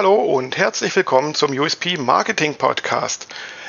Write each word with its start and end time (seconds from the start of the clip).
Hallo 0.00 0.14
und 0.14 0.56
herzlich 0.56 0.94
willkommen 0.94 1.34
zum 1.34 1.50
USP 1.58 1.96
Marketing 1.96 2.54
Podcast. 2.54 3.26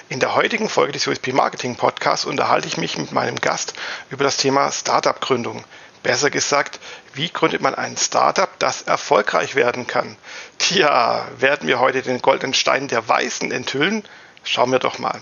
In 0.09 0.19
der 0.19 0.35
heutigen 0.35 0.69
Folge 0.69 0.91
des 0.93 1.07
USP 1.07 1.33
Marketing 1.33 1.75
Podcasts 1.75 2.25
unterhalte 2.25 2.67
ich 2.67 2.77
mich 2.77 2.99
mit 2.99 3.11
meinem 3.11 3.37
Gast 3.37 3.73
über 4.11 4.23
das 4.23 4.37
Thema 4.37 4.71
Startup 4.71 5.19
Gründung. 5.19 5.63
Besser 6.03 6.29
gesagt, 6.29 6.79
wie 7.15 7.29
gründet 7.29 7.61
man 7.61 7.73
ein 7.73 7.97
Startup, 7.97 8.49
das 8.59 8.83
erfolgreich 8.83 9.55
werden 9.55 9.87
kann? 9.87 10.15
Tja, 10.59 11.27
werden 11.39 11.67
wir 11.67 11.79
heute 11.79 12.03
den 12.03 12.21
goldenen 12.21 12.53
Stein 12.53 12.87
der 12.87 13.07
Weißen 13.07 13.51
enthüllen? 13.51 14.03
Schauen 14.43 14.71
wir 14.71 14.79
doch 14.79 14.99
mal. 14.99 15.19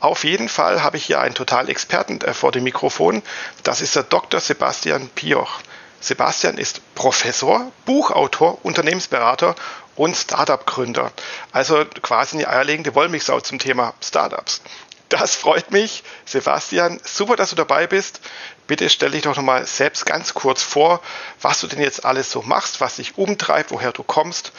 Auf 0.00 0.22
jeden 0.22 0.48
Fall 0.48 0.82
habe 0.82 0.96
ich 0.96 1.06
hier 1.06 1.20
einen 1.20 1.34
total 1.34 1.68
Experten 1.68 2.20
äh, 2.20 2.32
vor 2.32 2.52
dem 2.52 2.64
Mikrofon. 2.64 3.22
Das 3.64 3.80
ist 3.80 3.96
der 3.96 4.04
Dr. 4.04 4.40
Sebastian 4.40 5.08
Pioch. 5.08 5.60
Sebastian 6.00 6.56
ist 6.58 6.80
Professor, 6.94 7.72
Buchautor, 7.84 8.64
Unternehmensberater 8.64 9.56
und 9.96 10.16
Startup-Gründer. 10.16 11.10
Also 11.50 11.84
quasi 12.02 12.36
eine 12.36 12.48
eierlegende 12.48 12.94
Wollmilchsau 12.94 13.40
zum 13.40 13.58
Thema 13.58 13.94
Startups. 14.00 14.62
Das 15.08 15.34
freut 15.34 15.72
mich. 15.72 16.04
Sebastian, 16.24 17.00
super, 17.02 17.34
dass 17.34 17.50
du 17.50 17.56
dabei 17.56 17.88
bist. 17.88 18.20
Bitte 18.68 18.88
stell 18.90 19.10
dich 19.10 19.22
doch 19.22 19.34
nochmal 19.34 19.66
selbst 19.66 20.06
ganz 20.06 20.34
kurz 20.34 20.62
vor, 20.62 21.00
was 21.40 21.60
du 21.60 21.66
denn 21.66 21.80
jetzt 21.80 22.04
alles 22.04 22.30
so 22.30 22.42
machst, 22.42 22.80
was 22.80 22.96
dich 22.96 23.18
umtreibt, 23.18 23.72
woher 23.72 23.92
du 23.92 24.04
kommst. 24.04 24.52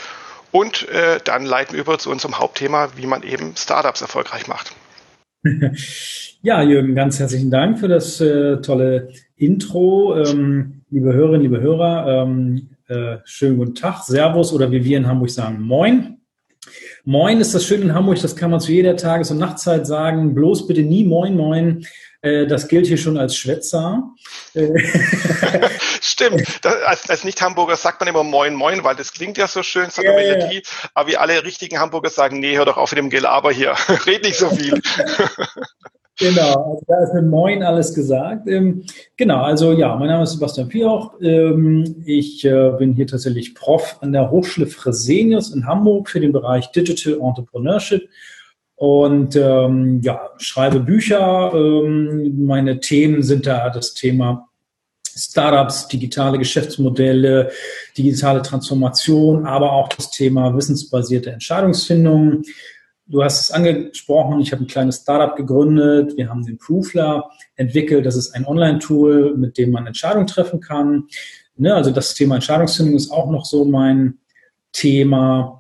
Und 0.52 0.90
äh, 0.90 1.22
dann 1.24 1.46
leiten 1.46 1.74
wir 1.74 1.82
über 1.82 2.00
zu 2.00 2.10
unserem 2.10 2.40
Hauptthema, 2.40 2.90
wie 2.96 3.06
man 3.06 3.24
eben 3.24 3.56
Startups 3.56 4.02
erfolgreich 4.02 4.48
macht. 4.48 4.74
Ja, 6.42 6.62
Jürgen, 6.64 6.96
ganz 6.96 7.20
herzlichen 7.20 7.52
Dank 7.52 7.80
für 7.80 7.88
das 7.88 8.20
äh, 8.20 8.58
tolle 8.58 9.10
Intro. 9.38 10.18
Ähm, 10.18 10.82
liebe 10.90 11.14
Hörerinnen, 11.14 11.42
liebe 11.42 11.62
Hörer, 11.62 12.24
ähm, 12.24 12.70
äh, 12.88 13.18
schönen 13.24 13.58
guten 13.58 13.76
Tag, 13.76 14.04
Servus 14.04 14.52
oder 14.52 14.72
wie 14.72 14.84
wir 14.84 14.98
in 14.98 15.08
Hamburg 15.08 15.30
sagen, 15.30 15.62
Moin. 15.62 16.18
Moin 17.06 17.40
ist 17.40 17.56
das 17.56 17.66
schön 17.66 17.82
in 17.82 17.94
Hamburg, 17.94 18.22
das 18.22 18.36
kann 18.36 18.52
man 18.52 18.60
zu 18.60 18.74
jeder 18.74 18.98
Tages- 18.98 19.32
und 19.32 19.38
Nachtzeit 19.38 19.88
sagen. 19.88 20.36
Bloß 20.36 20.68
bitte 20.68 20.82
nie 20.82 21.06
Moin, 21.06 21.38
Moin. 21.38 21.86
Äh, 22.22 22.48
das 22.48 22.68
gilt 22.68 22.88
hier 22.88 22.98
schon 22.98 23.18
als 23.18 23.36
Schwätzer. 23.36 24.04
Äh, 24.54 24.68
Stimmt. 26.02 26.44
Das, 26.64 26.82
als, 26.84 27.10
als 27.10 27.24
Nicht-Hamburger 27.24 27.78
sagt 27.78 28.02
man 28.02 28.10
immer 28.10 28.24
Moin, 28.24 28.56
Moin, 28.56 28.84
weil 28.84 28.96
das 28.96 29.14
klingt 29.14 29.38
ja 29.38 29.48
so 29.48 29.64
schön, 29.64 29.90
so 29.90 30.02
eine 30.02 30.12
ja, 30.12 30.16
Melodie. 30.16 30.56
Ja. 30.64 30.90
Aber 30.94 31.10
wie 31.10 31.18
alle 31.18 31.44
richtigen 31.44 31.80
Hamburger 31.80 32.10
sagen, 32.10 32.40
nee, 32.40 32.58
hör 32.58 32.66
doch 32.66 32.78
auf 32.78 32.92
mit 32.92 32.98
dem 32.98 33.10
Gelaber 33.10 33.52
hier. 33.52 33.74
Red 34.06 34.24
nicht 34.24 34.38
so 34.38 34.50
viel. 34.50 34.82
Genau, 36.22 36.74
also 36.74 36.84
da 36.86 37.02
ist 37.02 37.14
mit 37.14 37.28
Moin 37.28 37.64
alles 37.64 37.94
gesagt. 37.94 38.46
Ähm, 38.46 38.84
genau, 39.16 39.42
also 39.42 39.72
ja, 39.72 39.96
mein 39.96 40.10
Name 40.10 40.24
ist 40.24 40.34
Sebastian 40.34 40.68
Pioch. 40.68 41.14
Ähm, 41.22 42.04
ich 42.06 42.44
äh, 42.44 42.72
bin 42.78 42.94
hier 42.94 43.08
tatsächlich 43.08 43.56
Prof 43.56 43.98
an 44.02 44.12
der 44.12 44.30
Hochschule 44.30 44.68
Fresenius 44.68 45.56
in 45.56 45.66
Hamburg 45.66 46.10
für 46.10 46.20
den 46.20 46.34
Bereich 46.34 46.74
Digital 46.74 47.22
Entrepreneurship 47.22 48.10
und 48.80 49.36
ähm, 49.36 50.00
ja, 50.04 50.30
schreibe 50.38 50.80
Bücher. 50.80 51.52
Ähm, 51.54 52.46
meine 52.46 52.80
Themen 52.80 53.24
sind 53.24 53.46
da 53.46 53.70
das 53.70 53.94
Thema 53.94 54.48
Startups, 55.04 55.90
digitale 55.90 56.38
Geschäftsmodelle, 56.38 57.52
digitale 57.98 58.42
Transformation, 58.42 59.46
aber 59.46 59.74
auch 59.74 59.90
das 59.90 60.12
Thema 60.12 60.56
wissensbasierte 60.56 61.30
Entscheidungsfindung. 61.30 62.44
Du 63.06 63.22
hast 63.22 63.42
es 63.42 63.52
angesprochen, 63.52 64.40
ich 64.40 64.54
habe 64.54 64.64
ein 64.64 64.68
kleines 64.68 65.02
Startup 65.02 65.36
gegründet. 65.36 66.16
Wir 66.16 66.30
haben 66.30 66.46
den 66.46 66.58
Proofler 66.58 67.30
entwickelt. 67.58 68.06
Das 68.06 68.16
ist 68.16 68.34
ein 68.34 68.46
Online-Tool, 68.46 69.36
mit 69.36 69.58
dem 69.58 69.72
man 69.72 69.88
Entscheidungen 69.88 70.28
treffen 70.28 70.62
kann. 70.62 71.10
Ne, 71.58 71.76
also 71.76 71.92
das 71.92 72.14
Thema 72.14 72.36
Entscheidungsfindung 72.36 72.96
ist 72.96 73.12
auch 73.12 73.30
noch 73.30 73.44
so 73.44 73.66
mein 73.66 74.20
Thema. 74.72 75.59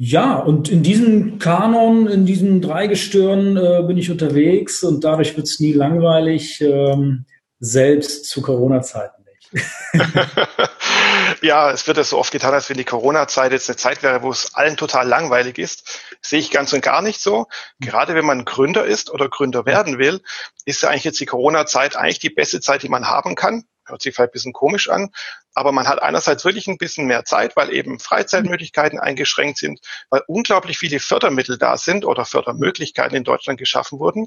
Ja, 0.00 0.36
und 0.36 0.68
in 0.68 0.84
diesem 0.84 1.40
Kanon, 1.40 2.06
in 2.06 2.24
diesem 2.24 2.60
Dreigestirn 2.60 3.56
äh, 3.56 3.82
bin 3.84 3.98
ich 3.98 4.12
unterwegs 4.12 4.84
und 4.84 5.02
dadurch 5.02 5.36
wird 5.36 5.48
es 5.48 5.58
nie 5.58 5.72
langweilig, 5.72 6.60
ähm, 6.60 7.26
selbst 7.58 8.26
zu 8.26 8.40
Corona-Zeiten 8.40 9.24
nicht. 9.24 9.64
ja, 11.42 11.72
es 11.72 11.88
wird 11.88 11.96
ja 11.96 12.04
so 12.04 12.16
oft 12.16 12.30
getan, 12.30 12.54
als 12.54 12.70
wenn 12.70 12.76
die 12.76 12.84
Corona-Zeit 12.84 13.50
jetzt 13.50 13.68
eine 13.68 13.76
Zeit 13.76 14.04
wäre, 14.04 14.22
wo 14.22 14.30
es 14.30 14.54
allen 14.54 14.76
total 14.76 15.08
langweilig 15.08 15.58
ist. 15.58 16.00
sehe 16.22 16.38
ich 16.38 16.52
ganz 16.52 16.72
und 16.72 16.80
gar 16.80 17.02
nicht 17.02 17.20
so. 17.20 17.48
Gerade 17.80 18.14
wenn 18.14 18.24
man 18.24 18.44
Gründer 18.44 18.84
ist 18.84 19.10
oder 19.10 19.28
Gründer 19.28 19.66
werden 19.66 19.98
will, 19.98 20.22
ist 20.64 20.82
ja 20.82 20.90
eigentlich 20.90 21.04
jetzt 21.04 21.18
die 21.18 21.26
Corona-Zeit 21.26 21.96
eigentlich 21.96 22.20
die 22.20 22.30
beste 22.30 22.60
Zeit, 22.60 22.84
die 22.84 22.88
man 22.88 23.08
haben 23.08 23.34
kann. 23.34 23.64
Hört 23.84 24.02
sich 24.02 24.14
vielleicht 24.14 24.30
ein 24.30 24.32
bisschen 24.32 24.52
komisch 24.52 24.88
an, 24.90 25.10
aber 25.58 25.72
man 25.72 25.88
hat 25.88 26.02
einerseits 26.02 26.44
wirklich 26.44 26.68
ein 26.68 26.78
bisschen 26.78 27.06
mehr 27.06 27.24
Zeit, 27.24 27.56
weil 27.56 27.72
eben 27.74 27.98
Freizeitmöglichkeiten 27.98 28.98
eingeschränkt 28.98 29.58
sind, 29.58 29.80
weil 30.08 30.22
unglaublich 30.26 30.78
viele 30.78 31.00
Fördermittel 31.00 31.58
da 31.58 31.76
sind 31.76 32.04
oder 32.04 32.24
Fördermöglichkeiten 32.24 33.16
in 33.16 33.24
Deutschland 33.24 33.58
geschaffen 33.58 33.98
wurden. 33.98 34.26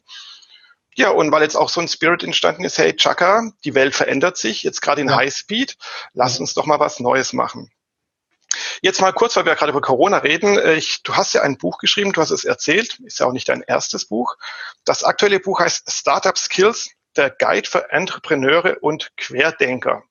Ja, 0.95 1.09
und 1.09 1.31
weil 1.31 1.41
jetzt 1.41 1.55
auch 1.55 1.69
so 1.69 1.79
ein 1.79 1.87
Spirit 1.87 2.23
entstanden 2.23 2.65
ist, 2.65 2.77
hey 2.77 2.93
Chaka, 2.95 3.51
die 3.63 3.75
Welt 3.75 3.95
verändert 3.95 4.37
sich, 4.37 4.63
jetzt 4.63 4.81
gerade 4.81 5.01
in 5.01 5.07
ja. 5.07 5.15
Highspeed, 5.15 5.77
lass 6.13 6.39
uns 6.39 6.53
doch 6.53 6.65
mal 6.65 6.79
was 6.79 6.99
Neues 6.99 7.31
machen. 7.31 7.71
Jetzt 8.81 8.99
mal 8.99 9.13
kurz, 9.13 9.37
weil 9.37 9.45
wir 9.45 9.55
gerade 9.55 9.71
über 9.71 9.79
Corona 9.79 10.17
reden. 10.17 10.57
Äh, 10.57 10.73
ich, 10.75 11.03
du 11.03 11.15
hast 11.15 11.33
ja 11.33 11.41
ein 11.43 11.57
Buch 11.57 11.77
geschrieben, 11.77 12.11
du 12.11 12.19
hast 12.19 12.31
es 12.31 12.43
erzählt, 12.43 12.99
ist 13.05 13.19
ja 13.19 13.25
auch 13.25 13.31
nicht 13.31 13.47
dein 13.47 13.61
erstes 13.61 14.05
Buch. 14.05 14.35
Das 14.83 15.03
aktuelle 15.05 15.39
Buch 15.39 15.59
heißt 15.59 15.89
Startup 15.89 16.37
Skills, 16.37 16.89
der 17.17 17.29
Guide 17.29 17.67
für 17.67 17.91
Entrepreneure 17.91 18.77
und 18.81 19.11
Querdenker. 19.17 20.03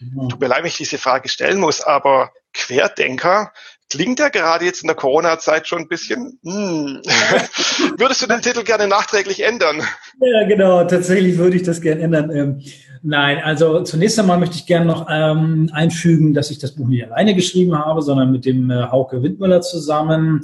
Mhm. 0.00 0.28
Tut 0.28 0.40
mir 0.40 0.48
leid, 0.48 0.60
wenn 0.60 0.66
ich 0.66 0.76
diese 0.76 0.98
Frage 0.98 1.28
stellen 1.28 1.58
muss, 1.58 1.80
aber 1.80 2.32
Querdenker, 2.52 3.52
Klingt 3.90 4.20
ja 4.20 4.28
gerade 4.28 4.64
jetzt 4.64 4.82
in 4.82 4.86
der 4.86 4.94
Corona-Zeit 4.94 5.66
schon 5.66 5.80
ein 5.80 5.88
bisschen. 5.88 6.38
Hm. 6.44 7.02
Würdest 7.98 8.22
du 8.22 8.28
den 8.28 8.40
Titel 8.40 8.62
gerne 8.62 8.86
nachträglich 8.86 9.44
ändern? 9.44 9.82
Ja, 10.20 10.46
genau. 10.46 10.84
Tatsächlich 10.84 11.38
würde 11.38 11.56
ich 11.56 11.64
das 11.64 11.80
gerne 11.80 12.02
ändern. 12.02 12.30
Ähm, 12.30 12.62
nein, 13.02 13.42
also 13.42 13.82
zunächst 13.82 14.16
einmal 14.20 14.38
möchte 14.38 14.54
ich 14.54 14.66
gerne 14.66 14.86
noch 14.86 15.08
ähm, 15.10 15.70
einfügen, 15.72 16.34
dass 16.34 16.52
ich 16.52 16.60
das 16.60 16.76
Buch 16.76 16.86
nicht 16.86 17.04
alleine 17.04 17.34
geschrieben 17.34 17.76
habe, 17.76 18.00
sondern 18.00 18.30
mit 18.30 18.44
dem 18.44 18.70
äh, 18.70 18.84
Hauke 18.92 19.24
Windmüller 19.24 19.60
zusammen. 19.60 20.42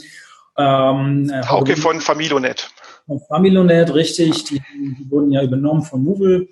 Ähm, 0.58 1.30
äh, 1.30 1.36
Hauke, 1.42 1.50
Hauke 1.50 1.76
von 1.76 2.00
Familonet. 2.00 2.68
Von 3.06 3.20
Familonet, 3.20 3.94
richtig. 3.94 4.44
Die, 4.44 4.60
die 4.98 5.10
wurden 5.10 5.30
ja 5.30 5.42
übernommen 5.42 5.82
von 5.82 6.02
Movil. 6.02 6.48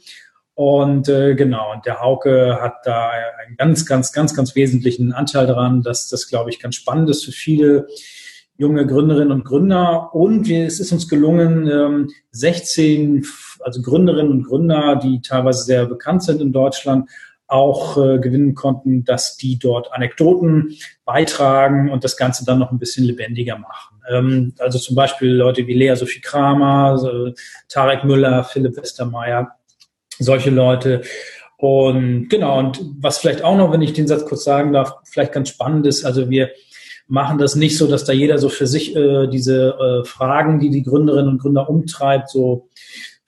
Und 0.54 1.08
äh, 1.08 1.34
genau, 1.34 1.72
und 1.72 1.84
der 1.84 2.00
Hauke 2.00 2.58
hat 2.60 2.86
da 2.86 3.10
einen 3.44 3.56
ganz, 3.56 3.86
ganz, 3.86 4.12
ganz, 4.12 4.34
ganz 4.34 4.54
wesentlichen 4.54 5.12
Anteil 5.12 5.48
daran, 5.48 5.82
dass 5.82 6.08
das, 6.08 6.28
glaube 6.28 6.50
ich, 6.50 6.60
ganz 6.60 6.76
spannend 6.76 7.10
ist 7.10 7.24
für 7.24 7.32
viele 7.32 7.88
junge 8.56 8.86
Gründerinnen 8.86 9.32
und 9.32 9.44
Gründer. 9.44 10.14
Und 10.14 10.48
es 10.48 10.78
ist 10.78 10.92
uns 10.92 11.08
gelungen, 11.08 11.66
ähm, 11.66 12.10
16, 12.30 13.26
also 13.60 13.82
Gründerinnen 13.82 14.30
und 14.30 14.44
Gründer, 14.44 14.94
die 14.96 15.20
teilweise 15.20 15.64
sehr 15.64 15.86
bekannt 15.86 16.22
sind 16.22 16.40
in 16.40 16.52
Deutschland, 16.52 17.10
auch 17.46 17.96
äh, 17.98 18.18
gewinnen 18.18 18.54
konnten, 18.54 19.04
dass 19.04 19.36
die 19.36 19.58
dort 19.58 19.92
Anekdoten 19.92 20.76
beitragen 21.04 21.90
und 21.90 22.04
das 22.04 22.16
Ganze 22.16 22.44
dann 22.44 22.58
noch 22.58 22.72
ein 22.72 22.78
bisschen 22.78 23.04
lebendiger 23.04 23.58
machen. 23.58 24.00
Ähm, 24.10 24.54
also 24.58 24.78
zum 24.78 24.96
Beispiel 24.96 25.30
Leute 25.30 25.66
wie 25.66 25.74
Lea 25.74 25.94
Sophie 25.94 26.20
Kramer, 26.20 26.98
so 26.98 27.32
Tarek 27.68 28.04
Müller, 28.04 28.44
Philipp 28.44 28.76
Westermeier, 28.76 29.56
solche 30.18 30.50
Leute. 30.50 31.02
Und 31.56 32.28
genau, 32.28 32.58
und 32.58 32.80
was 32.98 33.18
vielleicht 33.18 33.42
auch 33.42 33.56
noch, 33.56 33.72
wenn 33.72 33.82
ich 33.82 33.92
den 33.92 34.08
Satz 34.08 34.24
kurz 34.26 34.44
sagen 34.44 34.72
darf, 34.72 34.94
vielleicht 35.04 35.32
ganz 35.32 35.50
spannend 35.50 35.86
ist, 35.86 36.04
also 36.04 36.30
wir 36.30 36.50
machen 37.06 37.38
das 37.38 37.54
nicht 37.54 37.76
so, 37.76 37.86
dass 37.86 38.04
da 38.04 38.12
jeder 38.12 38.38
so 38.38 38.48
für 38.48 38.66
sich 38.66 38.96
äh, 38.96 39.26
diese 39.28 39.74
äh, 39.78 40.04
Fragen, 40.04 40.58
die 40.58 40.70
die 40.70 40.82
Gründerinnen 40.82 41.28
und 41.28 41.38
Gründer 41.38 41.68
umtreibt, 41.68 42.30
so 42.30 42.68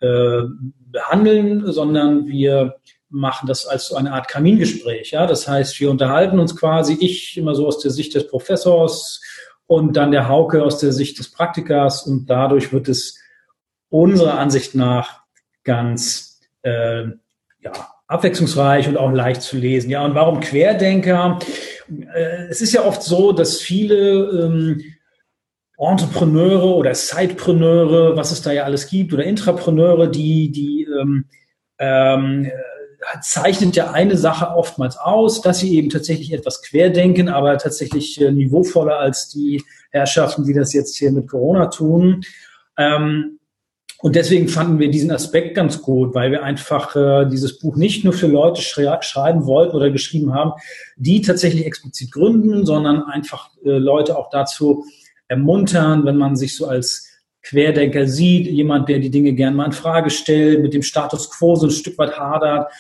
äh, 0.01 0.43
behandeln, 0.91 1.71
sondern 1.73 2.27
wir 2.27 2.77
machen 3.09 3.47
das 3.47 3.67
als 3.67 3.87
so 3.87 3.97
eine 3.97 4.13
Art 4.13 4.29
Kamingespräch. 4.29 5.13
Ja, 5.13 5.27
das 5.27 5.47
heißt, 5.47 5.79
wir 5.81 5.91
unterhalten 5.91 6.39
uns 6.39 6.57
quasi, 6.57 6.97
ich 7.01 7.37
immer 7.37 7.55
so 7.55 7.67
aus 7.67 7.79
der 7.79 7.91
Sicht 7.91 8.15
des 8.15 8.29
Professors 8.29 9.21
und 9.67 9.97
dann 9.97 10.11
der 10.11 10.29
Hauke 10.29 10.63
aus 10.63 10.79
der 10.79 10.93
Sicht 10.93 11.19
des 11.19 11.31
Praktikers 11.31 12.07
und 12.07 12.27
dadurch 12.27 12.73
wird 12.73 12.89
es 12.89 13.19
unserer 13.89 14.39
Ansicht 14.39 14.75
nach 14.75 15.23
ganz 15.65 16.41
äh, 16.63 17.05
ja, 17.61 17.73
abwechslungsreich 18.07 18.89
und 18.89 18.97
auch 18.97 19.11
leicht 19.13 19.43
zu 19.43 19.57
lesen. 19.57 19.91
Ja, 19.91 20.05
und 20.05 20.15
warum 20.15 20.41
Querdenker? 20.41 21.39
Äh, 21.89 22.47
es 22.49 22.61
ist 22.61 22.73
ja 22.73 22.85
oft 22.85 23.03
so, 23.03 23.33
dass 23.33 23.61
viele 23.61 24.45
ähm, 24.45 24.83
Entrepreneure 25.79 26.75
oder 26.77 26.95
Sidepreneure, 26.95 28.17
was 28.17 28.33
es 28.33 28.43
da 28.43 28.53
ja 28.53 28.65
alles 28.65 28.89
gibt, 28.89 29.13
oder 29.13 29.25
Intrapreneure, 29.25 30.09
die, 30.09 30.51
die 30.51 30.85
ähm, 30.85 31.27
ähm, 31.79 32.51
zeichnet 33.21 33.77
ja 33.77 33.91
eine 33.91 34.17
Sache 34.17 34.49
oftmals 34.49 34.97
aus, 34.97 35.41
dass 35.41 35.59
sie 35.61 35.77
eben 35.77 35.91
tatsächlich 35.91 36.33
etwas 36.33 36.63
querdenken, 36.63 37.29
aber 37.29 37.59
tatsächlich 37.59 38.21
äh, 38.21 38.31
niveauvoller 38.31 38.99
als 38.99 39.29
die 39.29 39.63
Herrschaften, 39.91 40.45
die 40.45 40.55
das 40.55 40.73
jetzt 40.73 40.97
hier 40.97 41.13
mit 41.13 41.29
Corona 41.29 41.67
tun. 41.67 42.23
Ähm, 42.77 43.39
Und 44.03 44.15
deswegen 44.15 44.49
fanden 44.49 44.79
wir 44.79 44.91
diesen 44.91 45.11
Aspekt 45.11 45.55
ganz 45.55 45.81
gut, 45.81 46.15
weil 46.15 46.31
wir 46.31 46.43
einfach 46.43 46.95
äh, 46.95 47.25
dieses 47.27 47.59
Buch 47.59 47.77
nicht 47.77 48.05
nur 48.05 48.13
für 48.13 48.27
Leute 48.27 48.61
schrei 48.61 48.99
schreiben 49.01 49.47
wollten 49.47 49.75
oder 49.75 49.91
geschrieben 49.91 50.35
haben, 50.35 50.53
die 50.97 51.23
tatsächlich 51.23 51.65
explizit 51.65 52.13
gründen, 52.13 52.67
sondern 52.67 53.05
einfach 53.05 53.49
äh, 53.65 53.79
Leute 53.79 54.19
auch 54.19 54.29
dazu 54.29 54.85
ermuntern, 55.29 56.05
wenn 56.05 56.19
man 56.19 56.37
sich 56.37 56.55
so 56.57 56.67
als 56.67 57.09
Querdenker 57.43 58.07
sieht, 58.07 58.47
jemand, 58.49 58.89
der 58.89 58.99
die 58.99 59.11
Dinge 59.11 59.33
gerne 59.33 59.57
mal 59.57 59.67
in 59.67 59.73
Frage 59.73 60.11
stellt, 60.11 60.61
mit 60.61 60.75
dem 60.75 60.83
Status 60.83 61.31
quo 61.31 61.57
so 61.57 61.67
ein 61.67 61.71
Stück 61.71 61.97
weit 61.97 62.19
hadert 62.19 62.71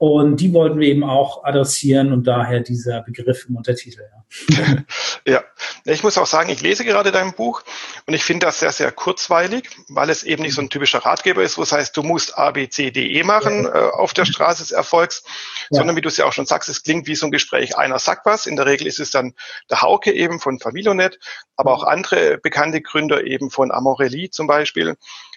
und 0.00 0.38
die 0.38 0.54
wollten 0.54 0.80
wir 0.80 0.88
eben 0.88 1.04
auch 1.04 1.44
adressieren 1.44 2.14
und 2.14 2.26
daher 2.26 2.60
dieser 2.60 3.02
Begriff 3.02 3.44
im 3.46 3.56
Untertitel. 3.56 4.00
Ja. 5.26 5.42
ja, 5.84 5.92
ich 5.92 6.02
muss 6.02 6.16
auch 6.16 6.26
sagen, 6.26 6.48
ich 6.50 6.62
lese 6.62 6.84
gerade 6.84 7.12
dein 7.12 7.34
Buch 7.34 7.62
und 8.06 8.14
ich 8.14 8.22
finde 8.22 8.46
das 8.46 8.60
sehr, 8.60 8.72
sehr 8.72 8.92
kurzweilig, 8.92 9.68
weil 9.88 10.08
es 10.08 10.22
eben 10.22 10.42
nicht 10.42 10.54
so 10.54 10.62
ein 10.62 10.70
typischer 10.70 11.00
Ratgeber 11.00 11.42
ist, 11.42 11.58
wo 11.58 11.62
es 11.62 11.72
heißt, 11.72 11.94
du 11.96 12.02
musst 12.02 12.38
A, 12.38 12.52
B, 12.52 12.68
C, 12.68 12.90
D, 12.90 13.08
E 13.08 13.24
machen 13.24 13.64
ja. 13.64 13.88
äh, 13.88 13.90
auf 13.90 14.14
der 14.14 14.24
Straße 14.24 14.62
des 14.62 14.70
Erfolgs, 14.70 15.22
ja. 15.68 15.78
sondern 15.78 15.96
wie 15.96 16.00
du 16.00 16.08
es 16.08 16.16
ja 16.16 16.24
auch 16.24 16.32
schon 16.32 16.46
sagst, 16.46 16.70
es 16.70 16.82
klingt 16.82 17.06
wie 17.06 17.16
so 17.16 17.26
ein 17.26 17.32
Gespräch. 17.32 17.76
Einer 17.76 17.98
sagt 17.98 18.24
was, 18.24 18.46
in 18.46 18.56
der 18.56 18.66
Regel 18.66 18.86
ist 18.86 19.00
es 19.00 19.10
dann 19.10 19.34
der 19.68 19.82
Hauke 19.82 20.12
eben 20.12 20.40
von 20.40 20.60
Familionet, 20.60 21.18
aber 21.56 21.74
auch 21.74 21.84
andere 21.84 22.38
bekannte 22.38 22.80
Gründer 22.80 23.26
eben 23.26 23.50
von 23.50 23.70
Amorelli 23.70 24.30
zum 24.30 24.46
Beispiel, 24.46 24.96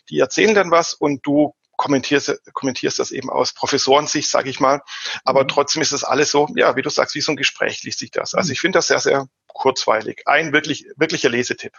die 0.10 0.20
erzählen 0.20 0.56
dann 0.56 0.72
was 0.72 0.94
und 0.94 1.26
du 1.26 1.54
kommentierst, 1.78 2.42
kommentierst 2.54 3.00
das 3.00 3.12
eben 3.12 3.30
aus 3.30 3.54
Professorensicht, 3.54 4.30
sage 4.30 4.50
ich 4.50 4.60
mal. 4.60 4.82
Aber 5.24 5.44
mhm. 5.44 5.48
trotzdem 5.48 5.82
ist 5.82 5.94
das 5.94 6.04
alles 6.04 6.32
so, 6.32 6.48
ja, 6.56 6.76
wie 6.76 6.82
du 6.82 6.90
sagst, 6.90 7.16
wie 7.16 7.22
so 7.22 7.32
ein 7.32 7.38
Gespräch 7.38 7.84
liest 7.84 8.00
sich 8.00 8.12
das. 8.12 8.34
Also 8.34 8.50
mhm. 8.50 8.54
ich 8.54 8.60
finde 8.60 8.78
das 8.78 8.88
sehr, 8.88 9.00
sehr 9.00 9.28
kurzweilig. 9.48 10.24
Ein 10.26 10.54
wirklich, 10.54 10.86
wirklicher 10.96 11.30
Lesetipp. 11.30 11.74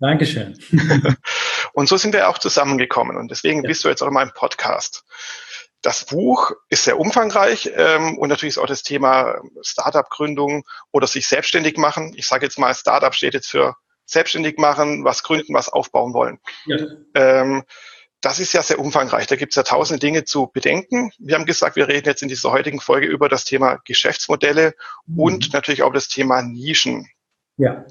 Dankeschön. 0.00 0.58
und 1.74 1.88
so 1.88 1.96
sind 1.96 2.14
wir 2.14 2.28
auch 2.28 2.38
zusammengekommen. 2.38 3.16
Und 3.16 3.30
deswegen 3.30 3.62
ja. 3.62 3.68
bist 3.68 3.84
du 3.84 3.88
jetzt 3.88 4.02
auch 4.02 4.08
in 4.08 4.14
meinem 4.14 4.32
Podcast. 4.32 5.04
Das 5.82 6.04
Buch 6.04 6.52
ist 6.68 6.84
sehr 6.84 6.98
umfangreich 6.98 7.70
ähm, 7.74 8.18
und 8.18 8.28
natürlich 8.28 8.54
ist 8.54 8.58
auch 8.58 8.66
das 8.66 8.82
Thema 8.82 9.40
Startup-Gründung 9.62 10.64
oder 10.92 11.06
sich 11.06 11.26
selbstständig 11.26 11.78
machen. 11.78 12.12
Ich 12.16 12.26
sage 12.26 12.44
jetzt 12.44 12.58
mal, 12.58 12.74
Startup 12.74 13.14
steht 13.14 13.32
jetzt 13.32 13.48
für 13.48 13.76
selbstständig 14.04 14.58
machen, 14.58 15.04
was 15.04 15.22
gründen, 15.22 15.54
was 15.54 15.68
aufbauen 15.68 16.12
wollen. 16.12 16.38
Ja. 16.66 16.76
Ähm, 17.14 17.62
das 18.20 18.38
ist 18.38 18.52
ja 18.52 18.62
sehr 18.62 18.78
umfangreich. 18.78 19.26
Da 19.26 19.36
gibt 19.36 19.52
es 19.52 19.56
ja 19.56 19.62
tausende 19.62 19.98
Dinge 19.98 20.24
zu 20.24 20.50
bedenken. 20.52 21.10
Wir 21.18 21.36
haben 21.36 21.46
gesagt, 21.46 21.76
wir 21.76 21.88
reden 21.88 22.06
jetzt 22.06 22.22
in 22.22 22.28
dieser 22.28 22.52
heutigen 22.52 22.80
Folge 22.80 23.06
über 23.06 23.28
das 23.28 23.44
Thema 23.44 23.78
Geschäftsmodelle 23.84 24.74
mhm. 25.06 25.18
und 25.18 25.52
natürlich 25.52 25.82
auch 25.82 25.92
das 25.92 26.08
Thema 26.08 26.42
Nischen. 26.42 27.08
Ja. 27.56 27.84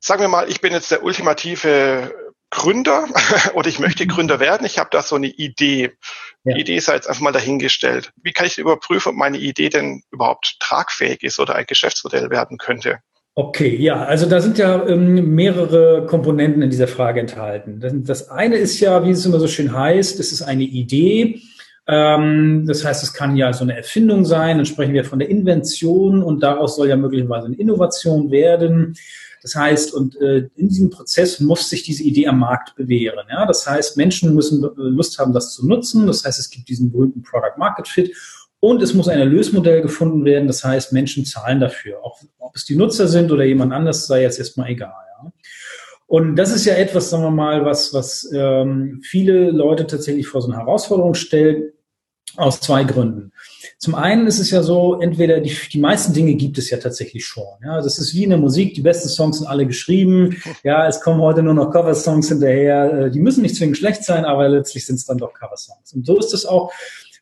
Sagen 0.00 0.20
wir 0.20 0.28
mal, 0.28 0.48
ich 0.48 0.60
bin 0.60 0.72
jetzt 0.72 0.90
der 0.90 1.02
ultimative 1.02 2.14
Gründer 2.50 3.06
oder 3.54 3.68
ich 3.68 3.78
möchte 3.78 4.06
Gründer 4.06 4.40
werden. 4.40 4.66
Ich 4.66 4.78
habe 4.78 4.90
da 4.90 5.02
so 5.02 5.16
eine 5.16 5.26
Idee. 5.26 5.96
Ja. 6.44 6.54
Die 6.54 6.60
Idee 6.60 6.76
ist 6.76 6.88
jetzt 6.88 7.08
einfach 7.08 7.20
mal 7.20 7.32
dahingestellt. 7.32 8.12
Wie 8.16 8.32
kann 8.32 8.46
ich 8.46 8.58
überprüfen, 8.58 9.10
ob 9.10 9.16
meine 9.16 9.38
Idee 9.38 9.68
denn 9.68 10.02
überhaupt 10.10 10.56
tragfähig 10.60 11.22
ist 11.22 11.40
oder 11.40 11.56
ein 11.56 11.66
Geschäftsmodell 11.66 12.30
werden 12.30 12.56
könnte? 12.58 13.00
Okay, 13.38 13.76
ja, 13.76 14.04
also 14.04 14.26
da 14.26 14.40
sind 14.40 14.58
ja 14.58 14.84
ähm, 14.88 15.36
mehrere 15.36 16.04
Komponenten 16.06 16.60
in 16.60 16.70
dieser 16.70 16.88
Frage 16.88 17.20
enthalten. 17.20 17.78
Das 18.04 18.30
eine 18.30 18.56
ist 18.56 18.80
ja, 18.80 19.06
wie 19.06 19.10
es 19.10 19.24
immer 19.24 19.38
so 19.38 19.46
schön 19.46 19.72
heißt, 19.72 20.18
es 20.18 20.32
ist 20.32 20.42
eine 20.42 20.64
Idee. 20.64 21.40
Ähm, 21.86 22.64
das 22.66 22.84
heißt, 22.84 23.04
es 23.04 23.14
kann 23.14 23.36
ja 23.36 23.52
so 23.52 23.62
eine 23.62 23.76
Erfindung 23.76 24.24
sein. 24.24 24.56
Dann 24.56 24.66
sprechen 24.66 24.92
wir 24.92 25.04
von 25.04 25.20
der 25.20 25.28
Invention 25.28 26.24
und 26.24 26.42
daraus 26.42 26.74
soll 26.74 26.88
ja 26.88 26.96
möglicherweise 26.96 27.46
eine 27.46 27.54
Innovation 27.54 28.32
werden. 28.32 28.96
Das 29.40 29.54
heißt, 29.54 29.94
und 29.94 30.20
äh, 30.20 30.48
in 30.56 30.68
diesem 30.68 30.90
Prozess 30.90 31.38
muss 31.38 31.70
sich 31.70 31.84
diese 31.84 32.02
Idee 32.02 32.26
am 32.26 32.40
Markt 32.40 32.74
bewähren. 32.74 33.24
Ja? 33.30 33.46
Das 33.46 33.64
heißt, 33.64 33.96
Menschen 33.96 34.34
müssen 34.34 34.68
Lust 34.74 35.16
haben, 35.20 35.32
das 35.32 35.54
zu 35.54 35.64
nutzen. 35.64 36.08
Das 36.08 36.24
heißt, 36.24 36.40
es 36.40 36.50
gibt 36.50 36.68
diesen 36.68 36.90
berühmten 36.90 37.22
Product 37.22 37.56
Market 37.56 37.86
Fit 37.86 38.16
und 38.60 38.82
es 38.82 38.94
muss 38.94 39.08
ein 39.08 39.18
Erlösmodell 39.18 39.82
gefunden 39.82 40.24
werden. 40.24 40.48
Das 40.48 40.64
heißt, 40.64 40.92
Menschen 40.92 41.24
zahlen 41.24 41.60
dafür. 41.60 42.02
Auch 42.02 42.20
ob 42.38 42.56
es 42.56 42.64
die 42.64 42.76
Nutzer 42.76 43.06
sind 43.06 43.30
oder 43.30 43.44
jemand 43.44 43.72
anders, 43.72 44.06
sei 44.06 44.22
jetzt 44.22 44.38
erstmal 44.38 44.70
egal. 44.70 44.92
Ja. 45.22 45.32
Und 46.06 46.36
das 46.36 46.54
ist 46.54 46.64
ja 46.64 46.74
etwas, 46.74 47.10
sagen 47.10 47.22
wir 47.22 47.30
mal, 47.30 47.64
was, 47.64 47.92
was 47.92 48.28
ähm, 48.34 49.00
viele 49.04 49.50
Leute 49.50 49.86
tatsächlich 49.86 50.26
vor 50.26 50.40
so 50.40 50.48
eine 50.48 50.58
Herausforderung 50.58 51.14
stellt, 51.14 51.74
aus 52.36 52.60
zwei 52.60 52.84
Gründen. 52.84 53.32
Zum 53.78 53.94
einen 53.94 54.26
ist 54.26 54.38
es 54.38 54.50
ja 54.50 54.62
so, 54.62 55.00
entweder 55.00 55.40
die, 55.40 55.54
die 55.72 55.80
meisten 55.80 56.12
Dinge 56.12 56.34
gibt 56.34 56.58
es 56.58 56.70
ja 56.70 56.78
tatsächlich 56.78 57.24
schon. 57.24 57.46
Ja, 57.64 57.80
das 57.80 57.98
ist 57.98 58.14
wie 58.14 58.24
in 58.24 58.30
der 58.30 58.38
Musik, 58.38 58.74
die 58.74 58.82
besten 58.82 59.08
Songs 59.08 59.38
sind 59.38 59.46
alle 59.46 59.66
geschrieben. 59.66 60.36
Ja, 60.62 60.86
es 60.86 61.00
kommen 61.00 61.20
heute 61.20 61.42
nur 61.42 61.54
noch 61.54 61.70
Coversongs 61.70 62.28
hinterher. 62.28 63.06
Äh, 63.06 63.10
die 63.10 63.20
müssen 63.20 63.42
nicht 63.42 63.56
zwingend 63.56 63.78
schlecht 63.78 64.04
sein, 64.04 64.24
aber 64.24 64.48
letztlich 64.48 64.86
sind 64.86 64.96
es 64.96 65.06
dann 65.06 65.18
doch 65.18 65.32
Coversongs. 65.32 65.92
Und 65.94 66.06
so 66.06 66.18
ist 66.18 66.34
es 66.34 66.46
auch 66.46 66.72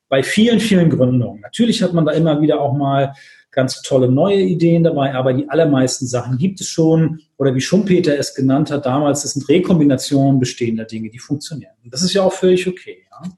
bei 0.09 0.23
vielen, 0.23 0.61
vielen 0.61 0.91
Gründungen. 0.91 1.41
Natürlich 1.41 1.83
hat 1.83 1.93
man 1.93 2.07
da 2.07 2.13
immer 2.13 2.41
wieder 2.41 2.61
auch 2.61 2.75
mal 2.75 3.15
ganz 3.51 3.81
tolle 3.81 4.09
neue 4.11 4.41
Ideen 4.41 4.85
dabei, 4.85 5.15
aber 5.15 5.33
die 5.33 5.49
allermeisten 5.49 6.07
Sachen 6.07 6.37
gibt 6.37 6.61
es 6.61 6.69
schon 6.69 7.21
oder 7.39 7.55
wie 7.55 7.61
Schumpeter 7.61 8.17
es 8.19 8.35
genannt 8.35 8.71
hat 8.71 8.85
damals, 8.85 9.23
das 9.23 9.33
sind 9.33 9.49
Rekombinationen 9.49 10.39
bestehender 10.39 10.85
Dinge, 10.85 11.09
die 11.09 11.19
funktionieren. 11.19 11.73
Und 11.83 11.93
das 11.93 12.03
ist 12.03 12.13
ja 12.13 12.23
auch 12.23 12.35
völlig 12.35 12.69
okay. 12.69 13.05
Ja? 13.11 13.31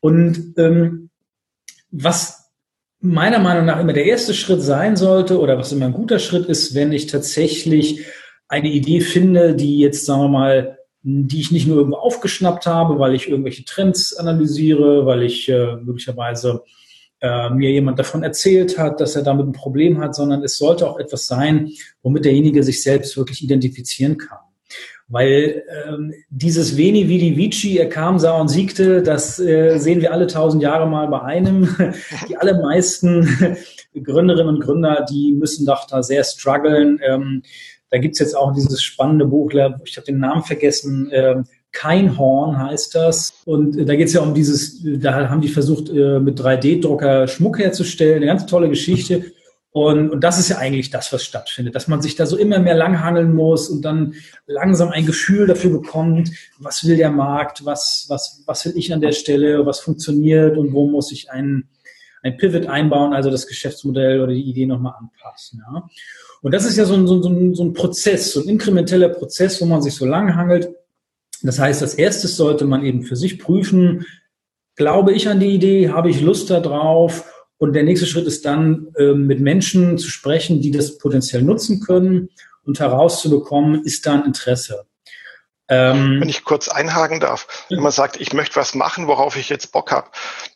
Und 0.00 0.54
ähm, 0.58 1.08
was 1.90 2.50
meiner 3.00 3.38
Meinung 3.38 3.64
nach 3.64 3.80
immer 3.80 3.94
der 3.94 4.04
erste 4.04 4.34
Schritt 4.34 4.60
sein 4.60 4.96
sollte 4.96 5.40
oder 5.40 5.56
was 5.56 5.72
immer 5.72 5.86
ein 5.86 5.94
guter 5.94 6.18
Schritt 6.18 6.46
ist, 6.46 6.74
wenn 6.74 6.92
ich 6.92 7.06
tatsächlich 7.06 8.04
eine 8.46 8.68
Idee 8.68 9.00
finde, 9.00 9.54
die 9.54 9.78
jetzt, 9.78 10.04
sagen 10.04 10.22
wir 10.22 10.28
mal, 10.28 10.78
die 11.02 11.40
ich 11.40 11.50
nicht 11.50 11.66
nur 11.66 11.78
irgendwo 11.78 11.98
aufgeschnappt 11.98 12.66
habe, 12.66 12.98
weil 12.98 13.14
ich 13.14 13.28
irgendwelche 13.28 13.64
Trends 13.64 14.14
analysiere, 14.14 15.06
weil 15.06 15.22
ich 15.22 15.48
äh, 15.48 15.76
möglicherweise 15.76 16.62
äh, 17.20 17.50
mir 17.50 17.70
jemand 17.70 17.98
davon 17.98 18.22
erzählt 18.22 18.78
hat, 18.78 19.00
dass 19.00 19.16
er 19.16 19.22
damit 19.22 19.46
ein 19.46 19.52
Problem 19.52 20.00
hat, 20.00 20.14
sondern 20.14 20.42
es 20.42 20.58
sollte 20.58 20.88
auch 20.88 20.98
etwas 20.98 21.26
sein, 21.26 21.70
womit 22.02 22.24
derjenige 22.24 22.62
sich 22.62 22.82
selbst 22.82 23.16
wirklich 23.16 23.42
identifizieren 23.42 24.18
kann. 24.18 24.38
Weil 25.08 25.64
ähm, 25.88 26.14
dieses 26.28 26.76
Veni 26.76 27.08
Vidi 27.08 27.36
Vici, 27.36 27.78
er 27.78 27.88
kam, 27.88 28.20
sah 28.20 28.40
und 28.40 28.48
siegte, 28.48 29.02
das 29.02 29.40
äh, 29.40 29.76
sehen 29.78 30.00
wir 30.00 30.12
alle 30.12 30.28
tausend 30.28 30.62
Jahre 30.62 30.88
mal 30.88 31.08
bei 31.08 31.20
einem. 31.20 31.68
Die 32.28 32.36
allermeisten 32.36 33.56
Gründerinnen 34.04 34.54
und 34.54 34.60
Gründer, 34.60 35.04
die 35.10 35.32
müssen 35.32 35.66
doch 35.66 35.84
da 35.88 36.04
sehr 36.04 36.22
strugglen. 36.22 37.00
Ähm, 37.04 37.42
da 37.90 37.98
gibt's 37.98 38.18
jetzt 38.18 38.36
auch 38.36 38.52
dieses 38.52 38.82
spannende 38.82 39.26
Buch, 39.26 39.50
ich 39.84 39.96
habe 39.96 40.06
den 40.06 40.18
Namen 40.18 40.42
vergessen, 40.42 41.10
äh, 41.10 41.42
kein 41.72 42.18
Horn 42.18 42.58
heißt 42.58 42.94
das. 42.94 43.32
Und 43.44 43.76
äh, 43.76 43.84
da 43.84 43.94
geht's 43.96 44.12
ja 44.12 44.20
um 44.20 44.34
dieses, 44.34 44.80
da 44.82 45.28
haben 45.28 45.40
die 45.40 45.48
versucht, 45.48 45.88
äh, 45.88 46.18
mit 46.18 46.40
3D-Drucker 46.40 47.28
Schmuck 47.28 47.58
herzustellen. 47.58 48.16
Eine 48.16 48.26
ganz 48.26 48.46
tolle 48.46 48.68
Geschichte. 48.68 49.32
Und, 49.72 50.10
und 50.10 50.24
das 50.24 50.38
ist 50.40 50.48
ja 50.48 50.58
eigentlich 50.58 50.90
das, 50.90 51.12
was 51.12 51.24
stattfindet, 51.24 51.76
dass 51.76 51.86
man 51.86 52.02
sich 52.02 52.16
da 52.16 52.26
so 52.26 52.36
immer 52.36 52.58
mehr 52.58 52.74
langhangeln 52.74 53.32
muss 53.32 53.68
und 53.68 53.82
dann 53.82 54.14
langsam 54.48 54.88
ein 54.88 55.06
Gefühl 55.06 55.46
dafür 55.46 55.70
bekommt, 55.70 56.32
was 56.58 56.84
will 56.84 56.96
der 56.96 57.12
Markt, 57.12 57.64
was, 57.64 58.06
was, 58.08 58.42
was 58.46 58.66
will 58.66 58.72
ich 58.74 58.92
an 58.92 59.00
der 59.00 59.12
Stelle, 59.12 59.64
was 59.66 59.78
funktioniert 59.78 60.58
und 60.58 60.72
wo 60.72 60.88
muss 60.88 61.12
ich 61.12 61.30
ein, 61.30 61.68
ein 62.24 62.36
Pivot 62.36 62.66
einbauen, 62.66 63.12
also 63.12 63.30
das 63.30 63.46
Geschäftsmodell 63.46 64.20
oder 64.20 64.32
die 64.32 64.42
Idee 64.42 64.66
nochmal 64.66 64.94
anpassen. 64.98 65.62
Ja. 65.64 65.88
Und 66.42 66.52
das 66.52 66.64
ist 66.64 66.76
ja 66.76 66.84
so 66.84 66.94
ein, 66.94 67.06
so, 67.06 67.28
ein, 67.28 67.54
so 67.54 67.62
ein 67.64 67.72
Prozess, 67.72 68.32
so 68.32 68.40
ein 68.40 68.48
inkrementeller 68.48 69.10
Prozess, 69.10 69.60
wo 69.60 69.66
man 69.66 69.82
sich 69.82 69.94
so 69.94 70.06
lang 70.06 70.34
hangelt. 70.36 70.70
Das 71.42 71.58
heißt, 71.58 71.82
als 71.82 71.94
erstes 71.94 72.36
sollte 72.36 72.64
man 72.64 72.84
eben 72.84 73.02
für 73.02 73.16
sich 73.16 73.38
prüfen, 73.38 74.06
glaube 74.76 75.12
ich 75.12 75.28
an 75.28 75.40
die 75.40 75.54
Idee, 75.54 75.90
habe 75.90 76.10
ich 76.10 76.20
Lust 76.20 76.50
darauf? 76.50 77.30
Und 77.58 77.74
der 77.74 77.82
nächste 77.82 78.06
Schritt 78.06 78.26
ist 78.26 78.46
dann, 78.46 78.88
äh, 78.96 79.12
mit 79.12 79.40
Menschen 79.40 79.98
zu 79.98 80.08
sprechen, 80.08 80.62
die 80.62 80.70
das 80.70 80.96
potenziell 80.96 81.42
nutzen 81.42 81.80
können 81.80 82.30
und 82.64 82.80
herauszubekommen, 82.80 83.84
ist 83.84 84.06
da 84.06 84.14
ein 84.14 84.24
Interesse. 84.24 84.86
Ähm, 85.70 86.20
Wenn 86.20 86.28
ich 86.28 86.42
kurz 86.42 86.68
einhaken 86.68 87.20
darf, 87.20 87.66
wenn 87.70 87.80
man 87.80 87.92
sagt, 87.92 88.20
ich 88.20 88.32
möchte 88.32 88.56
was 88.56 88.74
machen, 88.74 89.06
worauf 89.06 89.36
ich 89.36 89.48
jetzt 89.48 89.70
Bock 89.70 89.92
habe, 89.92 90.10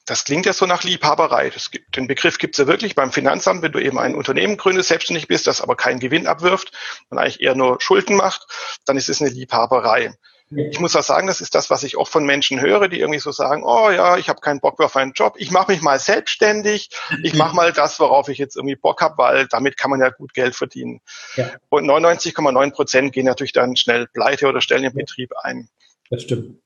das 0.07 0.25
klingt 0.25 0.45
ja 0.45 0.53
so 0.53 0.67
nach 0.67 0.83
Liebhaberei. 0.83 1.53
Gibt, 1.71 1.97
den 1.97 2.09
Begriff 2.09 2.39
gibt 2.39 2.57
es 2.57 2.59
ja 2.59 2.67
wirklich 2.67 2.97
beim 2.97 3.13
Finanzamt, 3.13 3.63
wenn 3.63 3.71
du 3.71 3.79
eben 3.79 3.99
ein 3.99 4.17
Unternehmen 4.17 4.57
gründest, 4.57 4.89
selbstständig 4.89 5.29
bist, 5.29 5.47
das 5.47 5.61
aber 5.61 5.77
keinen 5.77 6.01
Gewinn 6.01 6.27
abwirft 6.27 6.73
und 7.11 7.19
eigentlich 7.19 7.41
eher 7.41 7.55
nur 7.55 7.81
Schulden 7.81 8.17
macht, 8.17 8.47
dann 8.87 8.97
ist 8.97 9.09
es 9.09 9.23
eine 9.23 9.31
Liebhaberei. 9.31 10.13
Ich 10.57 10.81
muss 10.81 10.97
auch 10.97 11.03
sagen, 11.03 11.27
das 11.27 11.41
ist 11.41 11.55
das, 11.55 11.71
was 11.71 11.83
ich 11.83 11.97
oft 11.97 12.13
von 12.13 12.25
Menschen 12.25 12.61
höre, 12.61 12.89
die 12.89 13.01
irgendwie 13.01 13.21
so 13.21 13.33
sagen, 13.33 13.63
oh 13.65 13.91
ja, 13.91 14.17
ich 14.17 14.29
habe 14.29 14.41
keinen 14.41 14.61
Bock 14.61 14.79
mehr 14.79 14.87
auf 14.87 14.97
einen 14.97 15.13
Job, 15.13 15.35
ich 15.39 15.51
mache 15.51 15.73
mich 15.73 15.83
mal 15.83 15.99
selbstständig, 15.99 16.91
ich 17.23 17.35
mache 17.35 17.57
mal 17.57 17.73
das, 17.73 17.99
worauf 18.01 18.29
ich 18.29 18.39
jetzt 18.39 18.57
irgendwie 18.57 18.77
Bock 18.77 19.01
habe, 19.01 19.19
weil 19.19 19.47
damit 19.49 19.77
kann 19.77 19.91
man 19.91 20.01
ja 20.01 20.11
gut 20.11 20.35
Geld 20.35 20.55
verdienen. 20.55 21.01
Ja. 21.37 21.51
Und 21.69 21.85
99,9 21.85 22.73
Prozent 22.73 23.13
gehen 23.13 23.27
natürlich 23.27 23.53
dann 23.53 23.77
schnell 23.77 24.07
pleite 24.07 24.47
oder 24.47 24.61
stellen 24.61 24.83
den 24.83 24.95
Betrieb 24.95 25.31
ein. 25.43 25.69
Das 26.11 26.23
stimmt. 26.23 26.59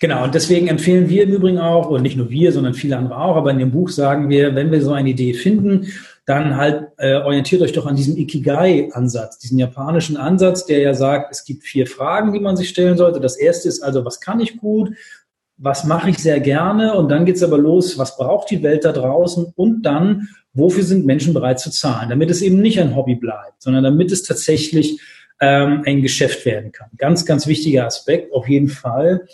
Genau, 0.00 0.24
und 0.24 0.34
deswegen 0.34 0.68
empfehlen 0.68 1.08
wir 1.10 1.24
im 1.24 1.32
Übrigen 1.32 1.58
auch, 1.58 1.90
und 1.90 2.02
nicht 2.02 2.16
nur 2.16 2.30
wir, 2.30 2.50
sondern 2.52 2.72
viele 2.72 2.96
andere 2.96 3.18
auch, 3.18 3.36
aber 3.36 3.50
in 3.50 3.58
dem 3.58 3.70
Buch 3.70 3.90
sagen 3.90 4.30
wir, 4.30 4.54
wenn 4.54 4.72
wir 4.72 4.80
so 4.80 4.92
eine 4.92 5.10
Idee 5.10 5.34
finden, 5.34 5.92
dann 6.30 6.56
halt 6.56 6.90
äh, 6.98 7.14
orientiert 7.14 7.60
euch 7.60 7.72
doch 7.72 7.86
an 7.86 7.96
diesem 7.96 8.16
Ikigai-Ansatz, 8.16 9.40
diesen 9.40 9.58
japanischen 9.58 10.16
Ansatz, 10.16 10.64
der 10.64 10.78
ja 10.78 10.94
sagt, 10.94 11.32
es 11.32 11.44
gibt 11.44 11.64
vier 11.64 11.88
Fragen, 11.88 12.32
die 12.32 12.38
man 12.38 12.56
sich 12.56 12.68
stellen 12.68 12.96
sollte. 12.96 13.18
Das 13.18 13.36
erste 13.36 13.68
ist 13.68 13.82
also, 13.82 14.04
was 14.04 14.20
kann 14.20 14.38
ich 14.38 14.56
gut? 14.56 14.92
Was 15.56 15.82
mache 15.82 16.08
ich 16.08 16.18
sehr 16.18 16.38
gerne? 16.38 16.94
Und 16.94 17.08
dann 17.08 17.24
geht's 17.24 17.42
aber 17.42 17.58
los, 17.58 17.98
was 17.98 18.16
braucht 18.16 18.48
die 18.52 18.62
Welt 18.62 18.84
da 18.84 18.92
draußen? 18.92 19.52
Und 19.56 19.82
dann, 19.82 20.28
wofür 20.54 20.84
sind 20.84 21.04
Menschen 21.04 21.34
bereit 21.34 21.58
zu 21.58 21.68
zahlen? 21.68 22.10
Damit 22.10 22.30
es 22.30 22.42
eben 22.42 22.60
nicht 22.60 22.78
ein 22.78 22.94
Hobby 22.94 23.16
bleibt, 23.16 23.60
sondern 23.60 23.82
damit 23.82 24.12
es 24.12 24.22
tatsächlich 24.22 25.00
ähm, 25.40 25.82
ein 25.84 26.00
Geschäft 26.00 26.46
werden 26.46 26.70
kann. 26.70 26.90
Ganz, 26.96 27.26
ganz 27.26 27.48
wichtiger 27.48 27.86
Aspekt, 27.86 28.32
auf 28.32 28.48
jeden 28.48 28.68
Fall. 28.68 29.26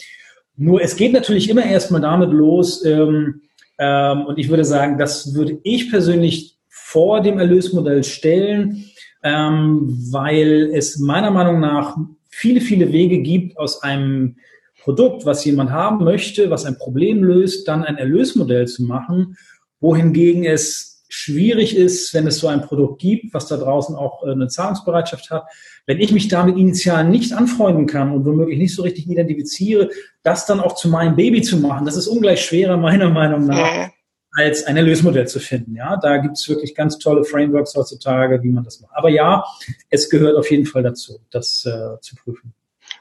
Nur 0.57 0.81
es 0.81 0.97
geht 0.97 1.12
natürlich 1.12 1.50
immer 1.50 1.67
erstmal 1.67 2.00
damit 2.00 2.31
los, 2.31 2.83
ähm, 2.87 3.43
ähm, 3.79 4.25
und 4.25 4.38
ich 4.38 4.49
würde 4.49 4.65
sagen, 4.65 4.97
das 4.97 5.35
würde 5.35 5.59
ich 5.62 5.91
persönlich 5.91 6.56
vor 6.88 7.21
dem 7.21 7.40
Erlösmodell 7.40 8.05
stellen, 8.05 8.85
ähm, 9.25 9.99
weil 10.12 10.71
es 10.73 11.00
meiner 11.00 11.33
Meinung 11.33 11.59
nach 11.59 11.97
viele, 12.31 12.61
viele 12.61 12.93
Wege 12.93 13.19
gibt, 13.19 13.59
aus 13.59 13.83
einem 13.83 14.37
Produkt, 14.85 15.26
was 15.26 15.45
jemand 15.45 15.73
haben 15.73 16.05
möchte, 16.05 16.49
was 16.49 16.64
ein 16.64 16.78
Problem 16.78 17.25
löst, 17.25 17.66
dann 17.66 17.83
ein 17.83 17.99
Erlösmodell 17.99 18.69
zu 18.69 18.85
machen, 18.85 19.37
wohingegen 19.81 20.45
es 20.45 21.05
schwierig 21.09 21.76
ist, 21.76 22.14
wenn 22.14 22.28
es 22.28 22.38
so 22.38 22.47
ein 22.47 22.62
Produkt 22.62 23.00
gibt, 23.00 23.35
was 23.35 23.49
da 23.49 23.57
draußen 23.57 23.97
auch 23.97 24.25
äh, 24.25 24.31
eine 24.31 24.47
Zahlungsbereitschaft 24.47 25.31
hat, 25.31 25.47
wenn 25.87 25.99
ich 25.99 26.12
mich 26.12 26.28
damit 26.28 26.57
initial 26.57 27.09
nicht 27.09 27.33
anfreunden 27.33 27.87
kann 27.87 28.12
und 28.12 28.25
womöglich 28.25 28.59
nicht 28.59 28.75
so 28.76 28.83
richtig 28.83 29.11
identifiziere, 29.11 29.90
das 30.23 30.47
dann 30.47 30.61
auch 30.61 30.76
zu 30.76 30.88
meinem 30.88 31.16
Baby 31.16 31.43
zu 31.43 31.57
machen, 31.57 31.85
das 31.85 31.97
ist 31.97 32.07
ungleich 32.07 32.45
schwerer 32.45 32.76
meiner 32.76 33.11
Meinung 33.11 33.45
nach, 33.45 33.90
als 34.37 34.64
ein 34.64 34.76
Erlösmodell 34.76 35.26
zu 35.26 35.40
finden. 35.40 35.75
Ja, 35.75 35.97
da 35.97 36.19
gibt 36.19 36.37
es 36.37 36.47
wirklich 36.49 36.75
ganz 36.75 36.99
tolle 36.99 37.25
Frameworks 37.25 37.75
heutzutage, 37.75 38.43
wie 38.43 38.50
man 38.50 38.64
das 38.64 38.81
macht. 38.81 38.93
Aber 38.95 39.09
ja, 39.09 39.45
es 39.88 40.11
gehört 40.11 40.37
auf 40.37 40.50
jeden 40.50 40.66
Fall 40.66 40.83
dazu, 40.83 41.21
das 41.31 41.64
äh, 41.64 42.00
zu 42.00 42.16
prüfen. 42.16 42.52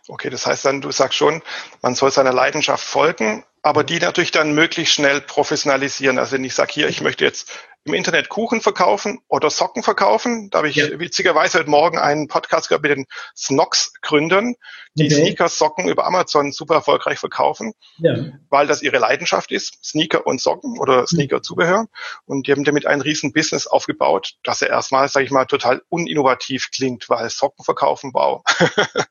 Okay, 0.07 0.29
das 0.29 0.45
heißt 0.45 0.63
dann, 0.63 0.81
du 0.81 0.91
sagst 0.91 1.17
schon, 1.17 1.41
man 1.81 1.93
soll 1.93 2.09
seiner 2.09 2.31
Leidenschaft 2.31 2.83
folgen, 2.83 3.43
aber 3.61 3.83
die 3.83 3.99
natürlich 3.99 4.31
dann 4.31 4.55
möglichst 4.55 4.93
schnell 4.93 5.19
professionalisieren. 5.19 6.19
Also 6.19 6.33
wenn 6.33 6.43
ich 6.43 6.55
sage, 6.55 6.71
hier, 6.71 6.87
ich 6.87 7.01
möchte 7.01 7.25
jetzt 7.25 7.51
im 7.85 7.93
Internet 7.93 8.29
Kuchen 8.29 8.61
verkaufen 8.61 9.19
oder 9.27 9.51
Socken 9.51 9.83
verkaufen, 9.83 10.49
da 10.49 10.57
habe 10.57 10.69
ich 10.69 10.75
ja. 10.75 10.99
witzigerweise 10.99 11.59
heute 11.59 11.69
Morgen 11.69 11.99
einen 11.99 12.27
Podcast 12.27 12.67
gehabt 12.67 12.83
mit 12.83 12.97
den 12.97 13.05
Snox-Gründern, 13.37 14.55
die 14.95 15.05
okay. 15.05 15.13
Sneaker, 15.13 15.49
Socken 15.49 15.87
über 15.87 16.05
Amazon 16.07 16.51
super 16.51 16.75
erfolgreich 16.75 17.19
verkaufen, 17.19 17.73
ja. 17.99 18.15
weil 18.49 18.65
das 18.65 18.81
ihre 18.81 18.97
Leidenschaft 18.97 19.51
ist, 19.51 19.85
Sneaker 19.85 20.25
und 20.25 20.41
Socken 20.41 20.79
oder 20.79 21.05
Sneaker-Zubehör. 21.05 21.85
Und 22.25 22.47
die 22.47 22.51
haben 22.53 22.63
damit 22.63 22.87
ein 22.87 23.01
riesen 23.01 23.33
Business 23.33 23.67
aufgebaut, 23.67 24.33
das 24.43 24.61
ja 24.61 24.67
erstmal, 24.67 25.07
sage 25.07 25.25
ich 25.25 25.31
mal, 25.31 25.45
total 25.45 25.83
uninnovativ 25.89 26.71
klingt, 26.71 27.07
weil 27.07 27.29
Socken 27.29 27.63
verkaufen, 27.63 28.11
wow. 28.13 28.41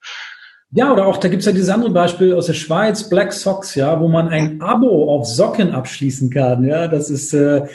Ja, 0.76 0.92
oder 0.92 1.06
auch, 1.06 1.18
da 1.18 1.28
gibt's 1.28 1.46
ja 1.46 1.52
dieses 1.52 1.68
andere 1.68 1.90
Beispiel 1.90 2.34
aus 2.34 2.46
der 2.46 2.54
Schweiz, 2.54 3.08
Black 3.08 3.32
Socks, 3.32 3.76
ja, 3.76 4.00
wo 4.00 4.08
man 4.08 4.28
ein 4.28 4.60
Abo 4.60 5.14
auf 5.14 5.24
Socken 5.24 5.72
abschließen 5.72 6.30
kann. 6.30 6.64
Ja, 6.64 6.88
das 6.88 7.10
ist 7.10 7.32
äh, 7.32 7.68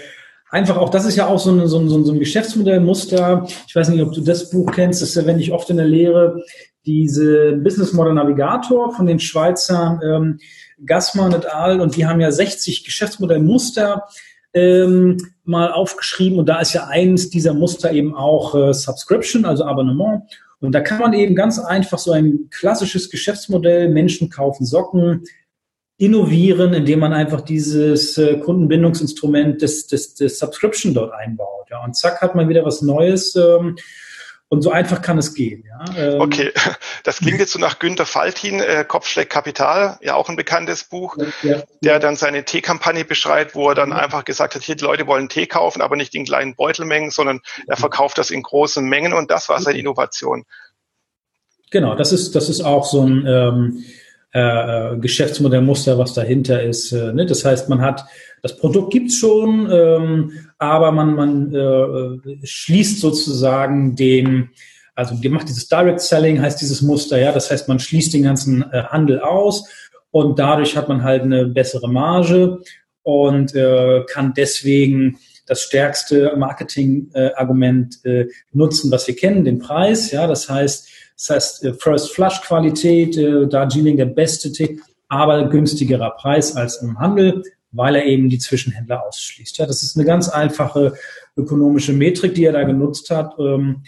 einfach 0.50 0.78
auch, 0.78 0.90
das 0.90 1.06
ist 1.06 1.16
ja 1.16 1.28
auch 1.28 1.40
so 1.40 1.52
ein, 1.52 1.68
so 1.68 1.80
ein, 1.80 1.90
so 1.90 2.12
ein 2.12 2.20
Geschäftsmodellmuster. 2.20 3.48
Ich 3.68 3.76
weiß 3.76 3.90
nicht, 3.90 4.02
ob 4.02 4.14
du 4.14 4.22
das 4.22 4.50
Buch 4.50 4.72
kennst, 4.72 5.02
das 5.02 5.14
verwende 5.14 5.42
ich 5.42 5.52
oft 5.52 5.70
in 5.70 5.78
der 5.78 5.86
Lehre. 5.86 6.44
Diese 6.86 7.54
Business 7.54 7.94
Model 7.94 8.14
Navigator 8.14 8.94
von 8.94 9.06
den 9.06 9.20
Schweizern 9.20 10.00
ähm, 10.04 10.40
Gassmann 10.86 11.34
et 11.34 11.46
al. 11.46 11.82
Und 11.82 11.96
die 11.96 12.06
haben 12.06 12.22
ja 12.22 12.32
60 12.32 12.84
Geschäftsmodellmuster 12.84 14.08
ähm, 14.54 15.18
mal 15.44 15.72
aufgeschrieben. 15.72 16.40
Und 16.40 16.48
da 16.48 16.60
ist 16.60 16.74
ja 16.74 16.88
eins 16.88 17.30
dieser 17.30 17.54
Muster 17.54 17.92
eben 17.92 18.16
auch 18.16 18.56
äh, 18.56 18.74
Subscription, 18.74 19.46
also 19.46 19.66
Abonnement. 19.66 20.24
Und 20.62 20.74
da 20.74 20.82
kann 20.82 21.00
man 21.00 21.14
eben 21.14 21.36
ganz 21.36 21.58
einfach 21.60 22.00
so 22.00 22.12
ein 22.12 22.50
klassisches 22.50 23.10
Geschäftsmodell, 23.10 23.90
Menschen 23.90 24.30
kaufen 24.30 24.66
Socken, 24.66 25.24
innovieren, 26.00 26.74
indem 26.74 27.00
man 27.00 27.12
einfach 27.12 27.42
dieses 27.42 28.18
äh, 28.18 28.38
Kundenbindungsinstrument 28.38 29.62
des, 29.62 29.86
des, 29.86 30.16
des 30.16 30.40
Subscription 30.40 30.94
dort 30.94 31.14
einbaut. 31.14 31.68
Ja, 31.70 31.84
und 31.84 31.96
zack 31.96 32.22
hat 32.22 32.36
man 32.36 32.48
wieder 32.48 32.64
was 32.64 32.82
Neues. 32.82 33.36
Ähm, 33.36 33.76
und 34.48 34.64
so 34.64 34.72
einfach 34.72 35.04
kann 35.04 35.18
es 35.20 35.36
gehen. 35.36 35.64
Ja. 35.68 36.14
Ähm, 36.14 36.22
okay, 36.22 36.52
das 37.04 37.20
klingt 37.20 37.40
jetzt 37.40 37.52
so 37.52 37.60
nach 37.60 37.80
Günter 37.80 38.06
Faltin, 38.06 38.62
äh, 38.62 38.84
Kopfschläg 38.88 39.30
Kapital, 39.30 40.00
ja 40.02 40.16
auch 40.16 40.30
ein 40.30 40.38
bekanntes 40.38 40.86
Buch, 40.86 41.18
ja, 41.44 41.64
der 41.84 42.00
dann 42.00 42.16
seine 42.16 42.46
Teekampagne 42.46 43.06
beschreibt, 43.06 43.54
wo 43.54 43.70
er 43.70 43.76
dann 43.76 43.94
einfach 43.94 44.24
gesagt 44.24 44.56
hat, 44.56 44.64
hier 44.64 44.76
die 44.76 44.86
Leute 44.86 45.06
wollen 45.06 45.30
Tee 45.30 45.48
kaufen, 45.48 45.82
aber 45.82 45.98
nicht 45.98 46.16
in 46.16 46.26
kleinen 46.26 46.56
Beutelmengen, 46.56 47.12
sondern 47.12 47.42
er 47.68 47.78
verkauft 47.78 48.18
das 48.18 48.32
in 48.32 48.42
großen 48.42 48.88
Mengen 48.88 49.14
und 49.14 49.30
das 49.30 49.50
war 49.50 49.62
seine 49.62 49.78
Innovation. 49.78 50.46
Genau, 51.70 51.94
das 51.94 52.12
ist 52.12 52.36
das 52.36 52.50
ist 52.50 52.62
auch 52.62 52.86
so 52.86 53.06
ein 53.06 53.28
ähm, 53.28 53.84
äh, 54.32 54.98
Geschäftsmodellmuster, 54.98 55.98
was 55.98 56.14
dahinter 56.14 56.62
ist. 56.62 56.92
Äh, 56.92 57.14
ne? 57.14 57.26
Das 57.26 57.46
heißt, 57.46 57.70
man 57.70 57.82
hat 57.82 58.06
das 58.42 58.58
Produkt 58.58 58.94
gibt's 58.94 59.18
schon, 59.18 59.70
ähm, 59.72 60.32
aber 60.58 60.92
man, 60.92 61.16
man 61.16 61.54
äh, 61.54 62.46
schließt 62.46 63.00
sozusagen 63.00 63.96
den, 63.96 64.50
also 64.96 65.16
macht 65.30 65.50
dieses 65.50 65.68
Direct 65.68 66.00
Selling, 66.00 66.42
heißt 66.42 66.62
dieses 66.62 66.82
Muster, 66.82 67.20
ja, 67.20 67.32
das 67.32 67.52
heißt, 67.52 67.68
man 67.68 67.80
schließt 67.80 68.14
den 68.14 68.24
ganzen 68.24 68.64
äh, 68.72 68.84
Handel 68.84 69.20
aus 69.20 69.68
und 70.12 70.40
dadurch 70.40 70.78
hat 70.78 70.90
man 70.90 71.04
halt 71.04 71.24
eine 71.24 71.48
bessere 71.48 71.90
Marge 71.90 72.60
und 73.04 73.56
äh, 73.56 74.04
kann 74.08 74.34
deswegen 74.36 75.18
das 75.46 75.64
stärkste 75.64 76.34
Marketing-Argument 76.38 78.06
äh, 78.06 78.28
nutzen, 78.54 78.92
was 78.92 79.08
wir 79.08 79.16
kennen, 79.16 79.44
den 79.44 79.58
Preis. 79.58 80.12
Ja, 80.12 80.28
das 80.28 80.48
heißt, 80.48 80.88
das 81.20 81.30
heißt 81.30 81.66
äh, 81.66 81.74
First 81.74 82.14
Flush 82.14 82.42
Qualität, 82.42 83.18
äh, 83.18 83.48
Darjeeling 83.48 83.98
der 83.98 84.06
beste 84.06 84.52
Tee, 84.52 84.80
aber 85.10 85.50
günstigerer 85.50 86.12
Preis 86.12 86.56
als 86.56 86.82
im 86.82 86.98
Handel, 86.98 87.44
weil 87.72 87.96
er 87.96 88.06
eben 88.06 88.30
die 88.30 88.40
Zwischenhändler 88.40 89.06
ausschließt. 89.06 89.58
Ja, 89.58 89.66
das 89.66 89.84
ist 89.84 89.98
eine 89.98 90.06
ganz 90.06 90.30
einfache 90.30 90.94
ökonomische 91.36 91.94
Metrik, 91.94 92.36
die 92.36 92.46
er 92.46 92.54
da 92.54 92.64
genutzt 92.64 93.10
hat. 93.10 93.34
Ähm, 93.38 93.84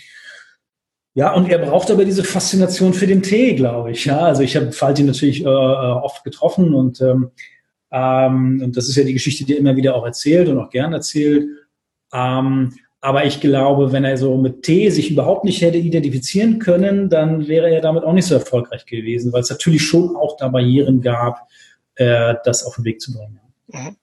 ja, 1.13 1.33
und 1.33 1.49
er 1.49 1.57
braucht 1.59 1.89
aber 1.91 2.05
diese 2.05 2.23
Faszination 2.23 2.93
für 2.93 3.07
den 3.07 3.23
Tee, 3.23 3.55
glaube 3.55 3.91
ich. 3.91 4.05
Ja, 4.05 4.19
also 4.19 4.43
ich 4.43 4.55
habe 4.55 4.71
Falti 4.71 5.03
natürlich 5.03 5.43
äh, 5.43 5.47
oft 5.47 6.23
getroffen 6.23 6.73
und 6.73 7.01
ähm, 7.01 7.31
ähm, 7.91 8.61
und 8.63 8.77
das 8.77 8.87
ist 8.87 8.95
ja 8.95 9.03
die 9.03 9.13
Geschichte, 9.13 9.43
die 9.43 9.53
er 9.53 9.59
immer 9.59 9.75
wieder 9.75 9.95
auch 9.95 10.05
erzählt 10.05 10.47
und 10.47 10.57
auch 10.57 10.69
gern 10.69 10.93
erzählt. 10.93 11.49
Ähm, 12.13 12.73
aber 13.01 13.25
ich 13.25 13.41
glaube, 13.41 13.91
wenn 13.91 14.05
er 14.05 14.15
so 14.15 14.37
mit 14.37 14.61
T 14.61 14.89
sich 14.91 15.09
überhaupt 15.09 15.43
nicht 15.43 15.61
hätte 15.61 15.79
identifizieren 15.79 16.59
können, 16.59 17.09
dann 17.09 17.47
wäre 17.47 17.71
er 17.71 17.81
damit 17.81 18.03
auch 18.03 18.13
nicht 18.13 18.27
so 18.27 18.35
erfolgreich 18.35 18.85
gewesen, 18.85 19.33
weil 19.33 19.41
es 19.41 19.49
natürlich 19.49 19.83
schon 19.83 20.15
auch 20.15 20.37
da 20.37 20.47
Barrieren 20.47 21.01
gab, 21.01 21.47
äh, 21.95 22.35
das 22.45 22.63
auf 22.63 22.75
den 22.75 22.85
Weg 22.85 23.01
zu 23.01 23.13
bringen. 23.13 23.39
Mhm. 23.67 23.97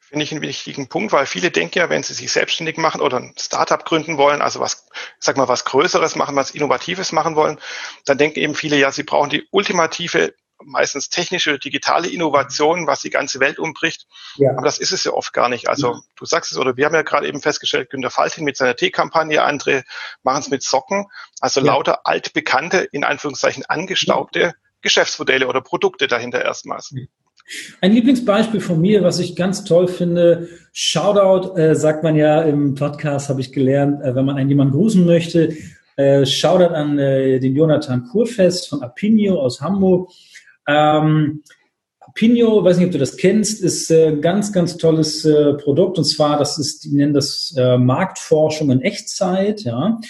Finde 0.00 0.24
ich 0.24 0.32
einen 0.32 0.42
wichtigen 0.42 0.88
Punkt, 0.88 1.12
weil 1.12 1.26
viele 1.26 1.52
denken 1.52 1.78
ja, 1.78 1.88
wenn 1.88 2.02
sie 2.02 2.14
sich 2.14 2.32
selbstständig 2.32 2.76
machen 2.76 3.00
oder 3.00 3.18
ein 3.18 3.32
Startup 3.38 3.84
gründen 3.84 4.18
wollen, 4.18 4.42
also 4.42 4.58
was, 4.58 4.88
sag 5.20 5.36
mal, 5.36 5.46
was 5.46 5.64
Größeres 5.64 6.16
machen, 6.16 6.34
was 6.34 6.50
Innovatives 6.50 7.12
machen 7.12 7.36
wollen, 7.36 7.60
dann 8.06 8.18
denken 8.18 8.40
eben 8.40 8.56
viele, 8.56 8.76
ja, 8.76 8.90
sie 8.90 9.04
brauchen 9.04 9.30
die 9.30 9.46
ultimative 9.52 10.34
meistens 10.64 11.08
technische, 11.08 11.58
digitale 11.58 12.08
Innovation, 12.08 12.86
was 12.86 13.00
die 13.00 13.10
ganze 13.10 13.40
Welt 13.40 13.58
umbricht. 13.58 14.06
Ja. 14.36 14.52
Aber 14.52 14.62
das 14.62 14.78
ist 14.78 14.92
es 14.92 15.04
ja 15.04 15.12
oft 15.12 15.32
gar 15.32 15.48
nicht. 15.48 15.68
Also 15.68 15.92
ja. 15.92 16.00
du 16.16 16.24
sagst 16.24 16.52
es, 16.52 16.58
oder 16.58 16.76
wir 16.76 16.86
haben 16.86 16.94
ja 16.94 17.02
gerade 17.02 17.26
eben 17.26 17.40
festgestellt, 17.40 17.90
Günter 17.90 18.10
Faltin 18.10 18.44
mit 18.44 18.56
seiner 18.56 18.76
T-Kampagne, 18.76 19.42
andere 19.42 19.84
machen 20.22 20.40
es 20.40 20.50
mit 20.50 20.62
Socken. 20.62 21.06
Also 21.40 21.60
ja. 21.60 21.66
lauter 21.66 22.06
altbekannte, 22.06 22.78
in 22.78 23.04
Anführungszeichen 23.04 23.64
angestaubte 23.66 24.54
Geschäftsmodelle 24.82 25.46
oder 25.46 25.60
Produkte 25.60 26.06
dahinter 26.06 26.42
erstmals. 26.42 26.94
Ein 27.80 27.92
Lieblingsbeispiel 27.92 28.60
von 28.60 28.80
mir, 28.80 29.02
was 29.02 29.18
ich 29.18 29.34
ganz 29.34 29.64
toll 29.64 29.88
finde, 29.88 30.48
Shoutout, 30.72 31.56
äh, 31.58 31.74
sagt 31.74 32.04
man 32.04 32.14
ja 32.14 32.42
im 32.42 32.74
Podcast, 32.74 33.28
habe 33.28 33.40
ich 33.40 33.52
gelernt, 33.52 34.02
äh, 34.02 34.14
wenn 34.14 34.24
man 34.24 34.36
einen 34.36 34.48
jemanden 34.48 34.74
grüßen 34.74 35.04
möchte, 35.04 35.56
äh, 35.96 36.24
Shoutout 36.24 36.74
an 36.74 36.98
äh, 36.98 37.40
den 37.40 37.56
Jonathan 37.56 38.06
Kurfest 38.06 38.68
von 38.68 38.82
Apinio 38.82 39.40
aus 39.40 39.60
Hamburg. 39.60 40.10
Ähm, 40.66 41.42
Pino, 42.14 42.64
weiß 42.64 42.78
nicht, 42.78 42.86
ob 42.86 42.92
du 42.92 42.98
das 42.98 43.16
kennst, 43.16 43.62
ist 43.62 43.90
äh, 43.90 44.16
ganz, 44.16 44.52
ganz 44.52 44.76
tolles 44.76 45.24
äh, 45.24 45.54
Produkt. 45.54 45.98
Und 45.98 46.04
zwar, 46.04 46.38
das 46.38 46.58
ist, 46.58 46.84
die 46.84 46.90
nennen 46.90 47.14
das 47.14 47.54
äh, 47.56 47.78
Marktforschung 47.78 48.70
in 48.70 48.82
Echtzeit, 48.82 49.62
ja. 49.62 50.00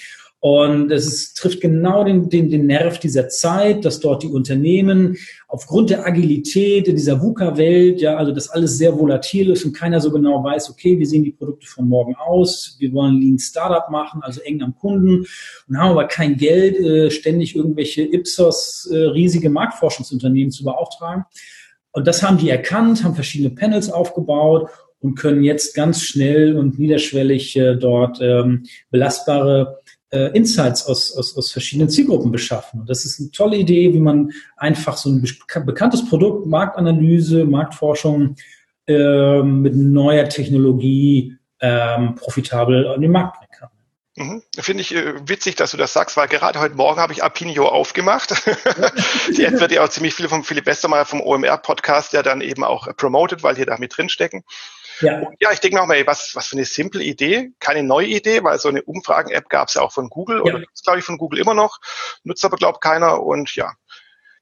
Und 0.42 0.90
es 0.90 1.06
ist, 1.06 1.36
trifft 1.36 1.60
genau 1.60 2.02
den, 2.02 2.30
den, 2.30 2.48
den 2.48 2.64
Nerv 2.64 2.98
dieser 2.98 3.28
Zeit, 3.28 3.84
dass 3.84 4.00
dort 4.00 4.22
die 4.22 4.28
Unternehmen 4.28 5.18
aufgrund 5.48 5.90
der 5.90 6.06
Agilität 6.06 6.88
in 6.88 6.96
dieser 6.96 7.20
VUCA-Welt, 7.20 8.00
ja, 8.00 8.16
also 8.16 8.32
dass 8.32 8.48
alles 8.48 8.78
sehr 8.78 8.98
volatil 8.98 9.50
ist 9.50 9.66
und 9.66 9.74
keiner 9.74 10.00
so 10.00 10.10
genau 10.10 10.42
weiß, 10.42 10.70
okay, 10.70 10.98
wie 10.98 11.04
sehen 11.04 11.24
die 11.24 11.32
Produkte 11.32 11.66
von 11.66 11.86
morgen 11.86 12.14
aus? 12.14 12.76
Wir 12.78 12.90
wollen 12.94 13.20
Lean 13.20 13.38
Startup 13.38 13.90
machen, 13.90 14.22
also 14.22 14.40
eng 14.40 14.62
am 14.62 14.74
Kunden 14.74 15.26
und 15.68 15.78
haben 15.78 15.90
aber 15.90 16.06
kein 16.06 16.38
Geld, 16.38 16.78
äh, 16.80 17.10
ständig 17.10 17.54
irgendwelche 17.54 18.02
Ipsos 18.02 18.88
äh, 18.90 18.96
riesige 18.96 19.50
Marktforschungsunternehmen 19.50 20.50
zu 20.50 20.64
beauftragen. 20.64 21.24
Und 21.92 22.06
das 22.06 22.22
haben 22.22 22.38
die 22.38 22.48
erkannt, 22.48 23.04
haben 23.04 23.14
verschiedene 23.14 23.50
Panels 23.50 23.90
aufgebaut 23.90 24.70
und 25.00 25.16
können 25.16 25.42
jetzt 25.42 25.74
ganz 25.74 26.02
schnell 26.02 26.56
und 26.56 26.78
niederschwellig 26.78 27.56
äh, 27.56 27.76
dort 27.76 28.20
ähm, 28.20 28.64
belastbare 28.90 29.79
äh, 30.10 30.36
Insights 30.36 30.86
aus, 30.86 31.16
aus, 31.16 31.36
aus 31.36 31.52
verschiedenen 31.52 31.88
Zielgruppen 31.88 32.30
beschaffen. 32.30 32.80
Und 32.80 32.90
das 32.90 33.04
ist 33.04 33.20
eine 33.20 33.30
tolle 33.30 33.56
Idee, 33.56 33.92
wie 33.94 34.00
man 34.00 34.32
einfach 34.56 34.96
so 34.96 35.10
ein 35.10 35.24
bekanntes 35.66 36.08
Produkt, 36.08 36.46
Marktanalyse, 36.46 37.44
Marktforschung 37.44 38.36
äh, 38.86 39.42
mit 39.42 39.74
neuer 39.76 40.28
Technologie 40.28 41.36
ähm, 41.60 42.14
profitabel 42.14 42.88
an 42.88 43.00
den 43.00 43.12
Markt 43.12 43.38
bringen 43.38 43.52
kann. 43.58 43.68
Mhm. 44.16 44.42
Finde 44.58 44.82
ich 44.82 44.94
äh, 44.94 45.14
witzig, 45.28 45.54
dass 45.56 45.70
du 45.70 45.76
das 45.76 45.92
sagst, 45.92 46.16
weil 46.16 46.28
gerade 46.28 46.58
heute 46.58 46.74
Morgen 46.74 47.00
habe 47.00 47.12
ich 47.12 47.22
Apinio 47.22 47.68
aufgemacht. 47.68 48.30
Die 49.36 49.44
App 49.44 49.60
wird 49.60 49.72
ja 49.72 49.84
auch 49.84 49.88
ziemlich 49.88 50.14
viel 50.14 50.28
vom 50.28 50.42
Philipp 50.42 50.66
Westermeier 50.66 51.04
vom 51.04 51.20
OMR-Podcast 51.20 52.12
ja 52.12 52.22
dann 52.22 52.40
eben 52.40 52.64
auch 52.64 52.88
promoted, 52.96 53.42
weil 53.42 53.56
hier 53.56 53.66
da 53.66 53.78
mit 53.78 53.96
drinstecken. 53.96 54.42
Ja, 55.00 55.22
ja 55.40 55.52
ich 55.52 55.60
denke 55.60 55.76
mir 55.76 55.82
auch 55.82 55.86
mal, 55.86 56.06
was, 56.06 56.34
was 56.34 56.48
für 56.48 56.56
eine 56.56 56.64
simple 56.64 57.02
Idee, 57.02 57.52
keine 57.58 57.82
neue 57.82 58.06
Idee, 58.06 58.42
weil 58.42 58.58
so 58.58 58.68
eine 58.68 58.82
Umfragen-App 58.82 59.48
gab 59.48 59.68
es 59.68 59.74
ja 59.74 59.82
auch 59.82 59.92
von 59.92 60.08
Google 60.08 60.38
ja. 60.38 60.42
oder 60.42 60.60
gibt 60.60 60.72
es, 60.74 60.82
glaube 60.82 60.98
ich, 60.98 61.04
von 61.04 61.18
Google 61.18 61.40
immer 61.40 61.54
noch, 61.54 61.78
nutzt 62.24 62.44
aber, 62.44 62.56
glaube 62.56 62.78
keiner 62.80 63.22
und 63.22 63.54
ja, 63.54 63.72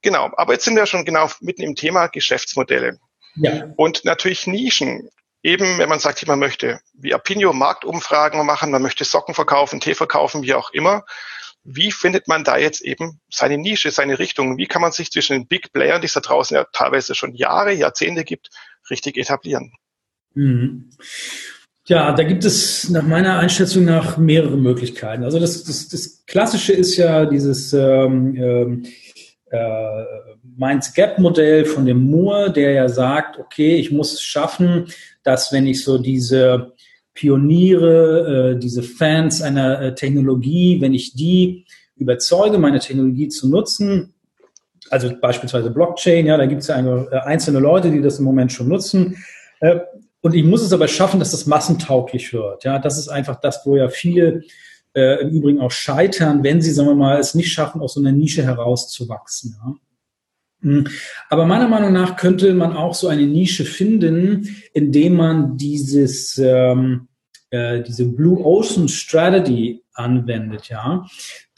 genau. 0.02 0.30
Aber 0.36 0.52
jetzt 0.52 0.64
sind 0.64 0.76
wir 0.76 0.86
schon 0.86 1.04
genau 1.04 1.28
mitten 1.40 1.62
im 1.62 1.74
Thema 1.74 2.08
Geschäftsmodelle. 2.08 2.98
Ja. 3.36 3.68
Und 3.76 4.04
natürlich 4.04 4.46
Nischen. 4.46 5.08
Eben, 5.40 5.78
wenn 5.78 5.88
man 5.88 6.00
sagt, 6.00 6.26
man 6.26 6.40
möchte 6.40 6.80
wie 6.94 7.14
Apinio 7.14 7.52
Marktumfragen 7.52 8.44
machen, 8.44 8.72
man 8.72 8.82
möchte 8.82 9.04
Socken 9.04 9.34
verkaufen, 9.34 9.78
Tee 9.78 9.94
verkaufen, 9.94 10.42
wie 10.42 10.54
auch 10.54 10.70
immer. 10.70 11.04
Wie 11.62 11.92
findet 11.92 12.26
man 12.26 12.42
da 12.42 12.56
jetzt 12.56 12.80
eben 12.80 13.20
seine 13.30 13.56
Nische, 13.56 13.92
seine 13.92 14.18
Richtung? 14.18 14.58
Wie 14.58 14.66
kann 14.66 14.82
man 14.82 14.90
sich 14.90 15.12
zwischen 15.12 15.34
den 15.34 15.46
Big 15.46 15.72
Playern, 15.72 16.00
die 16.00 16.06
es 16.06 16.14
da 16.14 16.20
draußen 16.20 16.56
ja 16.56 16.64
teilweise 16.72 17.14
schon 17.14 17.34
Jahre, 17.34 17.72
Jahrzehnte 17.72 18.24
gibt, 18.24 18.50
richtig 18.90 19.16
etablieren? 19.16 19.72
Mhm. 20.38 20.84
Ja, 21.86 22.12
da 22.12 22.22
gibt 22.22 22.44
es 22.44 22.90
nach 22.90 23.02
meiner 23.02 23.38
Einschätzung 23.38 23.84
nach 23.84 24.18
mehrere 24.18 24.56
Möglichkeiten. 24.56 25.24
Also 25.24 25.40
das, 25.40 25.64
das, 25.64 25.88
das 25.88 26.24
Klassische 26.26 26.74
ist 26.74 26.96
ja 26.96 27.26
dieses 27.26 27.72
ähm, 27.72 28.34
ähm 28.36 28.84
äh, 29.50 30.04
Minds 30.58 30.92
Gap 30.92 31.18
Modell 31.18 31.64
von 31.64 31.86
dem 31.86 32.04
Moore, 32.04 32.52
der 32.52 32.72
ja 32.72 32.88
sagt, 32.88 33.38
okay, 33.38 33.76
ich 33.76 33.90
muss 33.90 34.12
es 34.12 34.22
schaffen, 34.22 34.86
dass 35.22 35.52
wenn 35.52 35.66
ich 35.66 35.82
so 35.82 35.96
diese 35.96 36.72
Pioniere, 37.14 38.56
äh, 38.56 38.58
diese 38.58 38.82
Fans 38.82 39.40
einer 39.40 39.80
äh, 39.80 39.94
Technologie, 39.94 40.80
wenn 40.82 40.92
ich 40.92 41.14
die 41.14 41.64
überzeuge, 41.96 42.58
meine 42.58 42.80
Technologie 42.80 43.28
zu 43.28 43.48
nutzen, 43.48 44.12
also 44.90 45.10
beispielsweise 45.18 45.70
Blockchain, 45.70 46.26
ja, 46.26 46.36
da 46.36 46.44
gibt 46.44 46.60
es 46.60 46.68
ja 46.68 46.78
äh, 46.78 47.20
einzelne 47.20 47.60
Leute, 47.60 47.90
die 47.90 48.02
das 48.02 48.18
im 48.18 48.26
Moment 48.26 48.52
schon 48.52 48.68
nutzen, 48.68 49.16
äh, 49.60 49.78
und 50.20 50.34
ich 50.34 50.44
muss 50.44 50.62
es 50.62 50.72
aber 50.72 50.88
schaffen, 50.88 51.20
dass 51.20 51.30
das 51.30 51.46
massentauglich 51.46 52.32
wird. 52.32 52.64
Ja, 52.64 52.78
das 52.78 52.98
ist 52.98 53.08
einfach 53.08 53.40
das, 53.40 53.64
wo 53.64 53.76
ja 53.76 53.88
viele 53.88 54.42
äh, 54.94 55.22
im 55.22 55.30
Übrigen 55.30 55.60
auch 55.60 55.70
scheitern, 55.70 56.42
wenn 56.42 56.60
sie, 56.60 56.72
sagen 56.72 56.88
wir 56.88 56.94
mal, 56.94 57.18
es 57.18 57.34
nicht 57.34 57.52
schaffen, 57.52 57.80
aus 57.80 57.94
so 57.94 58.00
einer 58.00 58.12
Nische 58.12 58.42
herauszuwachsen. 58.42 59.56
Ja. 59.60 59.74
Hm. 60.62 60.86
Aber 61.28 61.46
meiner 61.46 61.68
Meinung 61.68 61.92
nach 61.92 62.16
könnte 62.16 62.52
man 62.54 62.72
auch 62.72 62.94
so 62.94 63.08
eine 63.08 63.26
Nische 63.26 63.64
finden, 63.64 64.56
indem 64.72 65.14
man 65.14 65.56
dieses, 65.56 66.38
ähm, 66.38 67.07
äh, 67.50 67.82
diese 67.82 68.06
Blue 68.06 68.44
Ocean 68.44 68.88
Strategy 68.88 69.82
anwendet, 69.94 70.68
ja. 70.68 71.06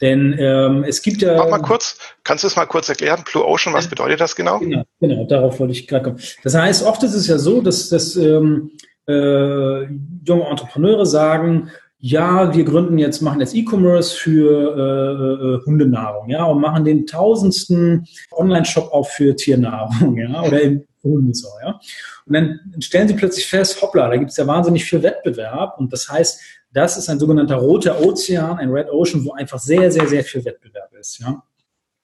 Denn 0.01 0.35
ähm, 0.39 0.83
es 0.83 1.01
gibt 1.01 1.21
ja. 1.21 1.37
Mach 1.37 1.49
mal 1.49 1.61
kurz, 1.61 1.97
kannst 2.23 2.43
du 2.43 2.47
es 2.47 2.55
mal 2.55 2.65
kurz 2.65 2.89
erklären? 2.89 3.23
Blue 3.31 3.45
Ocean, 3.45 3.73
was 3.73 3.87
bedeutet 3.87 4.19
das 4.19 4.35
genau? 4.35 4.59
Genau, 4.59 4.83
genau 4.99 5.25
darauf 5.25 5.59
wollte 5.59 5.73
ich 5.73 5.87
gerade 5.87 6.03
kommen. 6.03 6.19
Das 6.43 6.55
heißt, 6.55 6.83
oft 6.85 7.03
ist 7.03 7.13
es 7.13 7.27
ja 7.27 7.37
so, 7.37 7.61
dass, 7.61 7.89
dass 7.89 8.15
ähm, 8.15 8.71
äh, 9.07 9.83
junge 10.25 10.47
Entrepreneure 10.49 11.05
sagen, 11.05 11.69
ja, 12.03 12.55
wir 12.55 12.63
gründen 12.63 12.97
jetzt, 12.97 13.21
machen 13.21 13.41
jetzt 13.41 13.53
E-Commerce 13.53 14.15
für 14.15 14.49
äh, 14.75 15.61
äh, 15.61 15.65
Hundenahrung, 15.65 16.29
ja, 16.29 16.43
und 16.45 16.59
machen 16.59 16.83
den 16.83 17.05
tausendsten 17.05 18.07
Online-Shop 18.31 18.91
auch 18.91 19.07
für 19.07 19.35
Tiernahrung, 19.35 20.17
ja, 20.17 20.41
oder 20.41 20.61
im 20.61 20.83
So, 21.03 21.47
ja. 21.63 21.79
Und 22.25 22.33
dann 22.33 22.59
stellen 22.79 23.07
sie 23.07 23.15
plötzlich 23.15 23.47
fest, 23.47 23.81
hoppla, 23.81 24.09
da 24.09 24.17
gibt 24.17 24.31
es 24.31 24.37
ja 24.37 24.45
wahnsinnig 24.45 24.85
viel 24.85 25.01
Wettbewerb 25.01 25.79
und 25.79 25.91
das 25.91 26.09
heißt, 26.09 26.39
das 26.73 26.97
ist 26.97 27.09
ein 27.09 27.19
sogenannter 27.19 27.55
roter 27.55 28.01
Ozean, 28.01 28.57
ein 28.57 28.69
Red 28.69 28.89
Ocean, 28.89 29.25
wo 29.25 29.33
einfach 29.33 29.59
sehr, 29.59 29.91
sehr, 29.91 30.07
sehr 30.07 30.23
viel 30.23 30.45
Wettbewerb 30.45 30.93
ist. 30.93 31.19
Ja? 31.19 31.43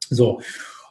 So. 0.10 0.42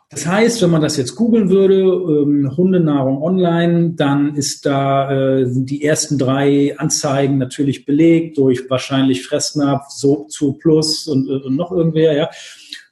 Das 0.09 0.25
heißt, 0.25 0.63
wenn 0.63 0.71
man 0.71 0.83
das 0.83 0.97
jetzt 0.97 1.17
googeln 1.17 1.51
würde, 1.51 1.81
ähm, 1.81 2.57
Hundenahrung 2.57 3.21
online, 3.23 3.95
dann 3.97 4.37
ist 4.37 4.65
da 4.65 5.11
äh, 5.11 5.47
die 5.49 5.85
ersten 5.85 6.17
drei 6.17 6.79
Anzeigen 6.79 7.39
natürlich 7.39 7.85
belegt 7.87 8.39
durch 8.39 8.71
wahrscheinlich 8.71 9.27
Fressnapf, 9.27 9.91
so 9.91 10.25
zu 10.29 10.53
Plus 10.53 11.09
und, 11.09 11.29
und 11.29 11.57
noch 11.57 11.73
irgendwer, 11.73 12.13
ja. 12.13 12.31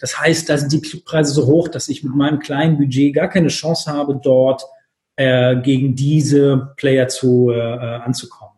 Das 0.00 0.18
heißt, 0.20 0.48
da 0.48 0.58
sind 0.58 0.72
die 0.72 0.80
Klickpreise 0.80 1.32
so 1.32 1.46
hoch, 1.46 1.68
dass 1.68 1.88
ich 1.88 2.02
mit 2.02 2.16
meinem 2.16 2.40
kleinen 2.40 2.78
Budget 2.78 3.14
gar 3.14 3.28
keine 3.28 3.48
Chance 3.48 3.92
habe, 3.92 4.20
dort 4.22 4.64
äh, 5.16 5.56
gegen 5.56 5.94
diese 5.94 6.72
Player 6.76 7.08
zu 7.08 7.50
äh, 7.50 7.56
äh 7.56 8.00
anzukommen. 8.00 8.54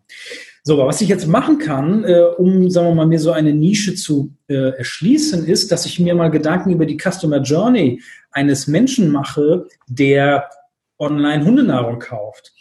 So, 0.66 0.75
aber 0.75 0.88
was 0.88 1.01
ich 1.01 1.09
jetzt 1.09 1.29
machen 1.29 1.59
kann, 1.59 2.03
äh, 2.03 2.23
um, 2.38 2.69
sagen 2.71 2.88
wir 2.88 2.95
mal, 2.97 3.07
mir 3.07 3.21
so 3.21 3.31
eine 3.31 3.55
Nische 3.55 3.95
zu 3.95 4.35
äh, 4.49 4.71
erschließen, 4.77 5.47
ist, 5.47 5.71
dass 5.71 5.87
ich 5.87 6.01
mir 6.01 6.12
mal 6.16 6.29
Gedanken 6.29 6.73
über 6.73 6.87
die 6.87 6.99
Customer 6.99 7.40
Journey 7.40 8.03
eines 8.33 8.66
Menschen 8.66 9.12
mache, 9.12 9.69
der 9.87 10.51
online 10.99 11.45
Hundenahrung 11.45 12.01
kauft. 12.01 12.53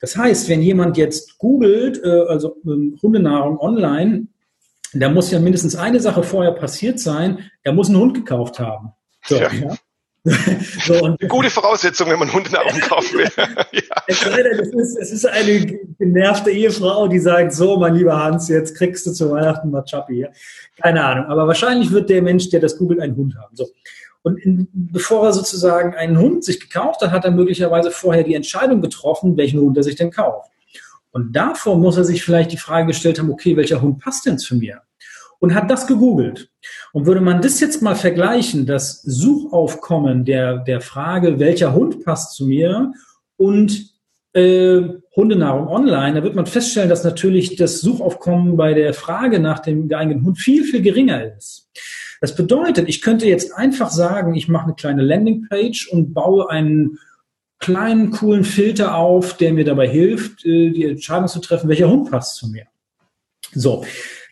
Das 0.00 0.18
heißt, 0.18 0.50
wenn 0.50 0.60
jemand 0.60 0.98
jetzt 0.98 1.38
googelt, 1.38 1.98
äh, 2.04 2.26
also 2.28 2.58
ähm, 2.66 2.98
Hundenahrung 3.02 3.58
online, 3.58 4.26
da 4.92 5.08
muss 5.08 5.30
ja 5.30 5.40
mindestens 5.40 5.76
eine 5.76 6.00
Sache 6.00 6.22
vorher 6.22 6.52
passiert 6.52 7.00
sein, 7.00 7.50
er 7.62 7.72
muss 7.72 7.88
einen 7.88 7.98
Hund 7.98 8.14
gekauft 8.14 8.58
haben. 8.58 8.92
So, 9.24 9.36
ja. 9.36 9.50
Ja? 9.50 9.76
so, 10.84 11.04
und 11.04 11.20
Gute 11.28 11.50
Voraussetzung, 11.50 12.10
wenn 12.10 12.18
man 12.18 12.32
Hundenahrung 12.32 12.80
kaufen 12.80 13.18
will. 13.18 13.28
ja. 13.36 14.02
es, 14.06 14.22
ist, 14.22 14.98
es, 14.98 15.12
ist, 15.12 15.26
eine 15.26 15.78
genervte 15.98 16.50
Ehefrau, 16.50 17.06
die 17.06 17.20
sagt, 17.20 17.52
so, 17.52 17.76
mein 17.76 17.94
lieber 17.94 18.16
Hans, 18.16 18.48
jetzt 18.48 18.76
kriegst 18.76 19.06
du 19.06 19.12
zu 19.12 19.30
Weihnachten 19.30 19.70
mal 19.70 19.84
Chappi. 19.84 20.26
Keine 20.80 21.04
Ahnung. 21.04 21.26
Aber 21.26 21.46
wahrscheinlich 21.46 21.92
wird 21.92 22.10
der 22.10 22.22
Mensch, 22.22 22.48
der 22.50 22.60
das 22.60 22.76
googelt, 22.76 23.00
einen 23.00 23.16
Hund 23.16 23.36
haben. 23.36 23.54
So. 23.54 23.68
Und 24.22 24.38
in, 24.38 24.68
bevor 24.72 25.26
er 25.26 25.32
sozusagen 25.32 25.94
einen 25.94 26.18
Hund 26.18 26.44
sich 26.44 26.58
gekauft 26.58 27.00
hat, 27.02 27.12
hat 27.12 27.24
er 27.24 27.30
möglicherweise 27.30 27.92
vorher 27.92 28.24
die 28.24 28.34
Entscheidung 28.34 28.80
getroffen, 28.80 29.36
welchen 29.36 29.60
Hund 29.60 29.76
er 29.76 29.84
sich 29.84 29.94
denn 29.94 30.10
kauft. 30.10 30.50
Und 31.12 31.34
davor 31.34 31.78
muss 31.78 31.96
er 31.96 32.04
sich 32.04 32.24
vielleicht 32.24 32.50
die 32.50 32.58
Frage 32.58 32.88
gestellt 32.88 33.20
haben, 33.20 33.30
okay, 33.30 33.56
welcher 33.56 33.80
Hund 33.80 34.00
passt 34.00 34.26
denn 34.26 34.38
zu 34.38 34.56
mir? 34.56 34.82
Und 35.40 35.54
hat 35.54 35.70
das 35.70 35.86
gegoogelt. 35.86 36.50
Und 36.92 37.06
würde 37.06 37.20
man 37.20 37.42
das 37.42 37.60
jetzt 37.60 37.82
mal 37.82 37.94
vergleichen, 37.94 38.66
das 38.66 39.02
Suchaufkommen 39.02 40.24
der, 40.24 40.58
der 40.58 40.80
Frage, 40.80 41.38
welcher 41.38 41.74
Hund 41.74 42.04
passt 42.04 42.34
zu 42.34 42.46
mir 42.46 42.92
und 43.36 43.96
äh, 44.32 44.82
Hundenahrung 45.14 45.68
online, 45.68 46.14
da 46.14 46.22
wird 46.22 46.34
man 46.34 46.46
feststellen, 46.46 46.90
dass 46.90 47.04
natürlich 47.04 47.56
das 47.56 47.80
Suchaufkommen 47.80 48.56
bei 48.56 48.74
der 48.74 48.92
Frage 48.92 49.40
nach 49.40 49.60
dem 49.60 49.88
geeigneten 49.88 50.24
Hund 50.24 50.38
viel, 50.38 50.64
viel 50.64 50.82
geringer 50.82 51.34
ist. 51.36 51.70
Das 52.20 52.34
bedeutet, 52.34 52.88
ich 52.88 53.02
könnte 53.02 53.26
jetzt 53.26 53.54
einfach 53.54 53.90
sagen, 53.90 54.34
ich 54.34 54.48
mache 54.48 54.66
eine 54.66 54.74
kleine 54.74 55.02
Landingpage 55.02 55.88
und 55.90 56.12
baue 56.12 56.50
einen 56.50 56.98
kleinen, 57.58 58.10
coolen 58.10 58.44
Filter 58.44 58.94
auf, 58.94 59.36
der 59.36 59.52
mir 59.52 59.64
dabei 59.64 59.88
hilft, 59.88 60.44
äh, 60.44 60.70
die 60.70 60.84
Entscheidung 60.84 61.28
zu 61.28 61.40
treffen, 61.40 61.68
welcher 61.68 61.88
Hund 61.88 62.10
passt 62.10 62.36
zu 62.36 62.48
mir. 62.48 62.66
So, 63.52 63.84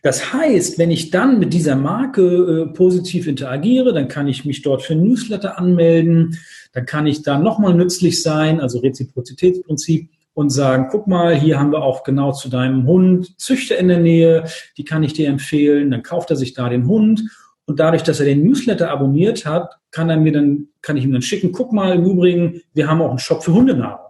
das 0.04 0.34
heißt, 0.34 0.78
wenn 0.78 0.90
ich 0.90 1.10
dann 1.10 1.38
mit 1.38 1.54
dieser 1.54 1.76
Marke 1.76 2.66
äh, 2.68 2.72
positiv 2.74 3.26
interagiere, 3.26 3.94
dann 3.94 4.06
kann 4.06 4.28
ich 4.28 4.44
mich 4.44 4.60
dort 4.60 4.82
für 4.82 4.94
Newsletter 4.94 5.58
anmelden, 5.58 6.38
dann 6.74 6.84
kann 6.84 7.06
ich 7.06 7.22
da 7.22 7.38
nochmal 7.38 7.72
nützlich 7.72 8.22
sein, 8.22 8.60
also 8.60 8.80
Reziprozitätsprinzip 8.80 10.10
und 10.34 10.50
sagen, 10.50 10.88
guck 10.90 11.06
mal, 11.06 11.34
hier 11.34 11.58
haben 11.58 11.72
wir 11.72 11.82
auch 11.82 12.04
genau 12.04 12.32
zu 12.32 12.50
deinem 12.50 12.86
Hund 12.86 13.40
Züchter 13.40 13.78
in 13.78 13.88
der 13.88 14.00
Nähe, 14.00 14.44
die 14.76 14.84
kann 14.84 15.02
ich 15.02 15.14
dir 15.14 15.26
empfehlen, 15.30 15.90
dann 15.90 16.02
kauft 16.02 16.28
er 16.28 16.36
sich 16.36 16.52
da 16.52 16.68
den 16.68 16.86
Hund 16.86 17.22
und 17.64 17.80
dadurch, 17.80 18.02
dass 18.02 18.20
er 18.20 18.26
den 18.26 18.44
Newsletter 18.44 18.90
abonniert 18.90 19.46
hat, 19.46 19.78
kann 19.90 20.10
er 20.10 20.18
mir 20.18 20.32
dann, 20.32 20.68
kann 20.82 20.98
ich 20.98 21.04
ihm 21.04 21.12
dann 21.12 21.22
schicken, 21.22 21.50
guck 21.50 21.72
mal, 21.72 21.94
im 21.94 22.04
Übrigen, 22.04 22.60
wir 22.74 22.88
haben 22.88 23.00
auch 23.00 23.08
einen 23.08 23.18
Shop 23.18 23.42
für 23.42 23.54
Hundenahrung. 23.54 24.03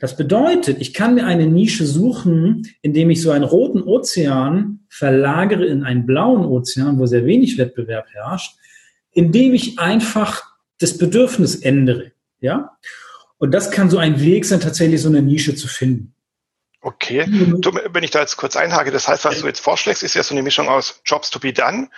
Das 0.00 0.16
bedeutet, 0.16 0.80
ich 0.80 0.94
kann 0.94 1.14
mir 1.14 1.26
eine 1.26 1.46
Nische 1.46 1.86
suchen, 1.86 2.66
indem 2.82 3.10
ich 3.10 3.20
so 3.20 3.30
einen 3.30 3.44
roten 3.44 3.82
Ozean 3.82 4.80
verlagere 4.88 5.66
in 5.66 5.82
einen 5.82 6.06
blauen 6.06 6.44
Ozean, 6.44 6.98
wo 6.98 7.06
sehr 7.06 7.26
wenig 7.26 7.58
Wettbewerb 7.58 8.06
herrscht, 8.12 8.56
indem 9.12 9.54
ich 9.54 9.78
einfach 9.78 10.44
das 10.78 10.98
Bedürfnis 10.98 11.56
ändere. 11.56 12.12
Ja? 12.40 12.76
Und 13.38 13.52
das 13.52 13.70
kann 13.70 13.90
so 13.90 13.98
ein 13.98 14.20
Weg 14.20 14.44
sein, 14.44 14.60
tatsächlich 14.60 15.02
so 15.02 15.08
eine 15.08 15.22
Nische 15.22 15.54
zu 15.54 15.68
finden. 15.68 16.14
Okay, 16.80 17.24
wenn 17.26 18.04
ich 18.04 18.12
da 18.12 18.20
jetzt 18.20 18.36
kurz 18.36 18.54
einhake, 18.54 18.92
das 18.92 19.08
heißt, 19.08 19.24
was 19.24 19.40
du 19.40 19.46
jetzt 19.48 19.58
vorschlägst, 19.60 20.04
ist 20.04 20.14
ja 20.14 20.22
so 20.22 20.32
eine 20.32 20.44
Mischung 20.44 20.68
aus 20.68 21.00
Jobs 21.04 21.28
to 21.28 21.40
be 21.40 21.52
done 21.52 21.88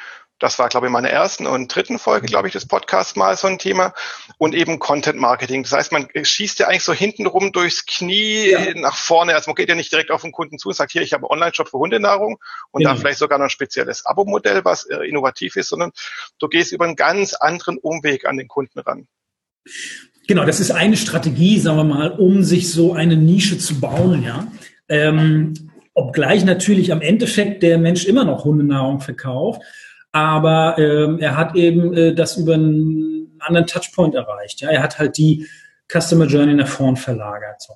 Das 0.40 0.58
war, 0.58 0.70
glaube 0.70 0.86
ich, 0.86 0.88
in 0.88 0.94
meiner 0.94 1.10
ersten 1.10 1.46
und 1.46 1.72
dritten 1.74 1.98
Folge, 1.98 2.26
glaube 2.26 2.48
ich, 2.48 2.52
des 2.54 2.66
Podcasts 2.66 3.14
mal 3.14 3.36
so 3.36 3.46
ein 3.46 3.58
Thema. 3.58 3.92
Und 4.38 4.54
eben 4.54 4.78
Content 4.78 5.20
Marketing. 5.20 5.62
Das 5.62 5.72
heißt, 5.72 5.92
man 5.92 6.08
schießt 6.20 6.58
ja 6.58 6.66
eigentlich 6.66 6.82
so 6.82 6.94
hintenrum 6.94 7.52
durchs 7.52 7.84
Knie 7.84 8.50
ja. 8.50 8.74
nach 8.74 8.96
vorne. 8.96 9.34
Also 9.34 9.50
man 9.50 9.54
geht 9.54 9.68
ja 9.68 9.74
nicht 9.74 9.92
direkt 9.92 10.10
auf 10.10 10.22
den 10.22 10.32
Kunden 10.32 10.58
zu 10.58 10.68
und 10.68 10.74
sagt, 10.74 10.92
hier, 10.92 11.02
ich 11.02 11.12
habe 11.12 11.24
einen 11.24 11.32
Online-Shop 11.32 11.68
für 11.68 11.78
Hundenahrung 11.78 12.38
und 12.70 12.82
genau. 12.82 12.94
da 12.94 12.98
vielleicht 12.98 13.18
sogar 13.18 13.38
noch 13.38 13.44
ein 13.44 13.50
spezielles 13.50 14.06
Abo-Modell, 14.06 14.64
was 14.64 14.86
äh, 14.86 15.06
innovativ 15.06 15.56
ist, 15.56 15.68
sondern 15.68 15.92
du 16.38 16.48
gehst 16.48 16.72
über 16.72 16.86
einen 16.86 16.96
ganz 16.96 17.34
anderen 17.34 17.76
Umweg 17.76 18.24
an 18.24 18.38
den 18.38 18.48
Kunden 18.48 18.80
ran. 18.80 19.06
Genau, 20.26 20.46
das 20.46 20.58
ist 20.58 20.70
eine 20.70 20.96
Strategie, 20.96 21.58
sagen 21.58 21.76
wir 21.76 21.84
mal, 21.84 22.10
um 22.12 22.44
sich 22.44 22.72
so 22.72 22.94
eine 22.94 23.16
Nische 23.16 23.58
zu 23.58 23.78
bauen, 23.78 24.22
ja. 24.22 24.46
Ähm, 24.88 25.70
obgleich 25.92 26.44
natürlich 26.44 26.92
am 26.92 27.02
Endeffekt 27.02 27.62
der 27.62 27.76
Mensch 27.78 28.06
immer 28.06 28.24
noch 28.24 28.44
Hundenahrung 28.44 29.00
verkauft 29.00 29.60
aber 30.12 30.76
ähm, 30.78 31.18
er 31.18 31.36
hat 31.36 31.54
eben 31.54 31.94
äh, 31.94 32.14
das 32.14 32.36
über 32.36 32.54
einen 32.54 33.36
anderen 33.38 33.66
Touchpoint 33.66 34.14
erreicht. 34.14 34.60
Ja, 34.60 34.70
er 34.70 34.82
hat 34.82 34.98
halt 34.98 35.16
die 35.16 35.46
Customer 35.90 36.26
Journey 36.26 36.54
nach 36.54 36.68
vorn 36.68 36.96
verlagert. 36.96 37.62
So. 37.62 37.74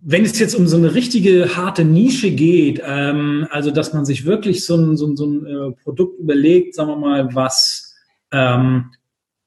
Wenn 0.00 0.24
es 0.24 0.38
jetzt 0.38 0.54
um 0.54 0.66
so 0.66 0.76
eine 0.76 0.94
richtige 0.94 1.56
harte 1.56 1.84
Nische 1.84 2.30
geht, 2.30 2.80
ähm, 2.84 3.46
also 3.50 3.70
dass 3.70 3.92
man 3.92 4.04
sich 4.04 4.24
wirklich 4.24 4.64
so 4.64 4.76
ein, 4.76 4.96
so 4.96 5.06
ein, 5.06 5.16
so 5.16 5.26
ein 5.26 5.46
äh, 5.46 5.72
Produkt 5.82 6.18
überlegt, 6.18 6.74
sagen 6.74 6.90
wir 6.90 6.96
mal, 6.96 7.34
was 7.34 7.94
ähm, 8.30 8.92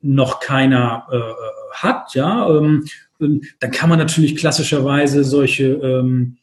noch 0.02 0.40
keiner 0.40 1.08
äh, 1.12 1.76
hat, 1.76 2.16
ja, 2.16 2.50
ähm, 2.50 2.86
dann 3.20 3.72
kann 3.72 3.90
man 3.90 4.00
natürlich 4.00 4.36
klassischerweise 4.36 5.24
solche 5.24 5.74
ähm, 5.74 6.38
äh, 6.38 6.41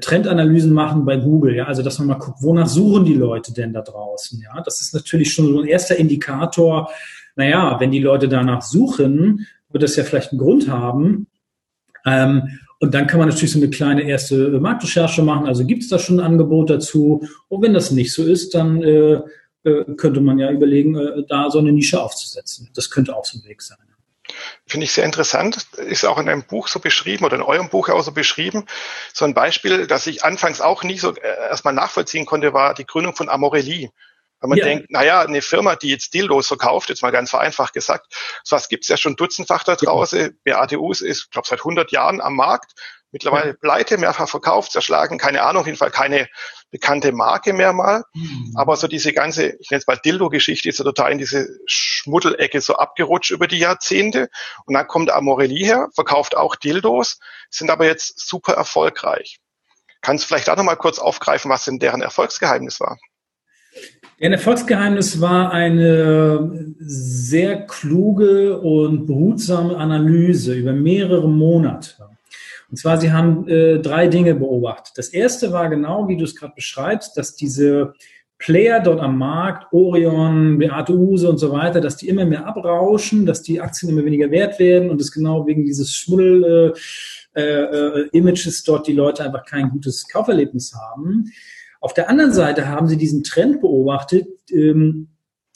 Trendanalysen 0.00 0.72
machen 0.72 1.04
bei 1.04 1.16
Google, 1.16 1.56
ja, 1.56 1.64
also 1.64 1.82
dass 1.82 1.98
man 1.98 2.08
mal 2.08 2.18
guckt, 2.18 2.42
wonach 2.42 2.66
suchen 2.66 3.04
die 3.04 3.14
Leute 3.14 3.52
denn 3.52 3.72
da 3.72 3.80
draußen, 3.80 4.40
ja, 4.40 4.60
das 4.62 4.80
ist 4.80 4.94
natürlich 4.94 5.32
schon 5.32 5.46
so 5.46 5.60
ein 5.60 5.68
erster 5.68 5.96
Indikator, 5.96 6.90
naja, 7.36 7.76
wenn 7.80 7.90
die 7.90 8.00
Leute 8.00 8.28
danach 8.28 8.62
suchen, 8.62 9.46
wird 9.70 9.82
das 9.82 9.96
ja 9.96 10.04
vielleicht 10.04 10.32
einen 10.32 10.40
Grund 10.40 10.68
haben, 10.68 11.26
ähm, 12.06 12.58
und 12.82 12.94
dann 12.94 13.06
kann 13.06 13.18
man 13.18 13.28
natürlich 13.28 13.52
so 13.52 13.58
eine 13.58 13.68
kleine 13.68 14.02
erste 14.02 14.58
Marktrecherche 14.58 15.22
machen, 15.22 15.46
also 15.46 15.66
gibt 15.66 15.82
es 15.82 15.88
da 15.88 15.98
schon 15.98 16.20
ein 16.20 16.26
Angebot 16.26 16.70
dazu, 16.70 17.26
und 17.48 17.62
wenn 17.62 17.74
das 17.74 17.90
nicht 17.90 18.12
so 18.12 18.24
ist, 18.24 18.54
dann 18.54 18.82
äh, 18.82 19.20
äh, 19.62 19.84
könnte 19.96 20.20
man 20.20 20.38
ja 20.38 20.50
überlegen, 20.50 20.96
äh, 20.96 21.22
da 21.28 21.50
so 21.50 21.58
eine 21.58 21.72
Nische 21.72 22.00
aufzusetzen. 22.00 22.70
Das 22.74 22.90
könnte 22.90 23.14
auch 23.14 23.24
so 23.26 23.38
ein 23.38 23.44
Weg 23.44 23.60
sein. 23.60 23.78
Finde 24.70 24.84
ich 24.84 24.92
sehr 24.92 25.04
interessant. 25.04 25.66
Ist 25.78 26.04
auch 26.04 26.16
in 26.18 26.28
einem 26.28 26.44
Buch 26.44 26.68
so 26.68 26.78
beschrieben 26.78 27.24
oder 27.24 27.34
in 27.34 27.42
eurem 27.42 27.70
Buch 27.70 27.88
auch 27.88 28.02
so 28.02 28.12
beschrieben. 28.12 28.66
So 29.12 29.24
ein 29.24 29.34
Beispiel, 29.34 29.88
das 29.88 30.06
ich 30.06 30.22
anfangs 30.22 30.60
auch 30.60 30.84
nie 30.84 30.96
so 30.96 31.12
äh, 31.16 31.48
erstmal 31.48 31.74
nachvollziehen 31.74 32.24
konnte, 32.24 32.52
war 32.52 32.72
die 32.74 32.86
Gründung 32.86 33.16
von 33.16 33.28
Amorelli. 33.28 33.90
Weil 34.38 34.48
man 34.48 34.58
ja. 34.58 34.64
denkt, 34.64 34.92
naja, 34.92 35.22
eine 35.22 35.42
Firma, 35.42 35.74
die 35.74 35.88
jetzt 35.88 36.14
Dildos 36.14 36.46
verkauft, 36.46 36.88
jetzt 36.88 37.02
mal 37.02 37.10
ganz 37.10 37.30
vereinfacht 37.30 37.74
gesagt, 37.74 38.14
so 38.44 38.54
was 38.54 38.68
gibt's 38.68 38.86
ja 38.86 38.96
schon 38.96 39.16
dutzendfach 39.16 39.64
da 39.64 39.74
draußen. 39.74 40.38
Ja. 40.46 40.60
BATUs 40.60 41.00
ist, 41.00 41.32
glaube 41.32 41.48
seit 41.48 41.58
100 41.58 41.90
Jahren 41.90 42.20
am 42.20 42.36
Markt. 42.36 42.70
Mittlerweile 43.10 43.48
ja. 43.48 43.56
pleite, 43.60 43.98
mehrfach 43.98 44.28
verkauft, 44.28 44.70
zerschlagen, 44.70 45.18
keine 45.18 45.42
Ahnung, 45.42 45.62
auf 45.62 45.66
jeden 45.66 45.78
Fall 45.78 45.90
keine 45.90 46.28
bekannte 46.70 47.12
Marke 47.12 47.52
mehr 47.52 47.72
mal. 47.72 48.04
Mhm. 48.14 48.52
Aber 48.54 48.76
so 48.76 48.86
diese 48.86 49.12
ganze, 49.12 49.56
ich 49.60 49.70
nenne 49.70 49.80
es 49.80 49.86
mal 49.86 49.96
Dildo-Geschichte, 49.96 50.68
ist 50.68 50.78
ja 50.78 50.84
total 50.84 51.12
in 51.12 51.18
diese 51.18 51.48
Schmuddelecke 51.66 52.60
so 52.60 52.76
abgerutscht 52.76 53.30
über 53.30 53.46
die 53.46 53.58
Jahrzehnte. 53.58 54.28
Und 54.66 54.74
dann 54.74 54.86
kommt 54.86 55.10
Amorelli 55.10 55.64
her, 55.64 55.88
verkauft 55.94 56.36
auch 56.36 56.56
Dildos, 56.56 57.18
sind 57.50 57.70
aber 57.70 57.86
jetzt 57.86 58.18
super 58.18 58.54
erfolgreich. 58.54 59.40
Kannst 60.00 60.24
du 60.24 60.28
vielleicht 60.28 60.48
auch 60.48 60.56
nochmal 60.56 60.76
kurz 60.76 60.98
aufgreifen, 60.98 61.50
was 61.50 61.64
denn 61.64 61.78
deren 61.78 62.02
Erfolgsgeheimnis 62.02 62.80
war? 62.80 62.98
Ein 64.20 64.32
Erfolgsgeheimnis 64.32 65.20
war 65.20 65.50
eine 65.52 66.74
sehr 66.78 67.66
kluge 67.66 68.58
und 68.58 69.06
behutsame 69.06 69.76
Analyse 69.76 70.54
über 70.54 70.72
mehrere 70.72 71.28
Monate. 71.28 71.94
Und 72.70 72.76
zwar, 72.76 72.98
sie 72.98 73.12
haben 73.12 73.48
äh, 73.48 73.80
drei 73.80 74.06
Dinge 74.06 74.34
beobachtet. 74.34 74.92
Das 74.96 75.08
erste 75.08 75.52
war 75.52 75.68
genau, 75.68 76.08
wie 76.08 76.16
du 76.16 76.24
es 76.24 76.36
gerade 76.36 76.54
beschreibst, 76.54 77.16
dass 77.16 77.34
diese 77.34 77.94
Player 78.38 78.80
dort 78.80 79.00
am 79.00 79.18
Markt, 79.18 79.72
Orion, 79.72 80.58
Beate 80.58 80.94
Use 80.94 81.28
und 81.28 81.38
so 81.38 81.52
weiter, 81.52 81.80
dass 81.80 81.96
die 81.96 82.08
immer 82.08 82.24
mehr 82.24 82.46
abrauschen, 82.46 83.26
dass 83.26 83.42
die 83.42 83.60
Aktien 83.60 83.90
immer 83.90 84.04
weniger 84.04 84.30
wert 84.30 84.58
werden 84.58 84.88
und 84.88 85.00
es 85.00 85.12
genau 85.12 85.46
wegen 85.46 85.64
dieses 85.64 85.94
Schmuddel 85.94 86.74
äh, 87.34 87.42
äh, 87.42 88.08
Images 88.12 88.64
dort 88.64 88.86
die 88.86 88.92
Leute 88.92 89.24
einfach 89.24 89.44
kein 89.44 89.68
gutes 89.68 90.08
Kauferlebnis 90.08 90.74
haben. 90.74 91.30
Auf 91.80 91.92
der 91.92 92.08
anderen 92.08 92.32
Seite 92.32 92.68
haben 92.68 92.88
sie 92.88 92.96
diesen 92.96 93.24
Trend 93.24 93.60
beobachtet, 93.60 94.26
ähm, 94.50 95.08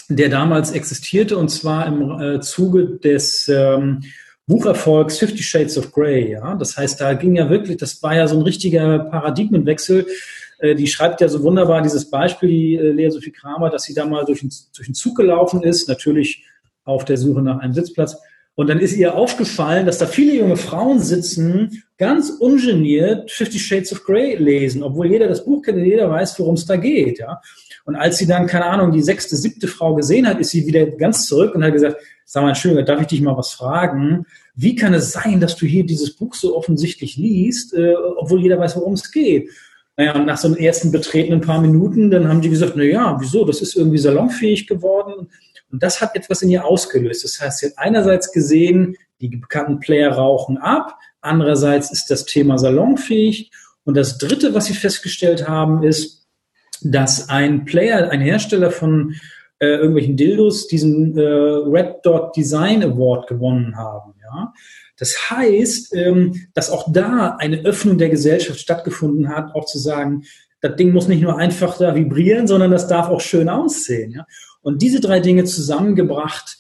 der 0.09 0.29
damals 0.29 0.73
existierte 0.73 1.39
und 1.39 1.49
zwar 1.49 1.87
im 1.87 2.21
äh, 2.21 2.41
Zuge 2.41 2.99
des 2.99 3.49
ähm, 3.49 4.03
Bucherfolgs 4.47 5.19
Fifty 5.19 5.43
Shades 5.43 5.79
of 5.79 5.93
Grey, 5.93 6.33
ja. 6.33 6.55
Das 6.55 6.77
heißt, 6.77 7.01
da 7.01 7.15
ging 7.15 7.37
ja 7.37 7.49
wirklich, 7.49 7.79
das 7.79 8.03
war 8.03 8.15
ja 8.15 8.27
so 8.27 8.37
ein 8.37 8.43
richtiger 8.43 8.99
Paradigmenwechsel. 8.99 10.07
Äh, 10.59 10.75
die 10.75 10.87
schreibt 10.87 11.21
ja 11.21 11.29
so 11.29 11.43
wunderbar 11.43 11.83
dieses 11.83 12.11
Beispiel, 12.11 12.49
die 12.49 12.75
äh, 12.77 12.93
Lea 12.93 13.11
Sophie 13.11 13.33
Kramer, 13.33 13.71
dass 13.71 13.85
sie 13.85 13.95
da 13.95 14.05
mal 14.05 14.25
durch 14.25 14.41
den, 14.41 14.53
durch 14.75 14.89
den 14.89 14.95
Zug 14.95 15.17
gelaufen 15.17 15.63
ist, 15.63 15.89
natürlich 15.89 16.45
auf 16.85 17.05
der 17.05 17.17
Suche 17.17 17.41
nach 17.43 17.59
einem 17.61 17.73
Sitzplatz. 17.73 18.17
Und 18.57 18.69
dann 18.69 18.79
ist 18.79 18.97
ihr 18.97 19.17
aufgefallen, 19.17 19.87
dass 19.87 19.99
da 19.99 20.07
viele 20.07 20.35
junge 20.35 20.57
Frauen 20.57 21.01
sitzen, 21.01 21.83
ganz 21.99 22.31
ungeniert 22.31 23.31
Fifty 23.31 23.59
Shades 23.59 23.93
of 23.93 24.05
Grey 24.05 24.37
lesen, 24.37 24.83
obwohl 24.83 25.11
jeder 25.11 25.27
das 25.27 25.45
Buch 25.45 25.63
kennt 25.63 25.79
und 25.79 25.85
jeder 25.85 26.09
weiß, 26.09 26.39
worum 26.39 26.55
es 26.55 26.67
da 26.67 26.77
geht, 26.77 27.19
ja. 27.19 27.41
Und 27.85 27.97
als 27.97 28.19
sie 28.19 28.27
dann, 28.27 28.47
keine 28.47 28.65
Ahnung, 28.65 28.93
die 28.93 29.03
sechste, 29.03 29.37
siebte 29.37 29.69
Frau 29.69 29.95
gesehen 29.95 30.27
hat, 30.27 30.39
ist 30.41 30.51
sie 30.51 30.67
wieder 30.67 30.87
ganz 30.87 31.27
zurück 31.27 31.55
und 31.55 31.63
hat 31.63 31.73
gesagt, 31.73 31.97
sag 32.25 32.43
mal, 32.43 32.49
Entschuldigung, 32.51 32.87
darf 32.87 33.01
ich 33.01 33.09
dich 33.09 33.21
mal 33.21 33.37
was 33.37 33.53
fragen? 33.53 34.27
Wie 34.55 34.75
kann 34.75 34.95
es 34.95 35.13
sein, 35.13 35.41
dass 35.41 35.57
du 35.57 35.67
hier 35.67 35.85
dieses 35.85 36.17
Buch 36.17 36.35
so 36.35 36.57
offensichtlich 36.57 37.17
liest, 37.17 37.75
äh, 37.75 37.95
obwohl 37.95 38.41
jeder 38.41 38.59
weiß, 38.59 38.77
worum 38.77 38.95
es 38.95 39.11
geht? 39.13 39.51
Naja, 39.97 40.15
und 40.15 40.27
nach 40.27 40.39
so 40.39 40.49
einem 40.49 40.57
ersten 40.57 40.91
betretenen 40.91 41.41
paar 41.41 41.61
Minuten, 41.61 42.11
dann 42.11 42.29
haben 42.29 42.41
die 42.41 42.49
gesagt, 42.49 42.73
na 42.75 42.83
ja, 42.83 43.17
wieso? 43.21 43.45
Das 43.45 43.61
ist 43.61 43.77
irgendwie 43.77 43.99
salonfähig 43.99 44.67
geworden. 44.67 45.29
Und 45.71 45.83
das 45.83 46.01
hat 46.01 46.17
etwas 46.17 46.43
in 46.43 46.51
ihr 46.51 46.65
ausgelöst. 46.65 47.23
Das 47.25 47.41
heißt, 47.41 47.59
sie 47.59 47.67
hat 47.67 47.79
einerseits 47.79 48.33
gesehen, 48.33 48.97
die 49.21 49.29
bekannten 49.29 49.79
Player 49.79 50.13
rauchen 50.13 50.57
ab. 50.59 50.99
Andererseits 51.21 51.93
ist 51.93 52.11
das 52.11 52.25
Thema 52.25 52.59
salonfähig. 52.59 53.51
Und 53.85 53.97
das 53.97 54.19
dritte, 54.19 54.55
was 54.55 54.67
sie 54.67 54.75
festgestellt 54.75 55.49
haben, 55.49 55.83
ist, 55.83 56.24
dass 56.85 57.29
ein 57.29 57.65
Player, 57.65 58.11
ein 58.11 58.21
Hersteller 58.21 58.71
von 58.71 59.15
äh, 59.59 59.67
irgendwelchen 59.67 60.17
Dildos 60.17 60.67
diesen 60.67 61.17
äh, 61.17 61.23
Red 61.23 62.05
Dot 62.05 62.37
Design 62.37 62.83
Award 62.83 63.27
gewonnen 63.27 63.77
haben. 63.77 64.15
Ja? 64.23 64.53
Das 64.99 65.31
heißt, 65.31 65.95
ähm, 65.95 66.49
dass 66.55 66.71
auch 66.71 66.93
da 66.93 67.37
eine 67.39 67.65
Öffnung 67.65 67.99
der 67.99 68.11
Gesellschaft 68.11 68.61
stattgefunden 68.61 69.29
hat, 69.29 69.55
auch 69.55 69.65
zu 69.65 69.79
sagen, 69.79 70.25
das 70.61 70.77
Ding 70.77 70.93
muss 70.93 71.09
nicht 71.09 71.23
nur 71.23 71.39
einfach 71.39 71.77
da 71.77 71.95
vibrieren, 71.95 72.47
sondern 72.47 72.71
das 72.71 72.87
darf 72.87 73.09
auch 73.09 73.21
schön 73.21 73.49
aussehen. 73.49 74.13
Ja? 74.13 74.27
Und 74.63 74.83
diese 74.83 75.01
drei 75.01 75.21
Dinge 75.21 75.45
zusammengebracht, 75.45 76.59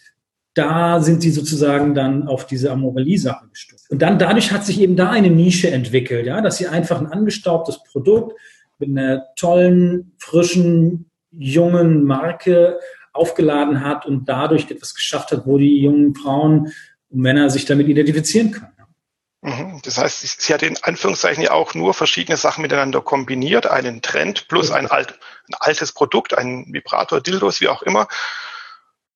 da 0.54 1.00
sind 1.00 1.22
sie 1.22 1.30
sozusagen 1.30 1.94
dann 1.94 2.28
auf 2.28 2.46
diese 2.46 2.70
Amorelie-Sache 2.70 3.48
gestoßen. 3.48 3.88
Und 3.90 4.02
dann 4.02 4.18
dadurch 4.18 4.52
hat 4.52 4.64
sich 4.64 4.80
eben 4.80 4.94
da 4.94 5.10
eine 5.10 5.30
Nische 5.30 5.70
entwickelt, 5.70 6.26
ja, 6.26 6.40
dass 6.40 6.58
sie 6.58 6.68
einfach 6.68 7.00
ein 7.00 7.08
angestaubtes 7.08 7.82
Produkt 7.82 8.38
mit 8.78 8.90
einer 8.90 9.24
tollen, 9.37 10.16
frischen, 10.18 11.10
jungen 11.30 12.04
Marke 12.04 12.78
aufgeladen 13.12 13.84
hat 13.84 14.06
und 14.06 14.28
dadurch 14.28 14.70
etwas 14.70 14.94
geschafft 14.94 15.32
hat, 15.32 15.46
wo 15.46 15.58
die 15.58 15.82
jungen 15.82 16.14
Frauen 16.14 16.72
und 17.08 17.20
Männer 17.20 17.50
sich 17.50 17.64
damit 17.64 17.88
identifizieren 17.88 18.52
können. 18.52 18.74
Mhm. 19.44 19.80
Das 19.84 19.98
heißt, 19.98 20.40
sie 20.40 20.54
hat 20.54 20.62
in 20.62 20.78
Anführungszeichen 20.82 21.44
ja 21.44 21.50
auch 21.50 21.74
nur 21.74 21.92
verschiedene 21.92 22.38
Sachen 22.38 22.62
miteinander 22.62 23.02
kombiniert, 23.02 23.66
einen 23.66 24.00
Trend 24.00 24.48
plus 24.48 24.70
ein, 24.70 24.87
alt, 24.87 25.18
ein 25.48 25.54
altes 25.60 25.92
Produkt, 25.92 26.37
ein 26.37 26.66
Vibrator, 26.72 27.20
Dildos, 27.20 27.60
wie 27.60 27.68
auch 27.68 27.82
immer, 27.82 28.08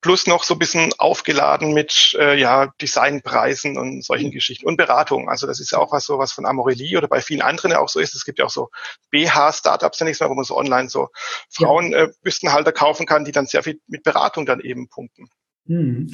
plus 0.01 0.27
noch 0.27 0.45
so 0.45 0.55
ein 0.55 0.59
bisschen 0.59 0.93
aufgeladen 0.99 1.75
mit 1.75 2.17
äh, 2.19 2.39
ja, 2.39 2.73
Designpreisen 2.81 3.77
und 3.77 4.05
solchen 4.05 4.29
mhm. 4.29 4.33
Geschichten 4.33 4.67
und 4.67 4.77
Beratungen. 4.77 5.29
Also 5.29 5.47
das 5.47 5.61
ist 5.61 5.73
ja 5.73 5.79
auch 5.79 5.93
was 5.93 6.05
so 6.05 6.19
was 6.19 6.33
von 6.33 6.47
Amorelie 6.47 6.97
oder 6.97 7.09
bei 7.09 7.21
vielen 7.21 7.43
anderen 7.43 7.73
ja 7.73 7.81
auch 7.81 7.89
so 7.89 8.01
ist. 8.01 8.15
Es 8.15 8.25
gibt 8.25 8.39
ja 8.39 8.45
auch 8.45 8.51
so 8.51 8.71
BH-Startups, 9.11 10.01
nenne 10.01 10.11
ich 10.13 10.21
mal, 10.21 10.31
wo 10.31 10.35
man 10.35 10.45
so 10.45 10.57
online 10.57 10.89
so 10.89 11.09
Frauenbüstenhalter 11.51 12.71
äh, 12.71 12.75
kaufen 12.75 13.07
kann, 13.07 13.25
die 13.25 13.33
dann 13.33 13.47
sehr 13.47 13.63
viel 13.63 13.81
mit 13.87 14.03
Beratung 14.03 14.47
dann 14.47 14.61
eben 14.61 14.89
punkten. 14.89 15.29
Hm. 15.69 16.09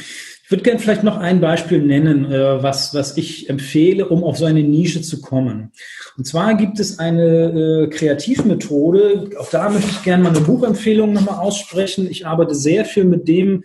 Ich 0.45 0.51
würde 0.51 0.65
gerne 0.65 0.81
vielleicht 0.81 1.05
noch 1.05 1.17
ein 1.17 1.41
Beispiel 1.41 1.81
nennen, 1.81 2.31
äh, 2.31 2.63
was, 2.63 2.93
was 2.93 3.17
ich 3.17 3.49
empfehle, 3.49 4.09
um 4.09 4.25
auf 4.25 4.37
so 4.37 4.45
eine 4.45 4.63
Nische 4.63 5.01
zu 5.01 5.21
kommen. 5.21 5.73
Und 6.17 6.27
zwar 6.27 6.57
gibt 6.57 6.81
es 6.81 6.99
eine 6.99 7.85
äh, 7.85 7.87
Kreativmethode, 7.89 9.31
auch 9.39 9.51
da 9.51 9.71
möchte 9.71 9.91
ich 9.91 10.03
gerne 10.03 10.25
mal 10.25 10.31
eine 10.31 10.41
Buchempfehlung 10.45 11.13
nochmal 11.13 11.39
aussprechen. 11.39 12.11
Ich 12.11 12.27
arbeite 12.27 12.55
sehr 12.55 12.85
viel 12.85 13.05
mit 13.05 13.29
dem 13.29 13.63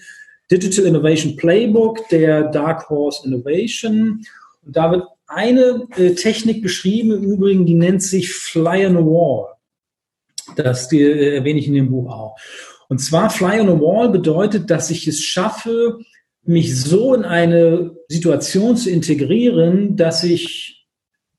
Digital 0.52 0.86
Innovation 0.86 1.36
Playbook 1.36 2.08
der 2.10 2.44
Dark 2.44 2.90
Horse 2.90 3.28
Innovation. 3.28 4.24
Und 4.66 4.76
da 4.76 4.92
wird 4.92 5.04
eine 5.26 5.88
äh, 5.98 6.14
Technik 6.14 6.62
beschrieben, 6.62 7.12
im 7.12 7.24
Übrigen, 7.24 7.66
die 7.66 7.76
nennt 7.76 8.04
sich 8.04 8.32
Fly 8.32 8.86
on 8.86 8.98
a 8.98 9.02
Wall. 9.02 9.56
Das 10.56 10.92
äh, 10.92 11.36
erwähne 11.36 11.60
ich 11.60 11.68
in 11.68 11.74
dem 11.74 11.90
Buch 11.90 12.12
auch. 12.12 12.36
Und 12.90 13.00
zwar 13.00 13.30
Fly 13.30 13.62
on 13.62 13.70
a 13.70 13.80
Wall 13.80 14.10
bedeutet, 14.10 14.70
dass 14.70 14.90
ich 14.90 15.08
es 15.08 15.22
schaffe, 15.22 16.00
mich 16.44 16.76
so 16.76 17.14
in 17.14 17.24
eine 17.24 17.96
Situation 18.10 18.76
zu 18.76 18.90
integrieren, 18.90 19.96
dass 19.96 20.24
ich 20.24 20.88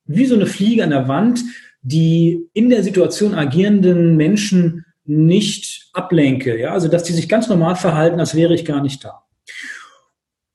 wie 0.06 0.26
so 0.26 0.34
eine 0.34 0.46
Fliege 0.46 0.82
an 0.82 0.90
der 0.90 1.06
Wand 1.06 1.40
die 1.82 2.48
in 2.52 2.68
der 2.68 2.82
Situation 2.82 3.34
agierenden 3.34 4.16
Menschen 4.16 4.84
nicht 5.04 5.88
ablenke. 5.92 6.58
Ja? 6.58 6.72
Also 6.72 6.88
dass 6.88 7.04
die 7.04 7.12
sich 7.12 7.28
ganz 7.28 7.48
normal 7.48 7.76
verhalten, 7.76 8.20
als 8.20 8.34
wäre 8.34 8.54
ich 8.54 8.64
gar 8.64 8.82
nicht 8.82 9.04
da. 9.04 9.24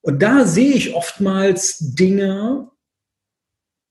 Und 0.01 0.21
da 0.21 0.45
sehe 0.45 0.73
ich 0.73 0.93
oftmals 0.93 1.79
Dinge, 1.95 2.69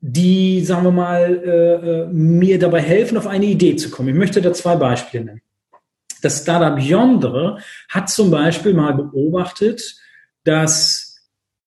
die, 0.00 0.62
sagen 0.64 0.84
wir 0.84 0.92
mal, 0.92 1.42
äh, 1.44 2.02
äh, 2.02 2.06
mir 2.08 2.58
dabei 2.58 2.80
helfen, 2.80 3.16
auf 3.16 3.26
eine 3.26 3.46
Idee 3.46 3.74
zu 3.74 3.90
kommen. 3.90 4.10
Ich 4.10 4.14
möchte 4.14 4.40
da 4.40 4.52
zwei 4.52 4.76
Beispiele 4.76 5.24
nennen. 5.24 5.42
Das 6.24 6.42
Startup 6.42 6.78
Yondre 6.78 7.58
hat 7.88 8.08
zum 8.08 8.30
Beispiel 8.30 8.72
mal 8.72 8.94
beobachtet, 8.94 9.96
dass 10.44 11.14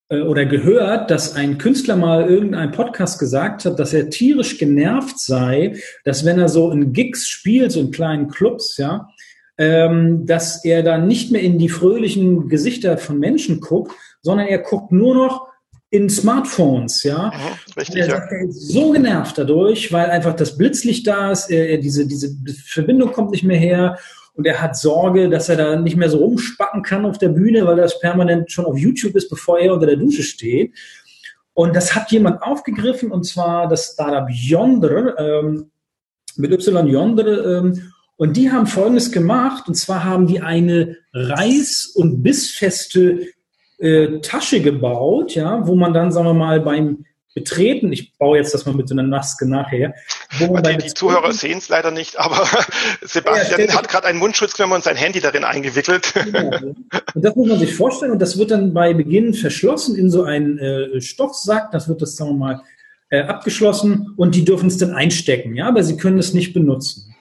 äh, 0.09 0.21
oder 0.21 0.45
gehört, 0.45 1.11
dass 1.11 1.35
ein 1.35 1.57
Künstler 1.57 1.95
mal 1.95 2.29
irgendein 2.29 2.71
Podcast 2.71 3.19
gesagt 3.19 3.65
hat, 3.65 3.77
dass 3.77 3.93
er 3.93 4.09
tierisch 4.09 4.57
genervt 4.57 5.19
sei, 5.19 5.75
dass 6.05 6.25
wenn 6.25 6.39
er 6.39 6.49
so 6.49 6.71
in 6.71 6.93
Gigs 6.93 7.27
spielt, 7.27 7.71
so 7.71 7.81
in 7.81 7.91
kleinen 7.91 8.29
Clubs, 8.29 8.77
ja, 8.77 9.09
ähm, 9.57 10.25
dass 10.25 10.63
er 10.63 10.83
dann 10.83 11.07
nicht 11.07 11.31
mehr 11.31 11.41
in 11.41 11.57
die 11.57 11.69
fröhlichen 11.69 12.47
Gesichter 12.47 12.97
von 12.97 13.19
Menschen 13.19 13.59
guckt, 13.59 13.91
sondern 14.21 14.47
er 14.47 14.59
guckt 14.59 14.91
nur 14.91 15.15
noch 15.15 15.47
in 15.89 16.09
Smartphones, 16.09 17.03
ja. 17.03 17.31
Mhm, 17.33 17.79
richtig, 17.79 18.01
er, 18.01 18.09
sagt, 18.09 18.31
er 18.31 18.47
ist 18.47 18.71
so 18.71 18.91
genervt 18.91 19.37
dadurch, 19.37 19.91
weil 19.91 20.09
einfach 20.09 20.35
das 20.35 20.57
Blitzlicht 20.57 21.07
da 21.07 21.31
ist, 21.31 21.49
er, 21.49 21.69
er, 21.69 21.77
diese, 21.77 22.05
diese 22.05 22.35
Verbindung 22.65 23.11
kommt 23.13 23.31
nicht 23.31 23.43
mehr 23.43 23.59
her 23.59 23.97
und 24.37 24.45
er 24.45 24.61
hat 24.61 24.77
Sorge, 24.77 25.29
dass 25.29 25.49
er 25.49 25.55
da 25.55 25.75
nicht 25.75 25.97
mehr 25.97 26.11
so 26.11 26.19
rumspacken 26.19 26.83
kann 26.83 27.05
auf 27.05 27.17
der 27.17 27.29
Bühne, 27.29 27.65
weil 27.65 27.75
das 27.75 27.99
permanent 27.99 28.51
schon 28.51 28.65
auf 28.65 28.77
YouTube 28.77 29.15
ist, 29.15 29.29
bevor 29.29 29.59
er 29.59 29.73
unter 29.73 29.87
der 29.87 29.95
Dusche 29.95 30.21
steht. 30.21 30.75
Und 31.55 31.75
das 31.75 31.95
hat 31.95 32.11
jemand 32.11 32.43
aufgegriffen, 32.43 33.11
und 33.11 33.23
zwar 33.25 33.67
das 33.67 33.93
Startup 33.93 34.29
Yonder, 34.29 35.17
ähm, 35.17 35.71
mit 36.35 36.51
Y 36.51 36.87
Yonder, 36.87 37.57
ähm, 37.57 37.91
und 38.15 38.37
die 38.37 38.51
haben 38.51 38.67
Folgendes 38.67 39.11
gemacht, 39.11 39.67
und 39.67 39.73
zwar 39.73 40.03
haben 40.03 40.27
die 40.27 40.39
eine 40.39 40.97
reiß- 41.15 41.95
und 41.95 42.21
bissfeste 42.21 43.27
äh, 43.79 44.19
Tasche 44.21 44.61
gebaut, 44.61 45.33
ja, 45.33 45.65
wo 45.65 45.73
man 45.73 45.93
dann, 45.93 46.11
sagen 46.11 46.27
wir 46.27 46.33
mal, 46.35 46.59
beim 46.59 47.05
Betreten, 47.37 47.93
ich 47.93 48.17
baue 48.17 48.39
jetzt 48.39 48.55
das 48.55 48.65
mal 48.65 48.73
mit 48.73 48.89
so 48.89 48.95
einer 48.95 49.03
Maske 49.03 49.47
nachher. 49.47 49.93
Die, 50.39 50.77
die 50.77 50.93
Zuhörer 50.93 51.31
sehen 51.33 51.59
es 51.59 51.69
leider 51.69 51.91
nicht, 51.91 52.17
aber 52.17 52.47
Sebastian 53.01 53.61
ja, 53.61 53.75
hat 53.75 53.89
gerade 53.89 54.07
einen 54.07 54.17
Mundschutz 54.17 54.59
und 54.59 54.83
sein 54.83 54.95
Handy 54.95 55.19
darin 55.19 55.43
eingewickelt. 55.43 56.13
Genau. 56.15 56.49
Und 57.13 57.23
das 57.23 57.35
muss 57.35 57.47
man 57.47 57.59
sich 57.59 57.75
vorstellen 57.75 58.11
und 58.11 58.19
das 58.19 58.37
wird 58.37 58.51
dann 58.51 58.73
bei 58.73 58.93
Beginn 58.93 59.33
verschlossen 59.33 59.95
in 59.95 60.09
so 60.09 60.23
einen 60.23 60.57
äh, 60.59 61.01
Stoffsack, 61.01 61.71
das 61.71 61.87
wird 61.87 62.01
das, 62.01 62.15
sagen 62.15 62.31
wir 62.31 62.37
mal, 62.37 62.61
äh, 63.09 63.21
abgeschlossen 63.21 64.13
und 64.17 64.35
die 64.35 64.45
dürfen 64.45 64.67
es 64.67 64.77
dann 64.77 64.93
einstecken, 64.93 65.55
ja, 65.55 65.67
aber 65.67 65.83
sie 65.83 65.97
können 65.97 66.19
es 66.19 66.33
nicht 66.33 66.53
benutzen. 66.53 67.15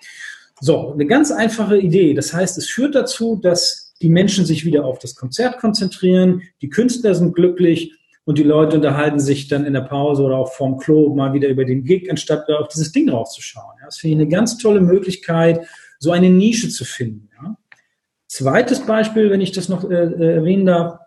So, 0.61 0.93
eine 0.93 1.07
ganz 1.07 1.31
einfache 1.31 1.79
Idee. 1.79 2.15
Das 2.15 2.33
heißt, 2.33 2.59
es 2.59 2.69
führt 2.69 2.95
dazu, 2.95 3.37
dass 3.37 3.95
die 4.03 4.09
Menschen 4.09 4.45
sich 4.45 4.65
wieder 4.65 4.85
auf 4.85 4.99
das 4.99 5.15
Konzert 5.15 5.59
konzentrieren, 5.59 6.43
die 6.61 6.69
Künstler 6.69 7.15
sind 7.15 7.35
glücklich 7.35 7.93
und 8.27 8.39
die 8.39 8.43
Leute 8.43 8.77
unterhalten 8.77 9.21
sich 9.21 9.47
dann 9.47 9.65
in 9.65 9.73
der 9.73 9.83
Pause 9.83 10.25
oder 10.25 10.37
auch 10.37 10.53
vorm 10.53 10.79
Klo 10.79 11.15
mal 11.15 11.33
wieder 11.33 11.49
über 11.49 11.65
den 11.65 11.85
Gig, 11.85 12.11
anstatt 12.11 12.51
auf 12.51 12.67
dieses 12.69 12.91
Ding 12.91 13.09
rauszuschauen. 13.09 13.77
Das 13.85 13.99
finde 13.99 14.17
ich 14.17 14.21
eine 14.21 14.29
ganz 14.29 14.59
tolle 14.59 14.81
Möglichkeit, 14.81 15.65
so 16.01 16.11
eine 16.11 16.29
Nische 16.29 16.69
zu 16.69 16.85
finden. 16.85 17.31
Zweites 18.27 18.85
Beispiel, 18.85 19.31
wenn 19.31 19.41
ich 19.41 19.53
das 19.53 19.69
noch 19.69 19.89
äh, 19.89 19.95
äh 19.95 20.35
erwähnen 20.35 20.67
darf, 20.67 20.99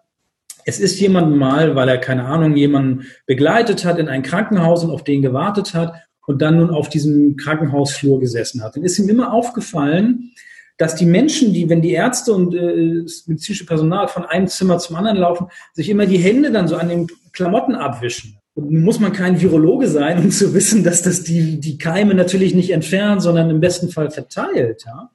es 0.64 0.80
ist 0.80 1.00
jemand 1.02 1.36
mal, 1.36 1.76
weil 1.76 1.90
er, 1.90 1.98
keine 1.98 2.24
Ahnung, 2.24 2.56
jemanden 2.56 3.06
begleitet 3.26 3.84
hat 3.84 4.00
in 4.00 4.08
ein 4.08 4.24
Krankenhaus 4.24 4.86
und 4.86 4.92
auf 4.92 5.04
den 5.04 5.22
gewartet 5.22 5.74
hat 5.74 5.94
und 6.26 6.42
dann 6.42 6.58
nun 6.58 6.70
auf 6.70 6.88
diesem 6.88 7.36
Krankenhausflur 7.36 8.22
gesessen 8.22 8.64
hat. 8.64 8.78
Dann 8.78 8.84
ist 8.84 8.98
ihm 8.98 9.10
immer 9.10 9.34
aufgefallen, 9.34 10.32
dass 10.80 10.96
die 10.96 11.06
Menschen, 11.06 11.54
die, 11.54 11.70
wenn 11.70 11.82
die 11.82 11.92
Ärzte 11.92 12.34
und 12.34 12.56
äh, 12.56 13.04
das 13.04 13.28
medizinische 13.28 13.66
Personal 13.66 14.08
von 14.08 14.26
einem 14.26 14.48
Zimmer 14.48 14.80
zum 14.80 14.96
anderen 14.96 15.18
laufen, 15.18 15.48
sich 15.74 15.90
immer 15.90 16.06
die 16.06 16.18
Hände 16.18 16.52
dann 16.52 16.70
so 16.70 16.78
an 16.78 16.88
den 16.88 17.08
Klamotten 17.34 17.76
abwischen. 17.76 18.38
Und 18.56 18.72
nun 18.72 18.84
muss 18.84 19.00
man 19.00 19.12
kein 19.12 19.40
Virologe 19.40 19.90
sein, 19.90 20.18
um 20.18 20.32
zu 20.32 20.54
wissen, 20.54 20.86
dass 20.86 21.02
das 21.02 21.24
die, 21.24 21.60
die 21.60 21.78
Keime 21.78 22.16
natürlich 22.16 22.56
nicht 22.56 22.72
entfernt, 22.72 23.22
sondern 23.22 23.50
im 23.50 23.60
besten 23.60 23.90
Fall 23.90 24.10
verteilt. 24.10 24.86
Ja? 24.86 25.12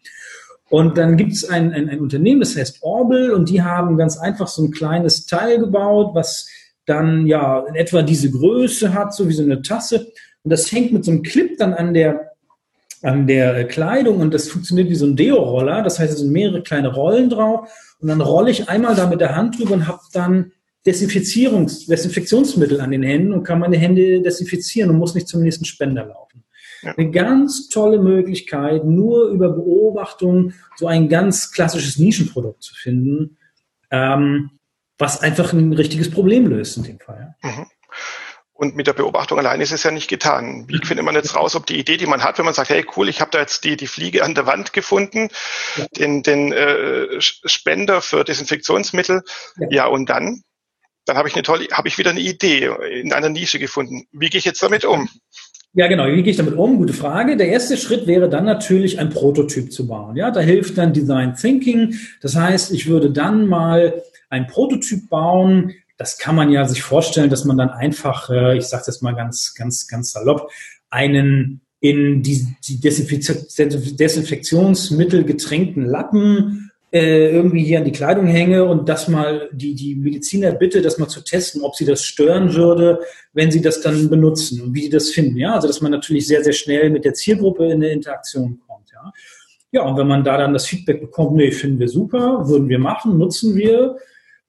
Und 0.68 0.98
dann 0.98 1.16
gibt 1.16 1.32
es 1.32 1.48
ein, 1.48 1.72
ein, 1.72 1.88
ein 1.88 2.00
Unternehmen, 2.00 2.40
das 2.40 2.56
heißt 2.56 2.82
Orbel, 2.82 3.30
und 3.30 3.48
die 3.48 3.62
haben 3.62 3.96
ganz 3.96 4.18
einfach 4.18 4.48
so 4.48 4.64
ein 4.64 4.70
kleines 4.70 5.24
Teil 5.24 5.58
gebaut, 5.58 6.14
was 6.14 6.46
dann 6.84 7.26
ja 7.26 7.60
in 7.60 7.74
etwa 7.74 8.02
diese 8.02 8.30
Größe 8.30 8.92
hat, 8.92 9.14
so 9.14 9.30
wie 9.30 9.32
so 9.32 9.42
eine 9.42 9.62
Tasse. 9.62 10.08
Und 10.42 10.50
das 10.50 10.70
hängt 10.70 10.92
mit 10.92 11.06
so 11.06 11.10
einem 11.10 11.22
Clip 11.22 11.56
dann 11.56 11.72
an 11.72 11.94
der 11.94 12.33
an 13.04 13.26
der 13.26 13.66
Kleidung 13.68 14.20
und 14.20 14.32
das 14.32 14.48
funktioniert 14.48 14.88
wie 14.88 14.94
so 14.94 15.06
ein 15.06 15.16
Deo-Roller. 15.16 15.82
Das 15.82 15.98
heißt, 15.98 16.12
es 16.12 16.20
sind 16.20 16.32
mehrere 16.32 16.62
kleine 16.62 16.92
Rollen 16.92 17.28
drauf 17.28 17.68
und 18.00 18.08
dann 18.08 18.20
rolle 18.20 18.50
ich 18.50 18.68
einmal 18.68 18.94
da 18.94 19.06
mit 19.06 19.20
der 19.20 19.36
Hand 19.36 19.58
drüber 19.58 19.74
und 19.74 19.86
habe 19.86 20.00
dann 20.12 20.52
Desinfizierungs 20.86 21.86
Desinfektionsmittel 21.86 22.80
an 22.80 22.90
den 22.90 23.02
Händen 23.02 23.32
und 23.32 23.44
kann 23.44 23.58
meine 23.58 23.76
Hände 23.76 24.20
desinfizieren 24.20 24.90
und 24.90 24.98
muss 24.98 25.14
nicht 25.14 25.28
zum 25.28 25.42
nächsten 25.42 25.64
Spender 25.64 26.06
laufen. 26.06 26.44
Ja. 26.82 26.94
Eine 26.96 27.10
ganz 27.10 27.68
tolle 27.68 27.98
Möglichkeit, 27.98 28.84
nur 28.84 29.28
über 29.28 29.50
Beobachtung 29.50 30.52
so 30.76 30.86
ein 30.86 31.08
ganz 31.08 31.52
klassisches 31.52 31.98
Nischenprodukt 31.98 32.62
zu 32.62 32.74
finden, 32.74 33.36
ähm, 33.90 34.50
was 34.98 35.20
einfach 35.20 35.52
ein 35.52 35.72
richtiges 35.72 36.10
Problem 36.10 36.46
löst 36.46 36.76
in 36.76 36.84
dem 36.84 36.98
Fall. 36.98 37.34
Mhm. 37.42 37.66
Und 38.64 38.76
mit 38.76 38.86
der 38.86 38.94
Beobachtung 38.94 39.38
allein 39.38 39.60
ist 39.60 39.72
es 39.72 39.82
ja 39.82 39.90
nicht 39.90 40.08
getan. 40.08 40.64
Wie 40.68 40.78
findet 40.82 41.04
man 41.04 41.14
jetzt 41.14 41.36
raus, 41.36 41.54
ob 41.54 41.66
die 41.66 41.78
Idee, 41.78 41.98
die 41.98 42.06
man 42.06 42.24
hat, 42.24 42.38
wenn 42.38 42.46
man 42.46 42.54
sagt, 42.54 42.70
hey 42.70 42.82
cool, 42.96 43.10
ich 43.10 43.20
habe 43.20 43.30
da 43.30 43.40
jetzt 43.40 43.62
die, 43.62 43.76
die 43.76 43.86
Fliege 43.86 44.24
an 44.24 44.34
der 44.34 44.46
Wand 44.46 44.72
gefunden, 44.72 45.28
ja. 45.76 45.84
den, 45.98 46.22
den 46.22 46.50
äh, 46.50 47.20
Spender 47.20 48.00
für 48.00 48.24
Desinfektionsmittel, 48.24 49.20
ja. 49.58 49.66
ja, 49.70 49.86
und 49.86 50.08
dann? 50.08 50.40
Dann 51.04 51.18
habe 51.18 51.28
ich 51.28 51.34
eine 51.34 51.42
tolle, 51.42 51.66
habe 51.72 51.88
ich 51.88 51.98
wieder 51.98 52.08
eine 52.08 52.20
Idee 52.20 52.70
in 52.90 53.12
einer 53.12 53.28
Nische 53.28 53.58
gefunden. 53.58 54.06
Wie 54.12 54.30
gehe 54.30 54.38
ich 54.38 54.46
jetzt 54.46 54.62
damit 54.62 54.86
um? 54.86 55.10
Ja, 55.74 55.86
genau. 55.86 56.06
Wie 56.06 56.22
gehe 56.22 56.30
ich 56.30 56.38
damit 56.38 56.54
um? 56.54 56.78
Gute 56.78 56.94
Frage. 56.94 57.36
Der 57.36 57.48
erste 57.48 57.76
Schritt 57.76 58.06
wäre 58.06 58.30
dann 58.30 58.46
natürlich, 58.46 58.98
ein 58.98 59.10
Prototyp 59.10 59.72
zu 59.74 59.86
bauen. 59.86 60.16
Ja, 60.16 60.30
da 60.30 60.40
hilft 60.40 60.78
dann 60.78 60.94
Design 60.94 61.34
Thinking. 61.34 61.96
Das 62.22 62.34
heißt, 62.34 62.72
ich 62.72 62.86
würde 62.86 63.10
dann 63.10 63.46
mal 63.46 64.02
ein 64.30 64.46
Prototyp 64.46 65.10
bauen, 65.10 65.74
das 66.04 66.18
kann 66.18 66.34
man 66.34 66.50
ja 66.50 66.68
sich 66.68 66.82
vorstellen, 66.82 67.30
dass 67.30 67.46
man 67.46 67.56
dann 67.56 67.70
einfach, 67.70 68.28
äh, 68.28 68.58
ich 68.58 68.66
sage 68.66 68.82
das 68.84 69.00
mal 69.00 69.14
ganz, 69.14 69.54
ganz, 69.54 69.88
ganz 69.88 70.10
salopp, 70.10 70.50
einen 70.90 71.62
in 71.80 72.22
die, 72.22 72.46
die 72.68 72.78
Desinfektionsmittel 72.78 75.24
getränkten 75.24 75.86
Lappen 75.86 76.70
äh, 76.92 77.30
irgendwie 77.30 77.64
hier 77.64 77.78
an 77.78 77.86
die 77.86 77.92
Kleidung 77.92 78.26
hänge 78.26 78.66
und 78.66 78.86
das 78.86 79.08
mal 79.08 79.48
die, 79.52 79.74
die 79.74 79.94
Mediziner 79.94 80.52
bitte, 80.52 80.82
das 80.82 80.98
mal 80.98 81.08
zu 81.08 81.22
testen, 81.22 81.62
ob 81.62 81.74
sie 81.74 81.86
das 81.86 82.04
stören 82.04 82.54
würde, 82.54 83.00
wenn 83.32 83.50
sie 83.50 83.62
das 83.62 83.80
dann 83.80 84.10
benutzen 84.10 84.60
und 84.60 84.74
wie 84.74 84.82
die 84.82 84.90
das 84.90 85.08
finden. 85.08 85.38
Ja, 85.38 85.54
also 85.54 85.68
dass 85.68 85.80
man 85.80 85.90
natürlich 85.90 86.26
sehr, 86.26 86.44
sehr 86.44 86.52
schnell 86.52 86.90
mit 86.90 87.06
der 87.06 87.14
Zielgruppe 87.14 87.64
in 87.64 87.82
eine 87.82 87.88
Interaktion 87.88 88.60
kommt. 88.66 88.90
Ja, 88.92 89.10
ja 89.72 89.80
und 89.84 89.96
wenn 89.96 90.06
man 90.06 90.22
da 90.22 90.36
dann 90.36 90.52
das 90.52 90.66
Feedback 90.66 91.00
bekommt, 91.00 91.34
nee, 91.34 91.50
finden 91.50 91.78
wir 91.78 91.88
super, 91.88 92.46
würden 92.46 92.68
wir 92.68 92.78
machen, 92.78 93.16
nutzen 93.16 93.56
wir, 93.56 93.96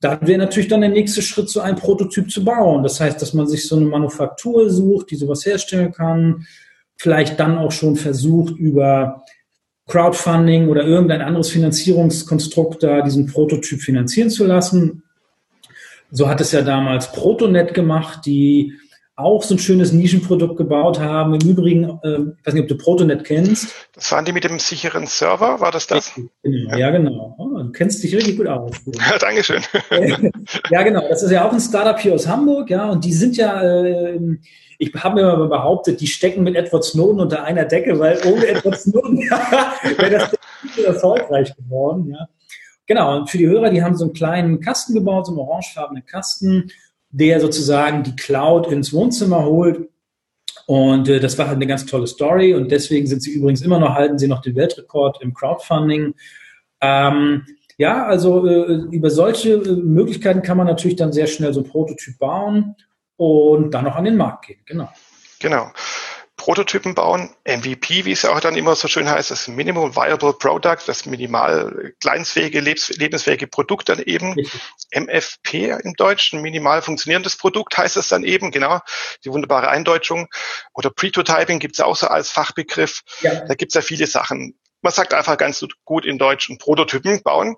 dann 0.06 0.28
wäre 0.28 0.40
natürlich 0.40 0.70
dann 0.70 0.82
der 0.82 0.90
nächste 0.90 1.22
Schritt, 1.22 1.50
so 1.50 1.62
ein 1.62 1.76
Prototyp 1.76 2.30
zu 2.30 2.44
bauen. 2.44 2.84
Das 2.84 3.00
heißt, 3.00 3.22
dass 3.22 3.34
man 3.34 3.48
sich 3.48 3.68
so 3.68 3.76
eine 3.76 3.86
Manufaktur 3.86 4.70
sucht, 4.70 5.12
die 5.12 5.16
sowas 5.16 5.46
herstellen 5.46 5.92
kann, 5.92 6.46
vielleicht 6.96 7.40
dann 7.40 7.58
auch 7.58 7.72
schon 7.72 7.96
versucht, 7.96 8.56
über 8.56 9.24
Crowdfunding 9.88 10.70
oder 10.70 10.84
irgendein 10.84 11.22
anderes 11.22 11.50
Finanzierungskonstrukt 11.50 12.84
da 12.84 13.02
diesen 13.02 13.28
Prototyp 13.28 13.82
finanzieren 13.82 14.30
zu 14.30 14.46
lassen. 14.46 15.04
So 16.12 16.28
hat 16.30 16.42
es 16.42 16.52
ja 16.52 16.62
damals 16.62 17.12
Protonet 17.12 17.74
gemacht, 17.74 18.26
die 18.26 18.74
auch 19.18 19.44
so 19.44 19.56
ein 19.56 19.60
schönes 19.60 19.94
Nischenprodukt 19.94 20.58
gebaut 20.58 21.00
haben. 21.00 21.34
Im 21.36 21.48
Übrigen, 21.48 21.84
äh, 22.04 22.20
ich 22.38 22.46
weiß 22.46 22.54
nicht, 22.54 22.64
ob 22.64 22.68
du 22.68 22.78
Protonet 22.78 23.24
kennst. 23.24 23.74
Das 23.94 24.12
waren 24.12 24.26
die 24.26 24.34
mit 24.34 24.44
dem 24.44 24.60
sicheren 24.60 25.08
Server, 25.08 25.62
war 25.62 25.72
das 25.72 25.88
das? 25.88 26.12
Genau, 26.44 26.76
ja, 26.76 26.92
genau. 26.92 27.36
Oh, 27.38 27.58
du 27.58 27.72
kennst 27.72 28.04
dich 28.04 28.14
richtig 28.16 28.38
gut 28.38 28.48
aus. 28.48 28.72
Ja, 29.10 29.18
Dankeschön. 29.18 29.62
ja, 30.70 30.84
genau. 30.84 31.08
Das 31.08 31.24
ist 31.24 31.32
ja 31.32 31.48
auch 31.48 31.54
ein 31.54 31.60
Startup 31.60 32.00
hier 32.00 32.14
aus 32.14 32.28
Hamburg, 32.28 32.70
ja, 32.70 32.90
und 32.90 33.06
die 33.06 33.14
sind 33.14 33.38
ja, 33.38 33.62
äh, 33.62 34.20
ich 34.78 34.94
habe 34.96 35.16
mir 35.16 35.38
mal 35.38 35.48
behauptet, 35.48 36.02
die 36.02 36.08
stecken 36.08 36.44
mit 36.44 36.56
Edward 36.56 36.84
Snowden 36.84 37.22
unter 37.22 37.44
einer 37.44 37.66
Decke, 37.66 37.98
weil 38.00 38.20
ohne 38.26 38.48
Edward 38.48 38.80
Snowden 38.80 39.18
wäre 39.98 40.10
das 40.10 40.32
nicht 40.64 40.80
erfolgreich 40.80 41.56
geworden, 41.56 42.10
ja. 42.12 42.28
Genau, 42.88 43.18
und 43.18 43.30
für 43.30 43.38
die 43.38 43.48
Hörer, 43.48 43.70
die 43.70 43.82
haben 43.82 43.96
so 43.96 44.06
einen 44.06 44.14
kleinen 44.14 44.60
Kasten 44.60 44.94
gebaut, 44.94 45.26
so 45.26 45.32
einen 45.32 45.40
orangefarbenen 45.40 46.06
Kasten, 46.06 46.72
der 47.16 47.40
sozusagen 47.40 48.04
die 48.04 48.16
Cloud 48.16 48.68
ins 48.68 48.92
Wohnzimmer 48.92 49.46
holt. 49.46 49.90
Und 50.68 51.08
äh, 51.08 51.20
das 51.20 51.38
war 51.38 51.48
halt 51.48 51.56
eine 51.56 51.68
ganz 51.68 51.86
tolle 51.86 52.08
Story 52.08 52.54
und 52.54 52.72
deswegen 52.72 53.08
sind 53.08 53.22
sie 53.22 53.32
übrigens 53.32 53.62
immer 53.62 53.80
noch, 53.80 53.94
halten 53.94 54.18
sie 54.18 54.28
noch 54.28 54.42
den 54.42 54.56
Weltrekord 54.56 55.22
im 55.22 55.34
Crowdfunding. 55.34 56.16
Ähm, 56.82 57.46
ja, 57.78 58.06
also 58.06 58.46
äh, 58.46 58.74
über 58.92 59.10
solche 59.10 59.54
äh, 59.54 59.76
Möglichkeiten 59.76 60.42
kann 60.42 60.58
man 60.58 60.68
natürlich 60.68 60.98
dann 60.98 61.14
sehr 61.14 61.28
schnell 61.28 61.54
so 61.54 61.62
ein 61.62 61.70
Prototyp 61.70 62.18
bauen 62.18 62.76
und 63.16 63.74
dann 63.74 63.86
noch 63.86 63.96
an 63.96 64.06
den 64.06 64.18
Markt 64.18 64.48
gehen. 64.48 64.60
Genau. 64.66 64.90
Genau. 65.40 65.68
Prototypen 66.46 66.94
bauen, 66.94 67.32
MVP, 67.44 68.06
wie 68.06 68.12
es 68.12 68.22
ja 68.22 68.30
auch 68.30 68.40
dann 68.40 68.56
immer 68.56 68.76
so 68.76 68.88
schön 68.88 69.10
heißt, 69.10 69.32
das 69.32 69.48
Minimum 69.48 69.96
Viable 69.96 70.34
Product, 70.34 70.78
das 70.86 71.08
minimal 71.08 71.96
kleinstfähige, 72.00 72.60
lebensfähige 72.60 73.48
Produkt 73.48 73.90
dann 73.90 73.98
eben. 73.98 74.36
MFP 74.94 75.76
im 75.84 75.96
Deutschen, 75.96 76.44
minimal 76.44 76.84
funktionierendes 76.84 77.38
Produkt 77.38 77.76
heißt 77.80 77.98
es 77.98 78.10
dann 78.10 78.24
eben, 78.24 78.52
genau, 78.52 78.80
die 79.24 79.32
wunderbare 79.32 79.70
Eindeutschung. 79.70 80.28
Oder 80.76 80.92
Pretotyping 80.92 81.58
gibt 81.58 81.78
es 81.78 81.82
auch 81.82 81.96
so 81.96 82.10
als 82.10 82.30
Fachbegriff. 82.30 83.02
Ja. 83.22 83.44
Da 83.48 83.56
gibt 83.56 83.72
es 83.72 83.74
ja 83.74 83.82
viele 83.82 84.06
Sachen. 84.06 84.56
Man 84.84 84.94
sagt 84.94 85.16
einfach 85.16 85.38
ganz 85.38 85.66
gut 85.84 86.06
in 86.06 86.20
Deutsch, 86.20 86.52
einen 86.52 86.60
Prototypen 86.60 87.24
bauen 87.24 87.56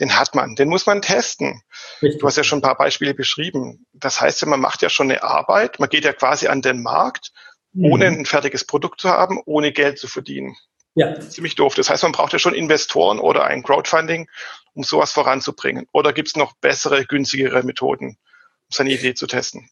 den 0.00 0.18
hat 0.18 0.34
man, 0.34 0.54
den 0.54 0.68
muss 0.68 0.86
man 0.86 1.02
testen. 1.02 1.62
Richtig. 2.00 2.20
Du 2.20 2.26
hast 2.26 2.36
ja 2.36 2.44
schon 2.44 2.60
ein 2.60 2.62
paar 2.62 2.78
Beispiele 2.78 3.12
beschrieben. 3.12 3.86
Das 3.92 4.22
heißt 4.22 4.40
ja, 4.40 4.48
man 4.48 4.58
macht 4.58 4.80
ja 4.80 4.88
schon 4.88 5.10
eine 5.10 5.22
Arbeit, 5.22 5.80
man 5.80 5.90
geht 5.90 6.04
ja 6.04 6.14
quasi 6.14 6.46
an 6.46 6.62
den 6.62 6.82
Markt 6.82 7.30
ohne 7.76 8.10
mhm. 8.10 8.20
ein 8.20 8.26
fertiges 8.26 8.64
Produkt 8.66 9.00
zu 9.00 9.08
haben, 9.08 9.40
ohne 9.44 9.72
Geld 9.72 9.98
zu 9.98 10.08
verdienen. 10.08 10.56
Ja. 10.94 11.18
Ziemlich 11.20 11.54
doof. 11.54 11.74
Das 11.74 11.88
heißt, 11.88 12.02
man 12.02 12.12
braucht 12.12 12.32
ja 12.32 12.38
schon 12.38 12.54
Investoren 12.54 13.18
oder 13.18 13.44
ein 13.44 13.62
Crowdfunding, 13.62 14.28
um 14.74 14.82
sowas 14.82 15.12
voranzubringen. 15.12 15.86
Oder 15.92 16.12
gibt 16.12 16.28
es 16.28 16.36
noch 16.36 16.54
bessere, 16.56 17.04
günstigere 17.04 17.62
Methoden, 17.62 18.08
um 18.08 18.16
seine 18.68 18.92
Idee 18.92 19.14
zu 19.14 19.26
testen? 19.26 19.70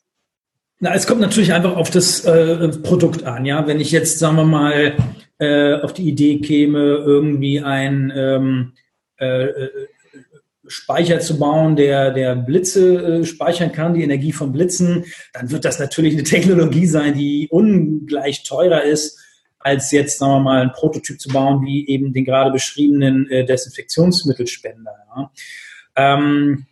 Na, 0.78 0.94
es 0.94 1.06
kommt 1.06 1.20
natürlich 1.20 1.52
einfach 1.52 1.76
auf 1.76 1.90
das 1.90 2.24
äh, 2.24 2.68
Produkt 2.82 3.24
an. 3.24 3.44
Ja, 3.44 3.66
wenn 3.66 3.80
ich 3.80 3.90
jetzt, 3.90 4.18
sagen 4.18 4.36
wir 4.36 4.44
mal, 4.44 4.96
äh, 5.38 5.74
auf 5.74 5.92
die 5.92 6.08
Idee 6.08 6.40
käme, 6.40 6.78
irgendwie 6.78 7.60
ein 7.60 8.10
ähm, 8.16 8.72
äh, 9.18 9.44
äh 9.44 9.88
Speicher 10.70 11.20
zu 11.20 11.38
bauen, 11.38 11.76
der, 11.76 12.12
der 12.12 12.36
Blitze 12.36 13.20
äh, 13.20 13.24
speichern 13.24 13.72
kann, 13.72 13.94
die 13.94 14.02
Energie 14.02 14.32
von 14.32 14.52
Blitzen, 14.52 15.04
dann 15.32 15.50
wird 15.50 15.64
das 15.64 15.78
natürlich 15.78 16.14
eine 16.14 16.22
Technologie 16.24 16.86
sein, 16.86 17.14
die 17.14 17.48
ungleich 17.50 18.44
teurer 18.44 18.84
ist, 18.84 19.18
als 19.58 19.90
jetzt, 19.90 20.18
sagen 20.18 20.32
wir 20.32 20.40
mal, 20.40 20.62
ein 20.62 20.72
Prototyp 20.72 21.20
zu 21.20 21.28
bauen, 21.28 21.66
wie 21.66 21.86
eben 21.88 22.12
den 22.12 22.24
gerade 22.24 22.50
beschriebenen 22.50 23.28
äh, 23.28 23.44
Desinfektionsmittelspender. 23.44 24.94
Ja. 25.16 25.30
Ähm, 25.96 26.66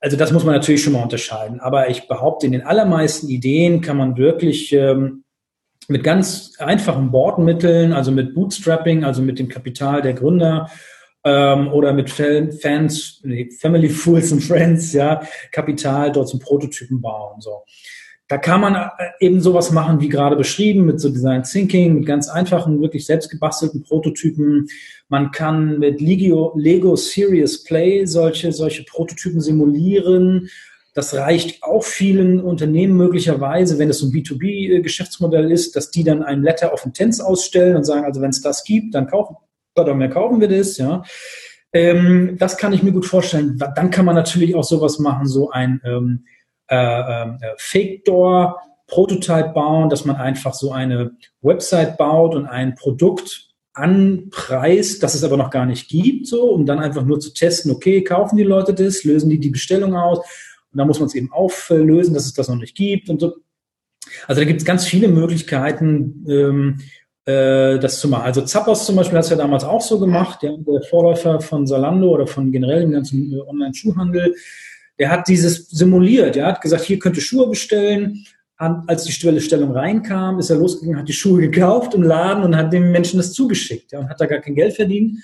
also 0.00 0.16
das 0.16 0.32
muss 0.32 0.44
man 0.44 0.54
natürlich 0.54 0.82
schon 0.82 0.94
mal 0.94 1.02
unterscheiden. 1.02 1.60
Aber 1.60 1.90
ich 1.90 2.08
behaupte, 2.08 2.46
in 2.46 2.52
den 2.52 2.62
allermeisten 2.62 3.28
Ideen 3.28 3.80
kann 3.80 3.96
man 3.96 4.16
wirklich 4.16 4.72
ähm, 4.72 5.24
mit 5.88 6.02
ganz 6.02 6.54
einfachen 6.58 7.10
Bordmitteln, 7.10 7.92
also 7.92 8.10
mit 8.10 8.34
Bootstrapping, 8.34 9.04
also 9.04 9.22
mit 9.22 9.38
dem 9.38 9.48
Kapital 9.48 10.02
der 10.02 10.14
Gründer, 10.14 10.70
ähm, 11.24 11.68
oder 11.72 11.92
mit 11.92 12.10
Fans, 12.10 13.20
nee, 13.22 13.50
Family 13.50 13.88
Fools 13.88 14.32
and 14.32 14.42
Friends, 14.42 14.92
ja, 14.92 15.22
Kapital 15.50 16.12
dort 16.12 16.28
zum 16.28 16.40
Prototypen 16.40 17.00
bauen. 17.00 17.40
So. 17.40 17.62
Da 18.28 18.38
kann 18.38 18.62
man 18.62 18.74
äh, 18.74 18.88
eben 19.20 19.40
sowas 19.40 19.70
machen, 19.72 20.00
wie 20.00 20.08
gerade 20.08 20.36
beschrieben, 20.36 20.86
mit 20.86 21.00
so 21.00 21.10
Design 21.10 21.42
Thinking, 21.42 21.94
mit 21.94 22.06
ganz 22.06 22.28
einfachen, 22.28 22.80
wirklich 22.80 23.04
selbst 23.04 23.30
gebastelten 23.30 23.82
Prototypen. 23.82 24.68
Man 25.08 25.30
kann 25.30 25.78
mit 25.78 26.00
Lego, 26.00 26.52
Lego 26.56 26.96
Serious 26.96 27.62
Play 27.62 28.06
solche, 28.06 28.50
solche 28.52 28.84
Prototypen 28.84 29.40
simulieren. 29.40 30.48
Das 30.94 31.14
reicht 31.14 31.62
auch 31.62 31.84
vielen 31.84 32.40
Unternehmen 32.40 32.96
möglicherweise, 32.96 33.78
wenn 33.78 33.90
es 33.90 33.98
so 33.98 34.06
ein 34.06 34.12
B2B-Geschäftsmodell 34.12 35.50
ist, 35.50 35.74
dass 35.76 35.90
die 35.90 36.04
dann 36.04 36.22
ein 36.22 36.42
Letter 36.42 36.72
of 36.72 36.84
Intents 36.84 37.20
ausstellen 37.20 37.76
und 37.76 37.84
sagen, 37.84 38.04
also 38.04 38.20
wenn 38.20 38.30
es 38.30 38.42
das 38.42 38.64
gibt, 38.64 38.94
dann 38.94 39.06
kaufen, 39.06 39.36
oder 39.78 39.94
mehr 39.94 40.10
kaufen 40.10 40.40
wir 40.40 40.48
das, 40.48 40.78
ja. 40.78 41.02
Ähm, 41.72 42.36
das 42.38 42.58
kann 42.58 42.72
ich 42.72 42.82
mir 42.82 42.92
gut 42.92 43.06
vorstellen. 43.06 43.58
Dann 43.74 43.90
kann 43.90 44.04
man 44.04 44.14
natürlich 44.14 44.54
auch 44.54 44.64
sowas 44.64 44.98
machen, 44.98 45.26
so 45.26 45.50
ein 45.50 45.80
ähm, 45.84 46.24
äh, 46.70 46.76
äh, 46.76 47.54
Fake 47.56 48.04
Door 48.04 48.60
Prototype 48.86 49.52
bauen, 49.54 49.88
dass 49.88 50.04
man 50.04 50.16
einfach 50.16 50.52
so 50.52 50.72
eine 50.72 51.12
Website 51.40 51.96
baut 51.96 52.34
und 52.34 52.46
ein 52.46 52.74
Produkt 52.74 53.48
anpreist, 53.72 55.02
das 55.02 55.14
es 55.14 55.24
aber 55.24 55.38
noch 55.38 55.50
gar 55.50 55.64
nicht 55.64 55.88
gibt, 55.88 56.26
so, 56.26 56.50
um 56.50 56.66
dann 56.66 56.78
einfach 56.78 57.04
nur 57.04 57.18
zu 57.18 57.32
testen, 57.32 57.70
okay, 57.70 58.04
kaufen 58.04 58.36
die 58.36 58.42
Leute 58.42 58.74
das, 58.74 59.04
lösen 59.04 59.30
die 59.30 59.40
die 59.40 59.48
Bestellung 59.48 59.96
aus 59.96 60.18
und 60.18 60.78
dann 60.78 60.86
muss 60.86 60.98
man 60.98 61.06
es 61.06 61.14
eben 61.14 61.32
auflösen, 61.32 62.12
dass 62.12 62.26
es 62.26 62.34
das 62.34 62.48
noch 62.48 62.56
nicht 62.56 62.76
gibt 62.76 63.08
und 63.08 63.20
so. 63.20 63.34
Also 64.26 64.42
da 64.42 64.44
gibt 64.44 64.60
es 64.60 64.66
ganz 64.66 64.84
viele 64.84 65.08
Möglichkeiten, 65.08 66.26
ähm, 66.28 66.80
äh, 67.24 67.78
das 67.78 68.00
zu 68.00 68.08
machen. 68.08 68.24
Also 68.24 68.42
Zappos 68.42 68.84
zum 68.84 68.96
Beispiel 68.96 69.16
hat 69.16 69.24
es 69.24 69.30
ja 69.30 69.36
damals 69.36 69.64
auch 69.64 69.80
so 69.80 69.98
gemacht, 69.98 70.42
der, 70.42 70.56
Vorläufer 70.90 71.40
von 71.40 71.66
Salando 71.66 72.10
oder 72.10 72.26
von 72.26 72.50
generell 72.50 72.80
dem 72.80 72.92
ganzen 72.92 73.32
äh, 73.32 73.40
Online-Schuhhandel. 73.40 74.34
Der 74.98 75.10
hat 75.10 75.28
dieses 75.28 75.68
simuliert. 75.68 76.34
Der 76.34 76.46
hat 76.46 76.60
gesagt, 76.60 76.84
hier 76.84 76.98
könnt 76.98 77.16
ihr 77.16 77.22
Schuhe 77.22 77.48
bestellen. 77.48 78.24
Als 78.56 79.04
die 79.04 79.12
Stellung 79.12 79.72
reinkam, 79.72 80.38
ist 80.38 80.50
er 80.50 80.56
losgegangen, 80.56 81.00
hat 81.00 81.08
die 81.08 81.12
Schuhe 81.12 81.40
gekauft 81.40 81.94
im 81.94 82.02
Laden 82.02 82.44
und 82.44 82.56
hat 82.56 82.72
dem 82.72 82.92
Menschen 82.92 83.16
das 83.16 83.32
zugeschickt. 83.32 83.90
Ja, 83.90 83.98
und 83.98 84.08
hat 84.08 84.20
da 84.20 84.26
gar 84.26 84.38
kein 84.38 84.54
Geld 84.54 84.74
verdient. 84.74 85.18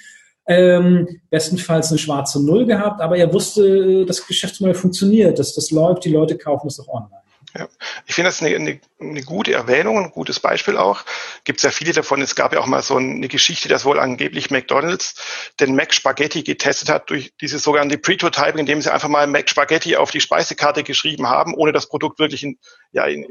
Ähm, 0.46 1.20
bestenfalls 1.30 1.90
eine 1.90 1.98
schwarze 1.98 2.44
Null 2.44 2.64
gehabt, 2.66 3.00
aber 3.00 3.16
er 3.16 3.32
wusste, 3.32 3.62
äh, 3.62 4.04
das 4.06 4.26
Geschäftsmodell 4.26 4.74
funktioniert, 4.74 5.38
dass 5.38 5.54
das 5.54 5.70
läuft, 5.70 6.04
die 6.04 6.10
Leute 6.10 6.38
kaufen 6.38 6.68
es 6.68 6.80
auch 6.80 6.88
online. 6.88 7.17
Ja, 7.56 7.66
ich 8.06 8.14
finde 8.14 8.28
das 8.28 8.42
eine, 8.42 8.54
eine, 8.54 8.80
eine 9.00 9.22
gute 9.22 9.54
Erwähnung, 9.54 9.98
ein 9.98 10.10
gutes 10.10 10.38
Beispiel 10.38 10.76
auch. 10.76 11.02
Gibt 11.44 11.58
es 11.58 11.62
ja 11.62 11.70
viele 11.70 11.92
davon. 11.92 12.20
Es 12.20 12.34
gab 12.34 12.52
ja 12.52 12.60
auch 12.60 12.66
mal 12.66 12.82
so 12.82 12.96
eine 12.96 13.26
Geschichte, 13.28 13.68
dass 13.68 13.86
wohl 13.86 13.98
angeblich 13.98 14.50
McDonald's 14.50 15.14
den 15.58 15.74
Mac 15.74 15.94
Spaghetti 15.94 16.42
getestet 16.42 16.90
hat 16.90 17.08
durch 17.08 17.32
dieses 17.40 17.62
sogenannte 17.62 17.96
Pretotyping, 17.96 18.60
indem 18.60 18.82
sie 18.82 18.92
einfach 18.92 19.08
mal 19.08 19.26
Mac 19.26 19.48
Spaghetti 19.48 19.96
auf 19.96 20.10
die 20.10 20.20
Speisekarte 20.20 20.84
geschrieben 20.84 21.28
haben, 21.28 21.54
ohne 21.54 21.72
das 21.72 21.88
Produkt 21.88 22.18
wirklich 22.18 22.42
in, 22.42 22.58
ja, 22.92 23.06
in, 23.06 23.26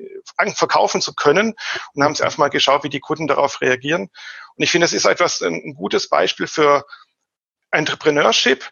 verkaufen 0.56 1.00
zu 1.00 1.14
können. 1.14 1.54
Und 1.94 2.04
haben 2.04 2.16
sie 2.16 2.24
einfach 2.24 2.40
mal 2.40 2.50
geschaut, 2.50 2.84
wie 2.84 2.90
die 2.90 3.00
Kunden 3.00 3.28
darauf 3.28 3.62
reagieren. 3.62 4.10
Und 4.56 4.64
ich 4.64 4.72
finde, 4.72 4.86
das 4.86 4.94
ist 4.94 5.06
etwas 5.06 5.42
ein 5.42 5.76
gutes 5.76 6.10
Beispiel 6.10 6.48
für 6.48 6.86
Entrepreneurship 7.70 8.68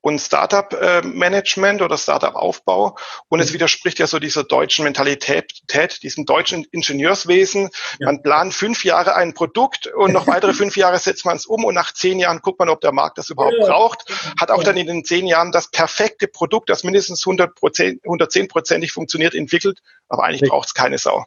und 0.00 0.18
Startup-Management 0.18 1.82
oder 1.82 1.98
Startup-Aufbau. 1.98 2.96
Und 3.28 3.40
es 3.40 3.50
mhm. 3.50 3.54
widerspricht 3.54 3.98
ja 3.98 4.06
so 4.06 4.18
dieser 4.18 4.44
deutschen 4.44 4.84
Mentalität, 4.84 6.02
diesem 6.02 6.24
deutschen 6.24 6.64
Ingenieurswesen. 6.70 7.70
Ja. 7.98 8.06
Man 8.06 8.22
plant 8.22 8.54
fünf 8.54 8.84
Jahre 8.84 9.14
ein 9.14 9.34
Produkt 9.34 9.86
und 9.88 10.12
noch 10.12 10.26
weitere 10.26 10.54
fünf 10.54 10.76
Jahre 10.76 10.98
setzt 10.98 11.24
man 11.24 11.36
es 11.36 11.46
um 11.46 11.64
und 11.64 11.74
nach 11.74 11.92
zehn 11.92 12.18
Jahren 12.18 12.40
guckt 12.40 12.58
man, 12.58 12.68
ob 12.68 12.80
der 12.80 12.92
Markt 12.92 13.18
das 13.18 13.30
überhaupt 13.30 13.56
ja. 13.58 13.66
braucht. 13.66 14.04
Hat 14.40 14.50
auch 14.50 14.62
dann 14.62 14.76
in 14.76 14.86
den 14.86 15.04
zehn 15.04 15.26
Jahren 15.26 15.52
das 15.52 15.70
perfekte 15.70 16.28
Produkt, 16.28 16.70
das 16.70 16.84
mindestens 16.84 17.26
100 17.26 17.54
Prozent, 17.54 18.00
110 18.04 18.48
prozentig 18.48 18.92
funktioniert, 18.92 19.34
entwickelt. 19.34 19.80
Aber 20.08 20.24
eigentlich 20.24 20.48
braucht 20.48 20.68
es 20.68 20.74
keine 20.74 20.98
Sau. 20.98 21.24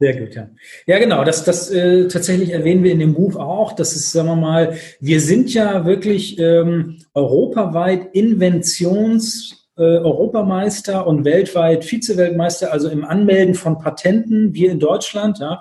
Sehr 0.00 0.18
gut, 0.18 0.34
ja. 0.34 0.48
Ja, 0.86 0.98
genau. 0.98 1.24
Das, 1.24 1.44
das 1.44 1.70
äh, 1.70 2.08
tatsächlich 2.08 2.50
erwähnen 2.50 2.82
wir 2.82 2.90
in 2.90 3.00
dem 3.00 3.12
Buch 3.12 3.36
auch. 3.36 3.72
Das 3.72 3.94
ist, 3.94 4.12
sagen 4.12 4.28
wir 4.28 4.36
mal, 4.36 4.78
wir 4.98 5.20
sind 5.20 5.52
ja 5.52 5.84
wirklich 5.84 6.38
ähm, 6.38 7.02
europaweit 7.12 8.08
Inventions 8.14 9.68
äh, 9.76 9.82
Europameister 9.82 11.06
und 11.06 11.26
weltweit 11.26 11.90
Vizeweltmeister, 11.90 12.72
also 12.72 12.88
im 12.88 13.04
Anmelden 13.04 13.54
von 13.54 13.78
Patenten, 13.78 14.54
wir 14.54 14.70
in 14.70 14.80
Deutschland, 14.80 15.38
ja. 15.38 15.60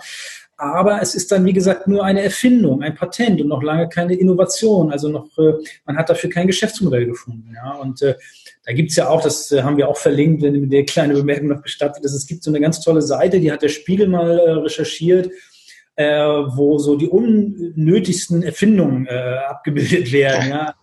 Aber 0.59 1.01
es 1.01 1.15
ist 1.15 1.31
dann, 1.31 1.45
wie 1.45 1.53
gesagt, 1.53 1.87
nur 1.87 2.03
eine 2.03 2.21
Erfindung, 2.21 2.83
ein 2.83 2.93
Patent 2.93 3.39
und 3.41 3.47
noch 3.47 3.63
lange 3.63 3.87
keine 3.87 4.13
Innovation. 4.15 4.91
Also 4.91 5.07
noch, 5.07 5.37
äh, 5.37 5.53
man 5.85 5.97
hat 5.97 6.09
dafür 6.09 6.29
kein 6.29 6.47
Geschäftsmodell 6.47 7.05
gefunden. 7.05 7.53
Ja. 7.55 7.75
Und 7.75 8.01
äh, 8.01 8.15
da 8.69 8.75
gibt's 8.75 8.95
ja 8.97 9.09
auch, 9.09 9.23
das 9.23 9.51
äh, 9.51 9.63
haben 9.63 9.77
wir 9.77 9.87
auch 9.87 9.97
verlinkt, 9.97 10.43
wenn 10.43 10.53
mir 10.53 10.67
der 10.67 10.85
kleine 10.85 11.15
Bemerkung 11.15 11.47
noch 11.47 11.63
gestattet 11.63 12.05
ist, 12.05 12.13
es 12.13 12.27
gibt 12.27 12.43
so 12.43 12.51
eine 12.51 12.61
ganz 12.61 12.79
tolle 12.81 13.01
Seite, 13.01 13.39
die 13.39 13.51
hat 13.51 13.63
der 13.63 13.69
Spiegel 13.69 14.07
mal 14.07 14.37
äh, 14.37 14.51
recherchiert, 14.51 15.31
äh, 15.95 16.05
wo 16.05 16.77
so 16.77 16.95
die 16.95 17.07
unnötigsten 17.07 18.43
Erfindungen 18.43 19.07
äh, 19.07 19.37
abgebildet 19.49 20.11
werden. 20.11 20.49
Ja. 20.51 20.75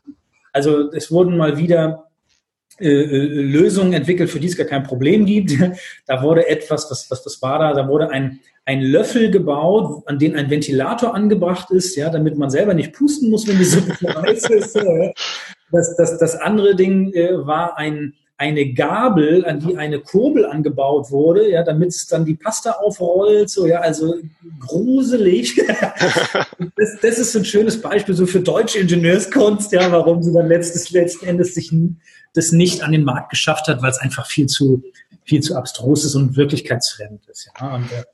Also 0.52 0.90
es 0.90 1.12
wurden 1.12 1.36
mal 1.36 1.58
wieder 1.58 2.08
äh, 2.80 2.88
äh, 2.88 3.24
Lösungen 3.24 3.92
entwickelt, 3.92 4.30
für 4.30 4.40
die 4.40 4.48
es 4.48 4.56
gar 4.56 4.66
kein 4.66 4.82
Problem 4.82 5.24
gibt. 5.24 5.52
Da 6.08 6.22
wurde 6.24 6.48
etwas, 6.48 6.90
was, 6.90 7.08
was 7.08 7.22
das 7.22 7.40
war 7.40 7.60
da, 7.60 7.72
da 7.72 7.86
wurde 7.86 8.10
ein, 8.10 8.40
ein 8.64 8.82
Löffel 8.82 9.30
gebaut, 9.30 10.02
an 10.06 10.18
den 10.18 10.34
ein 10.34 10.50
Ventilator 10.50 11.14
angebracht 11.14 11.70
ist, 11.70 11.94
ja, 11.94 12.10
damit 12.10 12.36
man 12.36 12.50
selber 12.50 12.74
nicht 12.74 12.92
pusten 12.94 13.30
muss, 13.30 13.46
wenn 13.46 13.58
die 13.58 13.64
Suppe 13.64 13.94
heiß 14.12 14.50
ist. 14.50 14.76
Das, 15.72 15.96
das, 15.96 16.18
das 16.18 16.36
andere 16.36 16.76
Ding 16.76 17.12
äh, 17.12 17.46
war 17.46 17.76
ein, 17.76 18.14
eine 18.38 18.72
Gabel, 18.74 19.46
an 19.46 19.60
die 19.60 19.76
eine 19.78 20.00
Kurbel 20.00 20.44
angebaut 20.44 21.10
wurde, 21.10 21.50
ja, 21.50 21.62
damit 21.62 21.88
es 21.88 22.06
dann 22.06 22.24
die 22.24 22.34
Pasta 22.34 22.72
aufrollt, 22.72 23.48
so, 23.48 23.66
ja, 23.66 23.80
also 23.80 24.16
gruselig. 24.60 25.56
das, 26.76 26.98
das 27.00 27.18
ist 27.18 27.34
ein 27.34 27.44
schönes 27.44 27.80
Beispiel 27.80 28.14
so 28.14 28.26
für 28.26 28.40
deutsche 28.40 28.78
Ingenieurskunst, 28.78 29.72
ja, 29.72 29.90
warum 29.90 30.22
sie 30.22 30.32
dann 30.32 30.48
letztes, 30.48 30.90
letzten 30.90 31.26
Endes 31.26 31.54
sich 31.54 31.72
das 32.34 32.52
nicht 32.52 32.82
an 32.82 32.92
den 32.92 33.04
Markt 33.04 33.30
geschafft 33.30 33.68
hat, 33.68 33.80
weil 33.80 33.90
es 33.90 33.98
einfach 33.98 34.26
viel 34.26 34.46
zu, 34.46 34.82
viel 35.24 35.40
zu 35.40 35.56
abstrus 35.56 36.04
ist 36.04 36.14
und 36.14 36.36
wirklichkeitsfremd 36.36 37.26
ist, 37.28 37.48
ja. 37.58 37.74
Und, 37.74 37.90
äh, 37.90 38.04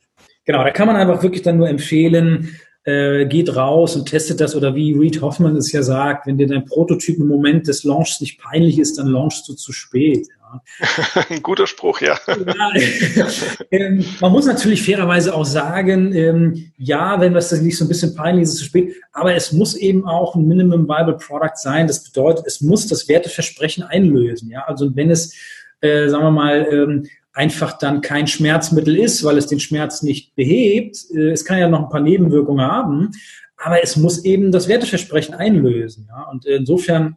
genau, 0.45 0.62
da 0.62 0.70
kann 0.70 0.87
man 0.87 0.97
einfach 0.97 1.22
wirklich 1.24 1.43
dann 1.43 1.57
nur 1.57 1.68
empfehlen, 1.68 2.57
äh, 2.85 3.26
geht 3.26 3.55
raus 3.55 3.95
und 3.95 4.07
testet 4.07 4.41
das 4.41 4.57
oder 4.57 4.74
wie 4.74 4.93
Reed 4.93 5.20
Hoffman 5.20 5.57
es 5.57 5.70
ja 5.72 5.83
sagt, 5.83 6.26
wenn 6.26 6.39
dir 6.39 6.49
dein 6.49 6.64
Prototyp 6.64 7.18
im 7.18 7.28
Moment 7.28 7.68
des 7.68 7.85
Launchs 7.85 8.20
nicht 8.20 8.41
peinlich 8.41 8.78
ist, 8.78 8.99
dann 8.99 9.09
launchst 9.09 9.49
du 9.49 9.55
zu 9.55 9.72
spät. 9.72 10.26
Ein 11.30 11.43
guter 11.43 11.66
Spruch, 11.66 12.01
ja. 12.01 12.18
ja 12.26 12.72
ähm, 13.70 14.05
man 14.20 14.33
muss 14.33 14.47
natürlich 14.47 14.83
fairerweise 14.83 15.35
auch 15.35 15.45
sagen, 15.45 16.14
ähm, 16.14 16.72
ja, 16.76 17.20
wenn 17.20 17.33
das 17.33 17.53
nicht 17.53 17.78
so 17.78 17.85
ein 17.85 17.89
bisschen 17.89 18.14
peinlich 18.14 18.43
ist, 18.43 18.49
ist 18.51 18.55
es 18.55 18.61
zu 18.61 18.66
spät, 18.66 18.95
aber 19.12 19.35
es 19.35 19.53
muss 19.53 19.74
eben 19.76 20.05
auch 20.05 20.35
ein 20.35 20.47
Minimum 20.47 20.87
Viable 20.89 21.16
Product 21.16 21.57
sein. 21.57 21.87
Das 21.87 22.05
bedeutet, 22.05 22.47
es 22.47 22.61
muss 22.61 22.87
das 22.87 23.09
Werteversprechen 23.09 23.85
einlösen. 23.85 24.51
Ja, 24.51 24.64
also 24.66 24.95
wenn 24.95 25.11
es, 25.11 25.35
äh, 25.80 26.09
sagen 26.09 26.24
wir 26.24 26.30
mal, 26.30 26.66
ähm, 26.70 27.07
einfach 27.33 27.78
dann 27.78 28.01
kein 28.01 28.26
Schmerzmittel 28.26 28.97
ist, 28.97 29.24
weil 29.24 29.39
es 29.39 29.47
den 29.47 29.61
Schmerz 29.61 30.03
nicht 30.03 30.35
behebt. 30.35 30.99
Äh, 31.14 31.30
es 31.30 31.45
kann 31.45 31.59
ja 31.59 31.68
noch 31.68 31.85
ein 31.85 31.89
paar 31.89 32.01
Nebenwirkungen 32.01 32.64
haben, 32.64 33.12
aber 33.57 33.83
es 33.83 33.97
muss 33.97 34.24
eben 34.24 34.53
das 34.53 34.68
Werteversprechen 34.68 35.35
einlösen. 35.35 36.09
Ja? 36.09 36.24
Und 36.24 36.45
insofern 36.45 37.16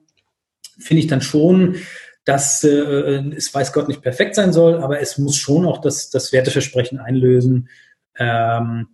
finde 0.77 1.01
ich 1.01 1.07
dann 1.07 1.21
schon, 1.21 1.75
dass 2.23 2.63
äh, 2.63 3.23
es 3.35 3.53
weiß 3.53 3.73
Gott 3.73 3.87
nicht 3.87 4.01
perfekt 4.01 4.35
sein 4.35 4.51
soll, 4.51 4.81
aber 4.81 4.99
es 4.99 5.17
muss 5.17 5.37
schon 5.37 5.65
auch 5.65 5.79
das, 5.79 6.09
das 6.09 6.31
Werteversprechen 6.31 6.99
einlösen, 6.99 7.69
ähm, 8.17 8.87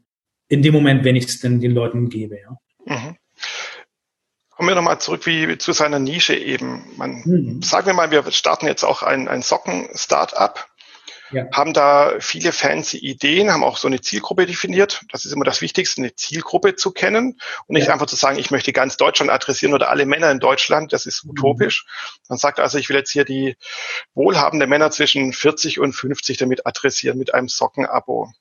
in 0.49 0.61
dem 0.61 0.73
Moment, 0.73 1.05
wenn 1.05 1.15
ich 1.15 1.25
es 1.25 1.39
denn 1.39 1.61
den 1.61 1.71
Leuten 1.71 2.09
gebe. 2.09 2.37
Ja. 2.39 2.57
Mhm. 2.85 3.15
Kommen 4.49 4.69
wir 4.69 4.75
nochmal 4.75 4.99
zurück 4.99 5.25
wie 5.25 5.57
zu 5.57 5.71
seiner 5.71 5.97
Nische 5.97 6.35
eben. 6.35 6.83
Man, 6.97 7.21
mhm. 7.23 7.61
Sagen 7.61 7.87
wir 7.87 7.93
mal, 7.93 8.11
wir 8.11 8.29
starten 8.31 8.67
jetzt 8.67 8.83
auch 8.83 9.01
ein, 9.01 9.27
ein 9.27 9.41
Socken-Startup 9.41 10.67
ja. 11.31 11.47
haben 11.51 11.73
da 11.73 12.13
viele 12.19 12.51
fancy 12.51 12.97
Ideen, 12.97 13.51
haben 13.51 13.63
auch 13.63 13.77
so 13.77 13.87
eine 13.87 14.01
Zielgruppe 14.01 14.45
definiert. 14.45 15.03
Das 15.11 15.25
ist 15.25 15.31
immer 15.31 15.45
das 15.45 15.61
Wichtigste, 15.61 16.01
eine 16.01 16.15
Zielgruppe 16.15 16.75
zu 16.75 16.91
kennen 16.91 17.39
und 17.67 17.75
nicht 17.75 17.87
ja. 17.87 17.93
einfach 17.93 18.07
zu 18.07 18.15
sagen, 18.15 18.37
ich 18.37 18.51
möchte 18.51 18.73
ganz 18.73 18.97
Deutschland 18.97 19.31
adressieren 19.31 19.73
oder 19.73 19.89
alle 19.89 20.05
Männer 20.05 20.31
in 20.31 20.39
Deutschland. 20.39 20.93
Das 20.93 21.05
ist 21.05 21.23
mhm. 21.23 21.31
utopisch. 21.31 21.85
Man 22.29 22.37
sagt 22.37 22.59
also, 22.59 22.77
ich 22.77 22.89
will 22.89 22.95
jetzt 22.95 23.11
hier 23.11 23.25
die 23.25 23.55
wohlhabende 24.13 24.67
Männer 24.67 24.91
zwischen 24.91 25.33
40 25.33 25.79
und 25.79 25.93
50 25.93 26.37
damit 26.37 26.65
adressieren 26.65 27.17
mit 27.17 27.33
einem 27.33 27.47
Sockenabo. 27.47 28.31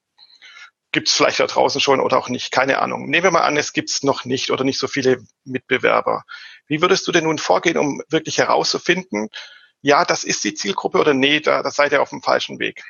Gibt 0.92 1.08
es 1.08 1.14
vielleicht 1.14 1.38
da 1.38 1.46
draußen 1.46 1.80
schon 1.80 2.00
oder 2.00 2.18
auch 2.18 2.28
nicht, 2.28 2.50
keine 2.50 2.80
Ahnung. 2.80 3.08
Nehmen 3.08 3.24
wir 3.24 3.30
mal 3.30 3.42
an, 3.42 3.56
es 3.56 3.72
gibt 3.72 3.90
es 3.90 4.02
noch 4.02 4.24
nicht 4.24 4.50
oder 4.50 4.64
nicht 4.64 4.78
so 4.78 4.88
viele 4.88 5.22
Mitbewerber. 5.44 6.24
Wie 6.66 6.82
würdest 6.82 7.06
du 7.06 7.12
denn 7.12 7.24
nun 7.24 7.38
vorgehen, 7.38 7.78
um 7.78 8.02
wirklich 8.08 8.38
herauszufinden, 8.38 9.28
ja, 9.82 10.04
das 10.04 10.24
ist 10.24 10.44
die 10.44 10.54
Zielgruppe 10.54 10.98
oder 10.98 11.14
nee, 11.14 11.40
da, 11.40 11.62
da 11.62 11.70
seid 11.70 11.92
ihr 11.92 12.02
auf 12.02 12.10
dem 12.10 12.22
falschen 12.22 12.58
Weg. 12.58 12.82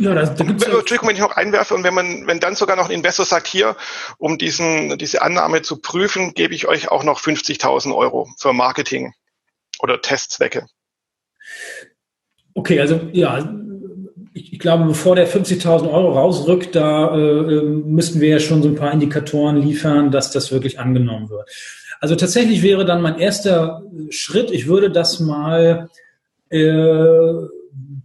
Ja, 0.00 0.12
da, 0.12 0.24
da 0.24 0.44
gibt's 0.44 0.64
Entschuldigung, 0.64 1.08
wenn 1.08 1.14
ich 1.14 1.22
noch 1.22 1.36
einwerfe 1.36 1.74
und 1.74 1.84
wenn 1.84 1.94
man, 1.94 2.26
wenn 2.26 2.40
dann 2.40 2.56
sogar 2.56 2.74
noch 2.74 2.86
ein 2.86 2.90
Investor 2.90 3.24
sagt, 3.24 3.46
hier, 3.46 3.76
um 4.18 4.38
diesen, 4.38 4.98
diese 4.98 5.22
Annahme 5.22 5.62
zu 5.62 5.76
prüfen, 5.80 6.34
gebe 6.34 6.52
ich 6.52 6.66
euch 6.66 6.90
auch 6.90 7.04
noch 7.04 7.20
50.000 7.20 7.94
Euro 7.94 8.28
für 8.38 8.52
Marketing 8.52 9.14
oder 9.78 10.00
Testzwecke. 10.00 10.66
Okay, 12.54 12.80
also 12.80 13.08
ja, 13.12 13.54
ich, 14.34 14.52
ich 14.52 14.58
glaube, 14.58 14.84
bevor 14.84 15.14
der 15.14 15.28
50.000 15.28 15.92
Euro 15.92 16.12
rausrückt, 16.12 16.74
da 16.74 17.14
äh, 17.14 17.18
ähm, 17.18 17.84
müssten 17.86 18.20
wir 18.20 18.28
ja 18.28 18.40
schon 18.40 18.62
so 18.62 18.68
ein 18.68 18.74
paar 18.74 18.92
Indikatoren 18.92 19.56
liefern, 19.56 20.10
dass 20.10 20.32
das 20.32 20.50
wirklich 20.50 20.80
angenommen 20.80 21.30
wird. 21.30 21.48
Also 22.06 22.14
tatsächlich 22.14 22.62
wäre 22.62 22.84
dann 22.84 23.02
mein 23.02 23.18
erster 23.18 23.82
Schritt, 24.10 24.52
ich 24.52 24.68
würde 24.68 24.92
das 24.92 25.18
mal 25.18 25.90
äh, 26.50 27.32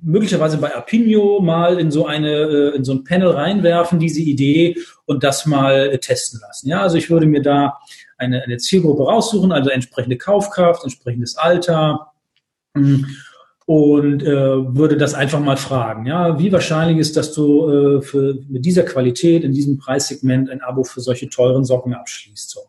möglicherweise 0.02 0.58
bei 0.58 0.76
Apinio 0.76 1.40
mal 1.40 1.80
in 1.80 1.92
so 1.92 2.08
eine 2.08 2.32
äh, 2.32 2.76
in 2.76 2.84
so 2.84 2.94
ein 2.94 3.04
Panel 3.04 3.28
reinwerfen 3.28 4.00
diese 4.00 4.22
Idee 4.22 4.76
und 5.06 5.24
das 5.24 5.46
mal 5.46 5.92
äh, 5.92 6.00
testen 6.00 6.40
lassen. 6.42 6.68
Ja, 6.68 6.82
also 6.82 6.98
ich 6.98 7.12
würde 7.12 7.28
mir 7.28 7.44
da 7.44 7.78
eine, 8.18 8.42
eine 8.42 8.58
Zielgruppe 8.58 9.04
raussuchen, 9.04 9.52
also 9.52 9.70
entsprechende 9.70 10.18
Kaufkraft, 10.18 10.84
entsprechendes 10.84 11.38
Alter 11.38 12.08
hm, 12.76 13.06
und 13.68 14.24
äh, 14.24 14.76
würde 14.76 14.98
das 14.98 15.14
einfach 15.14 15.42
mal 15.42 15.58
fragen. 15.58 16.08
Ja, 16.08 16.40
wie 16.40 16.52
wahrscheinlich 16.52 16.98
ist, 16.98 17.18
dass 17.18 17.34
du 17.34 17.70
äh, 17.70 18.02
für 18.02 18.40
mit 18.50 18.66
dieser 18.66 18.82
Qualität 18.82 19.44
in 19.44 19.54
diesem 19.54 19.78
Preissegment 19.78 20.50
ein 20.50 20.62
Abo 20.62 20.84
für 20.84 21.02
solche 21.02 21.30
teuren 21.30 21.66
Socken 21.66 21.94
abschließt? 21.94 22.50
So. 22.50 22.62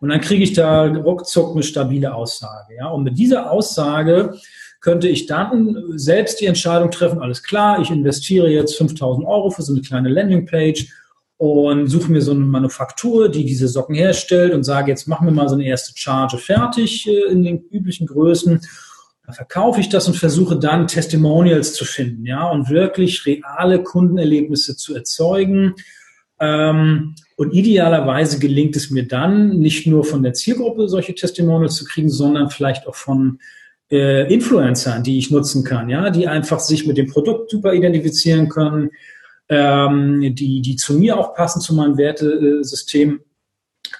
Und 0.00 0.08
dann 0.08 0.20
kriege 0.20 0.42
ich 0.42 0.54
da 0.54 0.86
ruckzuck 0.86 1.52
eine 1.52 1.62
stabile 1.62 2.14
Aussage. 2.14 2.74
Ja? 2.76 2.88
Und 2.88 3.04
mit 3.04 3.18
dieser 3.18 3.50
Aussage 3.50 4.34
könnte 4.80 5.08
ich 5.08 5.26
dann 5.26 5.76
selbst 5.96 6.40
die 6.40 6.46
Entscheidung 6.46 6.90
treffen, 6.90 7.20
alles 7.20 7.42
klar, 7.42 7.80
ich 7.80 7.90
investiere 7.90 8.48
jetzt 8.48 8.76
5000 8.76 9.26
Euro 9.26 9.50
für 9.50 9.62
so 9.62 9.74
eine 9.74 9.82
kleine 9.82 10.08
Landingpage 10.08 10.90
und 11.36 11.86
suche 11.86 12.12
mir 12.12 12.22
so 12.22 12.32
eine 12.32 12.40
Manufaktur, 12.40 13.30
die 13.30 13.44
diese 13.44 13.68
Socken 13.68 13.94
herstellt 13.94 14.52
und 14.52 14.64
sage, 14.64 14.90
jetzt 14.90 15.06
machen 15.06 15.26
wir 15.26 15.32
mal 15.32 15.48
so 15.48 15.54
eine 15.54 15.64
erste 15.64 15.92
Charge 15.94 16.38
fertig 16.38 17.06
äh, 17.08 17.30
in 17.30 17.42
den 17.42 17.62
üblichen 17.70 18.06
Größen. 18.06 18.60
Dann 19.24 19.34
verkaufe 19.34 19.80
ich 19.80 19.88
das 19.88 20.06
und 20.06 20.16
versuche 20.16 20.58
dann 20.58 20.86
Testimonials 20.86 21.74
zu 21.74 21.84
finden, 21.84 22.26
ja, 22.26 22.48
und 22.48 22.68
wirklich 22.68 23.24
reale 23.26 23.82
Kundenerlebnisse 23.82 24.76
zu 24.76 24.94
erzeugen. 24.94 25.74
Ähm, 26.40 27.14
und 27.36 27.52
idealerweise 27.52 28.38
gelingt 28.38 28.74
es 28.76 28.90
mir 28.90 29.06
dann, 29.06 29.58
nicht 29.58 29.86
nur 29.86 30.04
von 30.04 30.22
der 30.22 30.32
Zielgruppe 30.32 30.88
solche 30.88 31.14
Testimonials 31.14 31.76
zu 31.76 31.84
kriegen, 31.84 32.08
sondern 32.08 32.50
vielleicht 32.50 32.86
auch 32.86 32.94
von 32.94 33.38
äh, 33.90 34.32
Influencern, 34.32 35.02
die 35.02 35.18
ich 35.18 35.30
nutzen 35.30 35.64
kann, 35.64 35.88
ja, 35.90 36.10
die 36.10 36.28
einfach 36.28 36.60
sich 36.60 36.86
mit 36.86 36.96
dem 36.96 37.08
Produkt 37.08 37.50
super 37.50 37.74
identifizieren 37.74 38.48
können, 38.48 38.90
ähm, 39.48 40.34
die, 40.34 40.62
die 40.62 40.76
zu 40.76 40.94
mir 40.94 41.18
auch 41.18 41.34
passen, 41.34 41.60
zu 41.60 41.74
meinem 41.74 41.98
Wertesystem. 41.98 43.20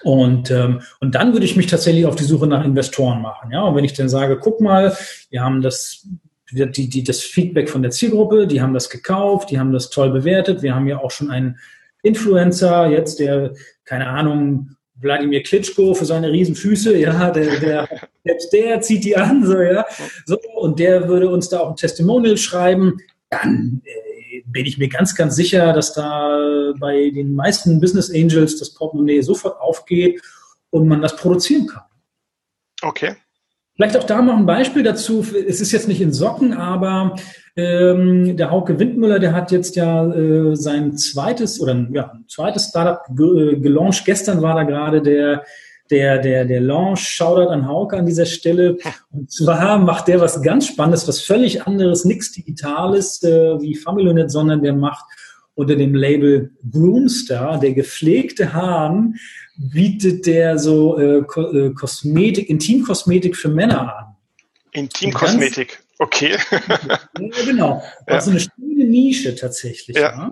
Und, 0.03 0.49
ähm, 0.49 0.81
und 0.99 1.13
dann 1.13 1.33
würde 1.33 1.45
ich 1.45 1.55
mich 1.55 1.67
tatsächlich 1.67 2.05
auf 2.05 2.15
die 2.15 2.23
Suche 2.23 2.47
nach 2.47 2.65
Investoren 2.65 3.21
machen. 3.21 3.51
Ja, 3.51 3.63
und 3.63 3.75
wenn 3.75 3.83
ich 3.83 3.93
dann 3.93 4.09
sage, 4.09 4.39
guck 4.39 4.61
mal, 4.61 4.95
wir 5.29 5.43
haben 5.43 5.61
das 5.61 6.07
die, 6.51 6.89
die, 6.89 7.03
das 7.03 7.21
Feedback 7.21 7.69
von 7.69 7.81
der 7.81 7.91
Zielgruppe, 7.91 8.47
die 8.47 8.61
haben 8.61 8.73
das 8.73 8.89
gekauft, 8.89 9.51
die 9.51 9.59
haben 9.59 9.71
das 9.71 9.89
toll 9.89 10.11
bewertet. 10.11 10.61
Wir 10.61 10.75
haben 10.75 10.87
ja 10.87 10.99
auch 10.99 11.11
schon 11.11 11.29
einen 11.29 11.59
Influencer, 12.03 12.87
jetzt 12.87 13.19
der, 13.19 13.53
keine 13.85 14.07
Ahnung, 14.07 14.75
Wladimir 14.95 15.43
Klitschko 15.43 15.93
für 15.93 16.05
seine 16.05 16.31
Riesenfüße, 16.31 16.97
ja, 16.97 17.31
der, 17.31 17.59
der, 17.59 17.89
selbst 18.23 18.53
der 18.53 18.81
zieht 18.81 19.03
die 19.03 19.17
an, 19.17 19.45
so, 19.45 19.59
ja, 19.59 19.85
so, 20.25 20.37
und 20.55 20.79
der 20.79 21.07
würde 21.07 21.29
uns 21.29 21.49
da 21.49 21.59
auch 21.59 21.69
ein 21.69 21.75
Testimonial 21.75 22.37
schreiben, 22.37 22.97
dann 23.29 23.81
äh, 23.83 24.43
bin 24.45 24.65
ich 24.65 24.77
mir 24.77 24.89
ganz, 24.89 25.15
ganz 25.15 25.35
sicher, 25.35 25.73
dass 25.73 25.93
da 25.93 26.73
bei 26.79 27.09
den 27.09 27.33
meisten 27.33 27.79
Business 27.79 28.13
Angels 28.13 28.59
das 28.59 28.73
Portemonnaie 28.73 29.21
sofort 29.21 29.59
aufgeht 29.59 30.21
und 30.69 30.87
man 30.87 31.01
das 31.01 31.15
produzieren 31.15 31.67
kann. 31.67 31.83
Okay. 32.81 33.15
Vielleicht 33.75 33.97
auch 33.97 34.03
da 34.03 34.21
noch 34.21 34.37
ein 34.37 34.45
Beispiel 34.45 34.83
dazu. 34.83 35.25
Es 35.47 35.61
ist 35.61 35.71
jetzt 35.71 35.87
nicht 35.87 36.01
in 36.01 36.13
Socken, 36.13 36.53
aber 36.53 37.15
ähm, 37.55 38.37
der 38.37 38.51
Hauke 38.51 38.79
Windmüller, 38.79 39.19
der 39.19 39.33
hat 39.33 39.51
jetzt 39.51 39.75
ja 39.75 40.05
äh, 40.11 40.55
sein 40.55 40.97
zweites 40.97 41.59
oder 41.59 41.87
ja, 41.91 42.13
zweites 42.27 42.69
Startup 42.69 43.01
ge 43.15 43.53
äh, 43.53 43.59
gelauncht. 43.59 44.05
Gestern 44.05 44.41
war 44.41 44.55
da 44.55 44.63
gerade 44.63 45.01
der 45.01 45.43
der, 45.91 46.19
der, 46.19 46.45
der 46.45 46.61
Launch, 46.61 47.01
Shoutout 47.01 47.51
an 47.51 47.67
Hauke 47.67 47.97
an 47.97 48.05
dieser 48.05 48.25
Stelle. 48.25 48.77
Und 49.11 49.29
zwar 49.29 49.77
macht 49.77 50.07
der 50.07 50.21
was 50.21 50.41
ganz 50.41 50.67
Spannendes, 50.67 51.07
was 51.07 51.21
völlig 51.21 51.67
anderes, 51.67 52.05
nichts 52.05 52.31
Digitales 52.31 53.21
äh, 53.23 53.59
wie 53.59 53.75
FamilyNet, 53.75 54.31
sondern 54.31 54.63
der 54.63 54.73
macht 54.73 55.03
unter 55.53 55.75
dem 55.75 55.93
Label 55.93 56.51
Groomstar, 56.71 57.59
der 57.59 57.73
gepflegte 57.73 58.53
Hahn, 58.53 59.15
bietet 59.57 60.25
der 60.25 60.57
so 60.57 60.97
äh, 60.97 61.17
äh, 61.17 61.73
Kosmetik, 61.73 62.49
Intimkosmetik 62.49 63.35
für 63.35 63.49
Männer 63.49 63.97
an. 63.97 64.15
Intimkosmetik, 64.71 65.83
okay. 66.01 66.37
ja, 67.19 67.45
genau. 67.45 67.83
Ja. 68.07 68.13
Also 68.13 68.31
eine 68.31 68.39
schöne 68.39 68.85
Nische 68.85 69.35
tatsächlich. 69.35 69.97
Ja. 69.97 70.31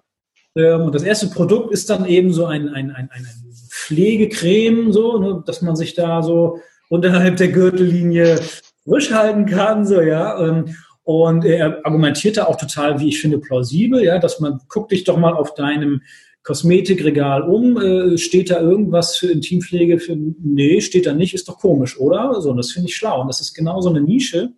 ja. 0.55 0.75
Ähm, 0.75 0.81
und 0.81 0.95
das 0.95 1.03
erste 1.03 1.27
Produkt 1.27 1.71
ist 1.71 1.89
dann 1.89 2.05
eben 2.05 2.33
so 2.33 2.45
ein, 2.45 2.69
ein, 2.69 2.91
ein, 2.91 3.09
ein 3.11 3.27
Pflegecreme, 3.69 4.91
so, 4.91 5.19
ne, 5.19 5.43
dass 5.45 5.61
man 5.61 5.75
sich 5.75 5.93
da 5.93 6.21
so 6.21 6.59
unterhalb 6.89 7.37
der 7.37 7.49
Gürtellinie 7.49 8.39
frisch 8.83 9.11
halten 9.11 9.45
kann, 9.45 9.85
so, 9.85 10.01
ja. 10.01 10.39
Ähm, 10.45 10.75
und 11.03 11.43
er 11.43 11.83
argumentierte 11.85 12.47
auch 12.47 12.55
total, 12.55 12.99
wie 12.99 13.09
ich 13.09 13.19
finde, 13.19 13.39
plausibel, 13.39 14.03
ja, 14.03 14.19
dass 14.19 14.39
man, 14.39 14.59
guck 14.67 14.89
dich 14.89 15.05
doch 15.05 15.17
mal 15.17 15.33
auf 15.33 15.55
deinem 15.55 16.01
Kosmetikregal 16.43 17.43
um, 17.43 17.77
äh, 17.77 18.17
steht 18.17 18.49
da 18.51 18.59
irgendwas 18.59 19.17
für 19.17 19.27
Intimpflege? 19.27 19.99
Für, 19.99 20.15
nee, 20.15 20.81
steht 20.81 21.05
da 21.05 21.13
nicht, 21.13 21.33
ist 21.33 21.49
doch 21.49 21.57
komisch, 21.57 21.99
oder? 21.99 22.41
So, 22.41 22.51
und 22.51 22.57
das 22.57 22.71
finde 22.71 22.89
ich 22.89 22.95
schlau. 22.95 23.21
Und 23.21 23.27
das 23.27 23.41
ist 23.41 23.53
genau 23.53 23.81
so 23.81 23.89
eine 23.89 24.01
Nische. 24.01 24.53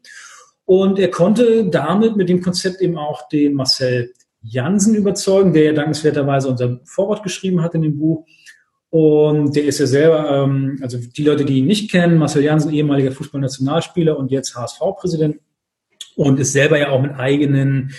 Und 0.71 0.99
er 0.99 1.11
konnte 1.11 1.65
damit 1.65 2.15
mit 2.15 2.29
dem 2.29 2.41
Konzept 2.41 2.79
eben 2.79 2.97
auch 2.97 3.27
den 3.27 3.55
Marcel 3.55 4.13
Jansen 4.41 4.95
überzeugen, 4.95 5.51
der 5.51 5.65
ja 5.65 5.73
dankenswerterweise 5.73 6.47
unser 6.47 6.79
Vorwort 6.85 7.23
geschrieben 7.23 7.61
hat 7.61 7.75
in 7.75 7.81
dem 7.81 7.99
Buch. 7.99 8.25
Und 8.89 9.53
der 9.53 9.65
ist 9.65 9.79
ja 9.79 9.85
selber, 9.85 10.29
ähm, 10.29 10.79
also 10.81 10.97
die 10.97 11.25
Leute, 11.25 11.43
die 11.43 11.57
ihn 11.57 11.65
nicht 11.65 11.91
kennen, 11.91 12.17
Marcel 12.17 12.45
Jansen, 12.45 12.71
ehemaliger 12.71 13.11
Fußballnationalspieler 13.11 14.17
und 14.17 14.31
jetzt 14.31 14.55
HSV-Präsident 14.55 15.41
und 16.15 16.39
ist 16.39 16.53
selber 16.53 16.79
ja 16.79 16.91
auch 16.91 17.01
mit 17.01 17.15
eigenen 17.15 17.91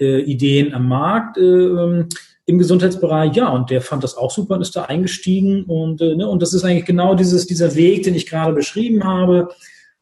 äh, 0.00 0.18
Ideen 0.22 0.74
am 0.74 0.88
Markt. 0.88 1.38
Äh, 1.38 1.42
ähm, 1.42 2.08
im 2.46 2.58
Gesundheitsbereich, 2.58 3.36
ja, 3.36 3.50
und 3.50 3.70
der 3.70 3.80
fand 3.82 4.02
das 4.02 4.16
auch 4.16 4.32
super 4.32 4.56
und 4.56 4.62
ist 4.62 4.74
da 4.74 4.86
eingestiegen 4.86 5.62
und, 5.62 6.00
äh, 6.00 6.16
ne, 6.16 6.26
und 6.26 6.42
das 6.42 6.54
ist 6.54 6.64
eigentlich 6.64 6.86
genau 6.86 7.14
dieses, 7.14 7.46
dieser 7.46 7.76
Weg, 7.76 8.02
den 8.02 8.16
ich 8.16 8.26
gerade 8.26 8.52
beschrieben 8.52 9.04
habe, 9.04 9.50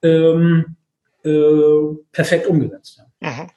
ähm, 0.01 0.77
äh, 1.25 1.97
perfekt 2.12 2.47
umgesetzt. 2.47 3.01
Ja. 3.20 3.31
Mhm. 3.31 3.51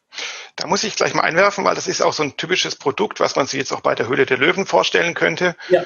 Da 0.56 0.66
muss 0.68 0.84
ich 0.84 0.96
gleich 0.96 1.14
mal 1.14 1.22
einwerfen, 1.22 1.66
weil 1.66 1.76
das 1.76 1.88
ist 1.88 2.02
auch 2.02 2.14
so 2.14 2.24
ein 2.24 2.36
typisches 2.36 2.76
Produkt, 2.76 3.20
was 3.20 3.36
man 3.36 3.46
sich 3.46 3.60
jetzt 3.60 3.72
auch 3.72 3.82
bei 3.82 3.94
der 3.94 4.08
Höhle 4.08 4.26
der 4.26 4.38
Löwen 4.38 4.66
vorstellen 4.66 5.14
könnte. 5.14 5.56
Ja. 5.70 5.84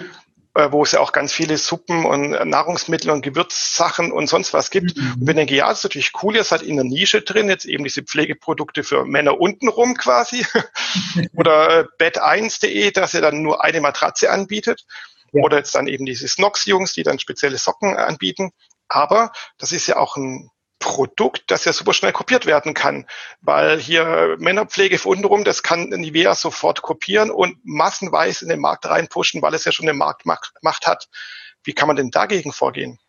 Äh, 0.54 0.74
wo 0.74 0.84
es 0.84 0.92
ja 0.92 1.00
auch 1.00 1.14
ganz 1.14 1.32
viele 1.32 1.58
Suppen 1.58 2.06
und 2.06 2.32
Nahrungsmittel 2.32 3.10
und 3.10 3.22
Gewürzsachen 3.22 4.12
und 4.12 4.28
sonst 4.28 4.54
was 4.54 4.70
gibt. 4.70 4.98
Mhm. 4.98 5.14
Und 5.14 5.28
wir 5.28 5.34
denken, 5.34 5.54
ja, 5.54 5.70
das 5.70 5.78
ist 5.78 5.84
natürlich 5.86 6.12
cool, 6.22 6.36
ihr 6.36 6.44
seid 6.44 6.62
in 6.62 6.76
der 6.76 6.84
Nische 6.84 7.22
drin, 7.22 7.48
jetzt 7.48 7.64
eben 7.64 7.86
diese 7.86 8.04
Pflegeprodukte 8.04 8.84
für 8.84 9.06
Männer 9.06 9.40
untenrum 9.40 9.96
quasi. 9.96 10.46
Oder 11.38 11.80
äh, 11.80 11.86
Bett1.de, 12.00 12.92
dass 12.92 13.14
ihr 13.14 13.22
dann 13.22 13.42
nur 13.42 13.64
eine 13.64 13.80
Matratze 13.80 14.30
anbietet. 14.30 14.86
Ja. 15.32 15.42
Oder 15.42 15.58
jetzt 15.58 15.74
dann 15.74 15.88
eben 15.88 16.06
diese 16.06 16.28
Snox-Jungs, 16.28 16.92
die 16.92 17.04
dann 17.04 17.20
spezielle 17.20 17.58
Socken 17.58 17.96
anbieten. 17.96 18.52
Aber 18.90 19.32
das 19.58 19.72
ist 19.72 19.88
ja 19.88 19.96
auch 19.96 20.18
ein 20.18 20.50
Produkt, 20.82 21.44
das 21.48 21.64
ja 21.64 21.72
super 21.72 21.94
schnell 21.94 22.12
kopiert 22.12 22.46
werden 22.46 22.74
kann, 22.74 23.06
weil 23.40 23.80
hier 23.80 24.36
Männerpflege 24.40 24.98
für 24.98 25.08
untenrum, 25.08 25.46
das 25.46 25.64
kann 25.64 25.90
Nivea 25.90 26.36
sofort 26.36 26.82
kopieren 26.82 27.32
und 27.32 27.58
massenweise 27.64 28.44
in 28.44 28.50
den 28.50 28.60
Markt 28.60 28.86
reinpushen, 28.86 29.42
weil 29.42 29.54
es 29.54 29.64
ja 29.64 29.72
schon 29.72 29.88
eine 29.88 29.98
Marktmacht 29.98 30.86
hat. 30.86 31.08
Wie 31.64 31.74
kann 31.74 31.88
man 31.88 31.96
denn 31.96 32.12
dagegen 32.12 32.52
vorgehen? 32.52 33.00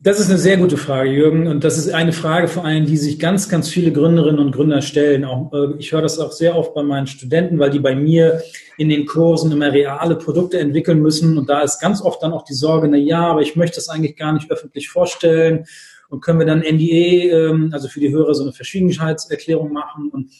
Das 0.00 0.20
ist 0.20 0.30
eine 0.30 0.38
sehr 0.38 0.56
gute 0.56 0.76
Frage, 0.76 1.10
Jürgen. 1.10 1.48
Und 1.48 1.64
das 1.64 1.76
ist 1.76 1.92
eine 1.92 2.12
Frage 2.12 2.46
vor 2.46 2.64
allem, 2.64 2.86
die 2.86 2.96
sich 2.96 3.18
ganz, 3.18 3.48
ganz 3.48 3.68
viele 3.68 3.90
Gründerinnen 3.90 4.38
und 4.38 4.52
Gründer 4.52 4.80
stellen. 4.80 5.24
Auch, 5.24 5.52
äh, 5.52 5.74
ich 5.78 5.90
höre 5.90 6.02
das 6.02 6.20
auch 6.20 6.30
sehr 6.30 6.54
oft 6.54 6.72
bei 6.72 6.84
meinen 6.84 7.08
Studenten, 7.08 7.58
weil 7.58 7.70
die 7.70 7.80
bei 7.80 7.96
mir 7.96 8.40
in 8.76 8.90
den 8.90 9.06
Kursen 9.06 9.50
immer 9.50 9.72
reale 9.72 10.14
Produkte 10.14 10.60
entwickeln 10.60 11.02
müssen. 11.02 11.36
Und 11.36 11.48
da 11.48 11.62
ist 11.62 11.80
ganz 11.80 12.00
oft 12.00 12.22
dann 12.22 12.32
auch 12.32 12.44
die 12.44 12.54
Sorge, 12.54 12.86
na 12.86 12.96
ja, 12.96 13.26
aber 13.26 13.42
ich 13.42 13.56
möchte 13.56 13.74
das 13.74 13.88
eigentlich 13.88 14.16
gar 14.16 14.32
nicht 14.32 14.52
öffentlich 14.52 14.88
vorstellen 14.88 15.66
und 16.08 16.20
können 16.20 16.38
wir 16.38 16.46
dann 16.46 16.60
NDA, 16.60 17.50
ähm, 17.50 17.70
also 17.72 17.88
für 17.88 18.00
die 18.00 18.10
Hörer 18.10 18.34
so 18.34 18.42
eine 18.42 18.52
Verschwiegenheitserklärung 18.52 19.72
machen. 19.72 20.10
Und, 20.10 20.30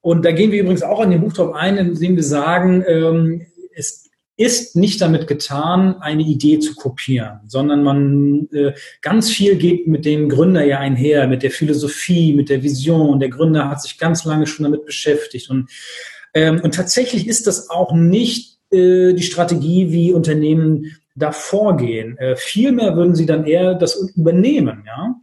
und 0.00 0.24
da 0.24 0.32
gehen 0.32 0.52
wir 0.52 0.60
übrigens 0.60 0.82
auch 0.82 1.00
an 1.00 1.10
den 1.10 1.20
Buch 1.20 1.32
drauf 1.32 1.54
ein, 1.54 1.76
indem 1.76 2.16
wir 2.16 2.22
sagen, 2.22 2.84
ähm, 2.86 3.46
es 3.74 4.10
ist 4.36 4.74
nicht 4.74 5.00
damit 5.00 5.28
getan, 5.28 5.96
eine 6.00 6.22
Idee 6.22 6.58
zu 6.58 6.74
kopieren, 6.74 7.40
sondern 7.46 7.84
man 7.84 8.48
äh, 8.52 8.72
ganz 9.00 9.30
viel 9.30 9.56
geht 9.56 9.86
mit 9.86 10.04
dem 10.04 10.28
Gründer 10.28 10.64
ja 10.64 10.80
einher, 10.80 11.28
mit 11.28 11.44
der 11.44 11.52
Philosophie, 11.52 12.32
mit 12.32 12.48
der 12.48 12.62
Vision. 12.62 13.20
Der 13.20 13.28
Gründer 13.28 13.68
hat 13.68 13.80
sich 13.80 13.96
ganz 13.96 14.24
lange 14.24 14.46
schon 14.46 14.64
damit 14.64 14.86
beschäftigt 14.86 15.50
und 15.50 15.70
ähm, 16.34 16.60
und 16.62 16.74
tatsächlich 16.74 17.28
ist 17.28 17.46
das 17.46 17.70
auch 17.70 17.92
nicht 17.94 18.58
äh, 18.70 19.14
die 19.14 19.22
Strategie, 19.22 19.92
wie 19.92 20.12
Unternehmen 20.12 20.96
da 21.14 21.32
vorgehen. 21.32 22.18
Äh, 22.18 22.36
vielmehr 22.36 22.96
würden 22.96 23.14
sie 23.14 23.26
dann 23.26 23.44
eher 23.44 23.74
das 23.74 23.94
übernehmen, 24.16 24.84
ja. 24.86 25.14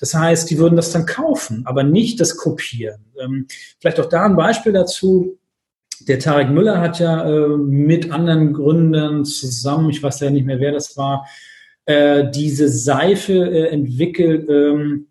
Das 0.00 0.14
heißt, 0.14 0.50
die 0.50 0.58
würden 0.58 0.76
das 0.76 0.90
dann 0.92 1.06
kaufen, 1.06 1.62
aber 1.66 1.82
nicht 1.84 2.20
das 2.20 2.36
kopieren. 2.36 3.04
Ähm, 3.20 3.46
vielleicht 3.80 4.00
auch 4.00 4.08
da 4.08 4.24
ein 4.24 4.36
Beispiel 4.36 4.72
dazu. 4.72 5.38
Der 6.08 6.18
Tarek 6.18 6.50
Müller 6.50 6.80
hat 6.80 6.98
ja 6.98 7.26
äh, 7.28 7.48
mit 7.56 8.10
anderen 8.10 8.52
Gründern 8.52 9.24
zusammen, 9.24 9.90
ich 9.90 10.02
weiß 10.02 10.20
ja 10.20 10.30
nicht 10.30 10.44
mehr, 10.44 10.60
wer 10.60 10.72
das 10.72 10.96
war, 10.96 11.26
äh, 11.86 12.28
diese 12.30 12.68
Seife 12.68 13.32
äh, 13.32 13.68
entwickelt, 13.68 14.48
ähm, 14.48 15.06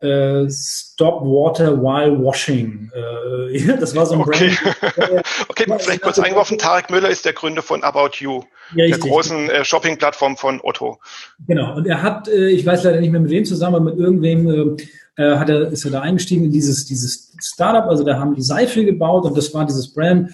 äh, 0.00 0.48
Stop 0.48 1.22
Water 1.22 1.76
While 1.80 2.22
Washing. 2.22 2.90
Äh, 2.94 3.76
das 3.80 3.94
war 3.94 4.06
so 4.06 4.14
ein 4.14 4.20
okay. 4.22 4.52
Brand. 4.62 5.24
okay, 5.48 5.64
vielleicht 5.78 6.02
kurz 6.02 6.18
eingeworfen. 6.18 6.58
Tarek 6.58 6.90
Müller 6.90 7.10
ist 7.10 7.24
der 7.24 7.32
Gründer 7.32 7.62
von 7.62 7.82
About 7.82 8.16
You, 8.18 8.42
ja, 8.74 8.86
der 8.86 8.98
großen 8.98 9.50
äh, 9.50 9.64
Shopping-Plattform 9.64 10.36
von 10.36 10.60
Otto. 10.62 10.98
Genau. 11.46 11.76
Und 11.76 11.86
er 11.86 12.02
hat, 12.02 12.28
äh, 12.28 12.48
ich 12.48 12.64
weiß 12.64 12.84
leider 12.84 13.00
nicht 13.00 13.10
mehr 13.10 13.20
mit 13.20 13.30
wem 13.30 13.44
zusammen, 13.44 13.76
aber 13.76 13.84
mit 13.84 13.98
irgendwem 13.98 14.78
äh, 15.16 15.22
äh, 15.22 15.36
hat 15.36 15.50
er, 15.50 15.68
ist 15.68 15.84
er 15.84 15.90
da 15.90 16.00
eingestiegen 16.00 16.44
in 16.44 16.52
dieses, 16.52 16.86
dieses 16.86 17.32
Startup. 17.40 17.84
Also 17.84 18.04
da 18.04 18.18
haben 18.18 18.34
die 18.34 18.42
Seife 18.42 18.84
gebaut 18.84 19.24
und 19.24 19.36
das 19.36 19.52
war 19.54 19.66
dieses 19.66 19.92
Brand 19.92 20.30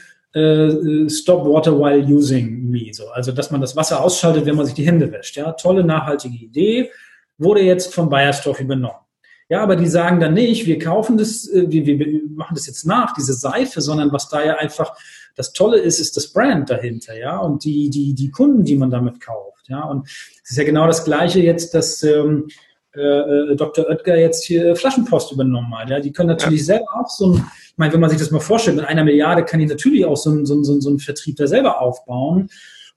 Stop 1.08 1.46
Water 1.46 1.80
While 1.80 2.04
Using 2.14 2.68
Me. 2.68 2.92
So. 2.92 3.08
Also, 3.08 3.32
dass 3.32 3.50
man 3.50 3.62
das 3.62 3.74
Wasser 3.74 4.04
ausschaltet, 4.04 4.44
wenn 4.44 4.54
man 4.54 4.66
sich 4.66 4.74
die 4.74 4.86
Hände 4.86 5.10
wäscht. 5.10 5.34
Ja, 5.34 5.52
tolle, 5.52 5.82
nachhaltige 5.82 6.36
Idee. 6.36 6.90
Wurde 7.38 7.62
jetzt 7.62 7.94
von 7.94 8.10
Bayersdorf 8.10 8.60
übernommen. 8.60 9.05
Ja, 9.48 9.62
aber 9.62 9.76
die 9.76 9.86
sagen 9.86 10.18
dann 10.18 10.34
nicht, 10.34 10.66
wir 10.66 10.78
kaufen 10.78 11.16
das, 11.16 11.48
äh, 11.48 11.66
wir, 11.68 11.86
wir 11.86 12.22
machen 12.30 12.54
das 12.54 12.66
jetzt 12.66 12.84
nach, 12.84 13.14
diese 13.14 13.32
Seife, 13.32 13.80
sondern 13.80 14.12
was 14.12 14.28
da 14.28 14.44
ja 14.44 14.56
einfach 14.56 14.96
das 15.36 15.52
Tolle 15.52 15.78
ist, 15.78 16.00
ist 16.00 16.16
das 16.16 16.32
Brand 16.32 16.70
dahinter, 16.70 17.16
ja, 17.16 17.38
und 17.38 17.64
die, 17.64 17.90
die, 17.90 18.14
die 18.14 18.30
Kunden, 18.30 18.64
die 18.64 18.76
man 18.76 18.90
damit 18.90 19.20
kauft, 19.20 19.68
ja. 19.68 19.84
Und 19.84 20.08
es 20.42 20.50
ist 20.50 20.56
ja 20.56 20.64
genau 20.64 20.86
das 20.86 21.04
Gleiche 21.04 21.40
jetzt, 21.40 21.74
dass 21.74 22.02
ähm, 22.02 22.48
äh, 22.94 23.00
äh 23.00 23.56
Dr. 23.56 23.86
Oetker 23.88 24.16
jetzt 24.16 24.44
hier 24.44 24.74
Flaschenpost 24.74 25.32
übernommen 25.32 25.76
hat. 25.78 25.90
Ja, 25.90 26.00
die 26.00 26.12
können 26.12 26.30
natürlich 26.30 26.60
ja. 26.60 26.66
selber 26.66 26.86
auch 26.98 27.08
so 27.08 27.32
ein, 27.32 27.44
ich 27.66 27.78
meine, 27.78 27.92
wenn 27.92 28.00
man 28.00 28.10
sich 28.10 28.18
das 28.18 28.30
mal 28.30 28.40
vorstellt, 28.40 28.76
mit 28.76 28.86
einer 28.86 29.04
Milliarde 29.04 29.44
kann 29.44 29.60
die 29.60 29.66
natürlich 29.66 30.04
auch 30.06 30.16
so 30.16 30.30
ein, 30.30 30.46
so 30.46 30.54
ein, 30.54 30.80
so 30.80 30.90
ein 30.90 30.98
Vertrieb 30.98 31.36
da 31.36 31.46
selber 31.46 31.80
aufbauen 31.80 32.48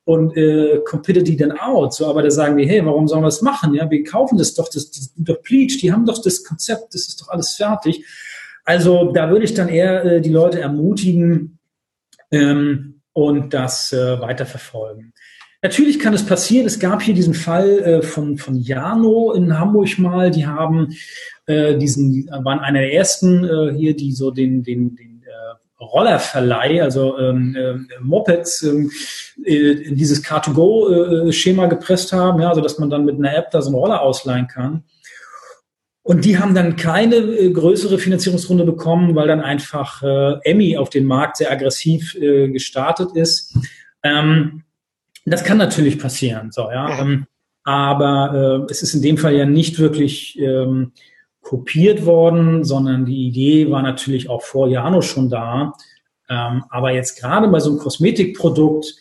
und 0.10 0.36
äh, 0.36 0.80
competitive 0.86 1.38
dann 1.38 1.52
out. 1.52 1.94
So, 1.94 2.08
aber 2.08 2.24
da 2.24 2.32
sagen 2.32 2.58
die, 2.58 2.68
hey, 2.68 2.84
warum 2.84 3.08
sollen 3.08 3.22
wir 3.22 3.28
das 3.28 3.44
machen? 3.44 3.76
Ja, 3.76 3.92
wir 3.92 4.04
kaufen 4.04 4.40
das 4.40 4.56
doch, 4.56 4.68
das, 4.68 4.90
das 4.90 5.14
doch 5.16 5.40
Bleach, 5.44 5.78
die 5.78 5.94
haben 5.94 6.08
doch 6.08 6.20
das 6.20 6.44
Konzept, 6.44 6.96
das 6.96 7.10
ist 7.10 7.22
doch 7.22 7.30
alles 7.30 7.54
fertig. 7.54 8.04
Also 8.66 9.12
da 9.12 9.30
würde 9.30 9.46
ich 9.46 9.54
dann 9.54 9.70
eher 9.70 10.04
äh, 10.04 10.20
die 10.22 10.32
Leute 10.32 10.62
ermutigen 10.62 11.60
ähm, 12.32 13.02
und 13.14 13.54
das 13.54 13.94
äh, 13.94 14.20
weiterverfolgen. 14.20 15.14
Natürlich 15.62 16.00
kann 16.00 16.16
es 16.16 16.26
passieren. 16.26 16.66
Es 16.66 16.80
gab 16.80 17.04
hier 17.04 17.14
diesen 17.14 17.36
Fall 17.36 17.80
äh, 17.80 18.02
von, 18.02 18.40
von 18.40 18.56
Jano 18.56 19.34
in 19.34 19.60
Hamburg 19.60 20.00
mal. 20.00 20.32
Die 20.32 20.48
haben 20.48 20.96
äh, 21.46 21.78
diesen, 21.78 22.28
waren 22.32 22.62
einer 22.62 22.80
der 22.80 22.94
ersten 22.94 23.44
äh, 23.44 23.76
hier, 23.78 23.96
die 23.96 24.14
so 24.14 24.32
den, 24.32 24.64
den, 24.64 24.96
den 24.96 25.09
Rollerverleih, 25.80 26.84
also 26.84 27.18
ähm, 27.18 27.56
äh, 27.56 28.00
Mopeds 28.02 28.64
ähm, 28.64 28.92
äh, 29.46 29.72
in 29.72 29.96
dieses 29.96 30.24
Car2Go-Schema 30.24 31.66
äh, 31.66 31.70
gepresst 31.70 32.12
haben, 32.12 32.42
ja, 32.42 32.50
also 32.50 32.62
dass 32.62 32.80
man 32.80 32.90
dann 32.90 33.06
mit 33.06 33.16
einer 33.16 33.36
App 33.36 33.52
da 33.52 33.62
so 33.62 33.70
einen 33.70 33.76
Roller 33.76 34.02
ausleihen 34.02 34.48
kann. 34.48 34.84
Und 36.02 36.26
die 36.26 36.40
haben 36.40 36.56
dann 36.56 36.76
keine 36.76 37.16
äh, 37.16 37.52
größere 37.52 38.00
Finanzierungsrunde 38.00 38.66
bekommen, 38.66 39.16
weil 39.16 39.28
dann 39.28 39.42
einfach 39.42 40.02
äh, 40.04 40.40
Emmy 40.44 40.76
auf 40.76 40.90
den 40.90 41.06
Markt 41.06 41.38
sehr 41.38 41.52
aggressiv 41.52 42.16
äh, 42.16 42.50
gestartet 42.50 43.16
ist. 43.16 43.56
Ähm, 44.04 44.64
das 45.26 45.44
kann 45.44 45.58
natürlich 45.58 46.00
passieren, 46.00 46.52
so 46.52 46.72
ja. 46.72 47.00
Ähm, 47.00 47.28
aber 47.64 48.66
äh, 48.68 48.72
es 48.72 48.82
ist 48.82 48.96
in 48.96 49.02
dem 49.02 49.18
Fall 49.18 49.36
ja 49.36 49.46
nicht 49.46 49.78
wirklich 49.78 50.40
ähm, 50.40 50.94
kopiert 51.42 52.06
worden, 52.06 52.64
sondern 52.64 53.06
die 53.06 53.28
Idee 53.28 53.72
war 53.72 53.82
natürlich 53.82 54.30
auch 54.30 54.42
vor 54.42 54.68
Jano 54.68 55.02
schon 55.02 55.30
da. 55.30 55.74
Ähm, 56.30 56.64
aber 56.70 56.92
jetzt 56.92 57.20
gerade 57.20 57.48
bei 57.48 57.60
so 57.60 57.72
einem 57.72 57.80
Kosmetikprodukt, 57.80 58.96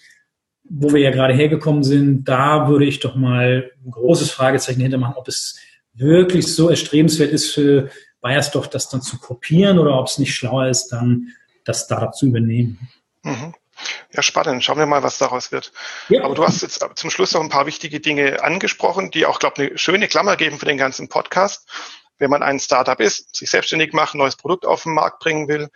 wo 0.70 0.92
wir 0.92 1.00
ja 1.00 1.10
gerade 1.10 1.34
hergekommen 1.34 1.82
sind, 1.82 2.24
da 2.24 2.68
würde 2.68 2.84
ich 2.84 3.00
doch 3.00 3.16
mal 3.16 3.70
ein 3.84 3.90
großes 3.90 4.30
Fragezeichen 4.30 4.80
hintermachen, 4.80 5.16
ob 5.16 5.28
es 5.28 5.58
wirklich 5.94 6.46
so 6.54 6.68
erstrebenswert 6.68 7.32
ist 7.32 7.52
für 7.52 7.90
Bayersdorf, 8.20 8.68
das 8.68 8.88
dann 8.88 9.02
zu 9.02 9.18
kopieren 9.18 9.78
oder 9.78 9.98
ob 9.98 10.06
es 10.06 10.18
nicht 10.18 10.34
schlauer 10.34 10.68
ist, 10.68 10.88
dann 10.88 11.28
das 11.64 11.84
Startup 11.84 12.14
zu 12.14 12.26
übernehmen. 12.26 12.88
Mhm. 13.22 13.54
Ja, 14.12 14.22
spannend. 14.22 14.64
Schauen 14.64 14.78
wir 14.78 14.86
mal, 14.86 15.02
was 15.02 15.18
daraus 15.18 15.52
wird. 15.52 15.72
Ja. 16.08 16.24
Aber 16.24 16.34
du 16.34 16.44
hast 16.44 16.62
jetzt 16.62 16.84
zum 16.96 17.10
Schluss 17.10 17.32
noch 17.32 17.42
ein 17.42 17.48
paar 17.48 17.66
wichtige 17.66 18.00
Dinge 18.00 18.42
angesprochen, 18.42 19.10
die 19.10 19.26
auch, 19.26 19.38
glaube 19.38 19.62
ich, 19.62 19.70
eine 19.70 19.78
schöne 19.78 20.08
Klammer 20.08 20.36
geben 20.36 20.58
für 20.58 20.66
den 20.66 20.78
ganzen 20.78 21.08
Podcast 21.08 21.68
wenn 22.18 22.30
man 22.30 22.42
ein 22.42 22.58
Startup 22.60 22.98
ist, 23.00 23.34
sich 23.34 23.50
selbstständig 23.50 23.92
macht, 23.92 24.14
ein 24.14 24.18
neues 24.18 24.36
Produkt 24.36 24.66
auf 24.66 24.82
den 24.82 24.94
Markt 24.94 25.20
bringen 25.20 25.48
will, 25.48 25.68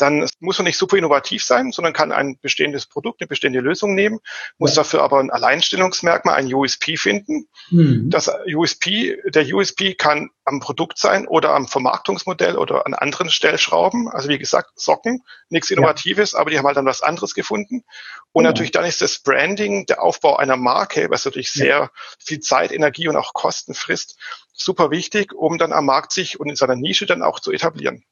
dann 0.00 0.26
muss 0.40 0.58
man 0.58 0.64
nicht 0.64 0.78
super 0.78 0.96
innovativ 0.96 1.44
sein, 1.44 1.72
sondern 1.72 1.92
kann 1.92 2.12
ein 2.12 2.38
bestehendes 2.40 2.86
Produkt, 2.86 3.20
eine 3.20 3.28
bestehende 3.28 3.60
Lösung 3.60 3.94
nehmen, 3.94 4.18
muss 4.58 4.74
ja. 4.74 4.82
dafür 4.82 5.02
aber 5.02 5.20
ein 5.20 5.30
Alleinstellungsmerkmal, 5.30 6.36
ein 6.36 6.52
USP 6.52 6.96
finden. 6.96 7.46
Mhm. 7.70 8.08
Das 8.08 8.30
USP, 8.46 9.18
der 9.26 9.46
USP 9.52 9.94
kann 9.94 10.30
am 10.44 10.60
Produkt 10.60 10.98
sein 10.98 11.28
oder 11.28 11.54
am 11.54 11.68
Vermarktungsmodell 11.68 12.56
oder 12.56 12.86
an 12.86 12.94
anderen 12.94 13.30
Stellschrauben. 13.30 14.08
Also 14.08 14.28
wie 14.28 14.38
gesagt, 14.38 14.70
Socken, 14.74 15.22
nichts 15.50 15.70
Innovatives, 15.70 16.32
ja. 16.32 16.38
aber 16.38 16.50
die 16.50 16.58
haben 16.58 16.66
halt 16.66 16.76
dann 16.76 16.86
was 16.86 17.02
anderes 17.02 17.34
gefunden. 17.34 17.84
Und 18.32 18.44
ja. 18.44 18.50
natürlich 18.50 18.72
dann 18.72 18.84
ist 18.84 19.02
das 19.02 19.18
Branding, 19.18 19.86
der 19.86 20.02
Aufbau 20.02 20.36
einer 20.36 20.56
Marke, 20.56 21.08
was 21.10 21.24
natürlich 21.24 21.50
sehr 21.50 21.90
viel 22.18 22.40
Zeit, 22.40 22.72
Energie 22.72 23.08
und 23.08 23.16
auch 23.16 23.34
Kosten 23.34 23.74
frisst, 23.74 24.18
super 24.60 24.90
wichtig, 24.90 25.32
um 25.32 25.58
dann 25.58 25.72
am 25.72 25.86
Markt 25.86 26.12
sich 26.12 26.38
und 26.38 26.48
in 26.48 26.56
seiner 26.56 26.76
Nische 26.76 27.06
dann 27.06 27.22
auch 27.22 27.40
zu 27.40 27.52
etablieren. 27.52 28.04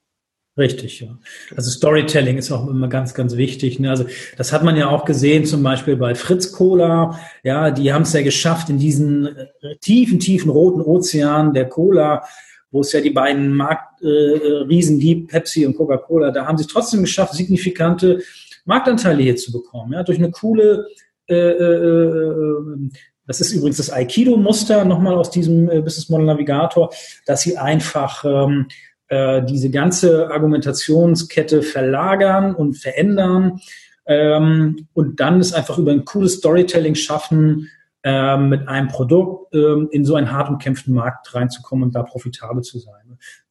Richtig, 0.56 1.00
ja. 1.00 1.16
Also 1.54 1.70
Storytelling 1.70 2.36
ist 2.36 2.50
auch 2.50 2.66
immer 2.66 2.88
ganz, 2.88 3.14
ganz 3.14 3.36
wichtig. 3.36 3.78
Ne? 3.78 3.90
Also 3.90 4.06
das 4.36 4.52
hat 4.52 4.64
man 4.64 4.76
ja 4.76 4.88
auch 4.88 5.04
gesehen, 5.04 5.44
zum 5.44 5.62
Beispiel 5.62 5.94
bei 5.94 6.16
Fritz 6.16 6.50
Cola. 6.50 7.20
Ja, 7.44 7.70
die 7.70 7.92
haben 7.92 8.02
es 8.02 8.12
ja 8.12 8.22
geschafft, 8.22 8.68
in 8.68 8.78
diesen 8.78 9.26
äh, 9.26 9.76
tiefen, 9.80 10.18
tiefen 10.18 10.50
roten 10.50 10.80
Ozean 10.80 11.54
der 11.54 11.68
Cola 11.68 12.24
wo 12.70 12.80
es 12.80 12.92
ja 12.92 13.00
die 13.00 13.10
beiden 13.10 13.54
Marktriesen 13.54 14.96
äh, 14.96 15.00
gibt, 15.00 15.30
Pepsi 15.30 15.66
und 15.66 15.76
Coca-Cola, 15.76 16.30
da 16.30 16.46
haben 16.46 16.58
sie 16.58 16.64
es 16.64 16.72
trotzdem 16.72 17.00
geschafft, 17.00 17.34
signifikante 17.34 18.22
Marktanteile 18.64 19.22
hier 19.22 19.36
zu 19.36 19.52
bekommen. 19.52 19.94
Ja, 19.94 20.02
durch 20.02 20.18
eine 20.18 20.30
coole 20.30 20.86
äh, 21.28 21.34
äh, 21.34 21.74
äh 21.74 22.90
das 23.28 23.40
ist 23.40 23.52
übrigens 23.52 23.76
das 23.76 23.92
Aikido-Muster 23.92 24.84
nochmal 24.84 25.14
aus 25.14 25.30
diesem 25.30 25.70
äh, 25.70 25.80
Business 25.80 26.08
Model 26.08 26.26
Navigator, 26.26 26.90
dass 27.26 27.42
sie 27.42 27.56
einfach 27.56 28.24
ähm, 28.24 28.66
äh, 29.08 29.42
diese 29.44 29.70
ganze 29.70 30.30
Argumentationskette 30.30 31.62
verlagern 31.62 32.54
und 32.54 32.78
verändern 32.78 33.60
ähm, 34.06 34.88
und 34.94 35.20
dann 35.20 35.40
es 35.40 35.52
einfach 35.52 35.78
über 35.78 35.92
ein 35.92 36.04
cooles 36.04 36.34
Storytelling 36.34 36.94
schaffen, 36.94 37.68
ähm, 38.04 38.48
mit 38.48 38.68
einem 38.68 38.88
Produkt 38.88 39.54
ähm, 39.54 39.88
in 39.90 40.04
so 40.04 40.14
einen 40.14 40.30
hart 40.30 40.48
umkämpften 40.48 40.94
Markt 40.94 41.34
reinzukommen 41.34 41.84
und 41.84 41.94
da 41.94 42.02
profitabel 42.02 42.62
zu 42.62 42.78
sein. 42.78 42.94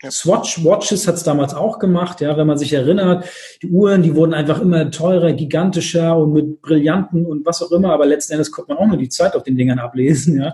Ja. 0.01 0.11
Swatch 0.11 0.63
Watches 0.63 1.07
hat 1.07 1.15
es 1.15 1.23
damals 1.23 1.53
auch 1.53 1.79
gemacht, 1.79 2.21
ja, 2.21 2.37
wenn 2.37 2.47
man 2.47 2.57
sich 2.57 2.71
erinnert, 2.71 3.25
die 3.61 3.67
Uhren, 3.67 4.03
die 4.03 4.15
wurden 4.15 4.33
einfach 4.33 4.61
immer 4.61 4.89
teurer, 4.91 5.33
gigantischer 5.33 6.15
und 6.17 6.31
mit 6.31 6.61
Brillanten 6.61 7.25
und 7.25 7.45
was 7.45 7.61
auch 7.61 7.71
immer, 7.71 7.91
aber 7.91 8.05
letzten 8.05 8.33
Endes 8.33 8.51
konnte 8.51 8.73
man 8.73 8.81
auch 8.81 8.87
nur 8.87 8.97
die 8.97 9.09
Zeit 9.09 9.35
auf 9.35 9.43
den 9.43 9.57
Dingern 9.57 9.79
ablesen, 9.79 10.39
ja. 10.39 10.53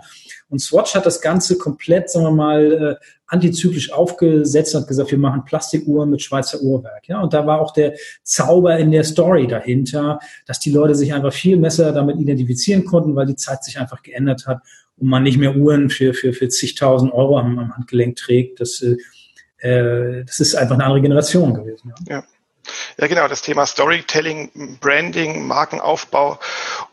Und 0.54 0.60
Swatch 0.60 0.93
hat 0.93 1.08
das 1.08 1.20
Ganze 1.20 1.58
komplett, 1.58 2.12
sagen 2.12 2.28
wir 2.28 2.32
mal, 2.32 2.99
äh, 3.01 3.06
antizyklisch 3.26 3.91
aufgesetzt 3.91 4.76
und 4.76 4.88
gesagt, 4.88 5.10
wir 5.10 5.18
machen 5.18 5.45
Plastikuhren 5.45 6.12
mit 6.12 6.22
Schweizer 6.22 6.62
Uhrwerk. 6.62 7.08
Ja, 7.08 7.22
und 7.22 7.34
da 7.34 7.47
war 7.47 7.60
auch 7.60 7.74
der 7.74 7.95
Zauber 8.22 8.78
in 8.78 8.91
der 8.91 9.04
Story 9.04 9.47
dahinter, 9.47 10.20
dass 10.45 10.60
die 10.60 10.70
Leute 10.70 10.93
sich 10.93 11.12
einfach 11.12 11.34
viel 11.34 11.58
besser 11.58 11.91
damit 11.91 12.20
identifizieren 12.20 12.86
konnten, 12.86 13.16
weil 13.16 13.26
die 13.26 13.36
Zeit 13.36 13.64
sich 13.64 13.80
einfach 13.80 14.04
geändert 14.04 14.45
hat 14.45 14.60
und 14.97 15.08
man 15.08 15.24
nicht 15.24 15.39
mehr 15.39 15.56
Uhren 15.56 15.89
für, 15.89 16.14
für, 16.14 16.34
für 16.34 16.49
zigtausend 16.49 17.12
Euro 17.14 17.39
am, 17.39 17.58
am 17.58 17.76
Handgelenk 17.76 18.16
trägt. 18.18 18.62
Das, 18.62 18.80
äh, 18.84 18.97
äh 19.68 20.24
das 20.24 20.39
ist 20.39 20.54
einfach 20.54 20.76
eine 20.76 20.84
andere 20.84 21.01
Generation 21.01 21.56
gewesen. 21.56 21.93
Ja. 22.08 22.18
ja. 22.18 22.24
Ja, 22.97 23.07
genau, 23.07 23.28
das 23.28 23.41
Thema 23.41 23.66
Storytelling, 23.66 24.78
Branding, 24.80 25.45
Markenaufbau 25.47 26.39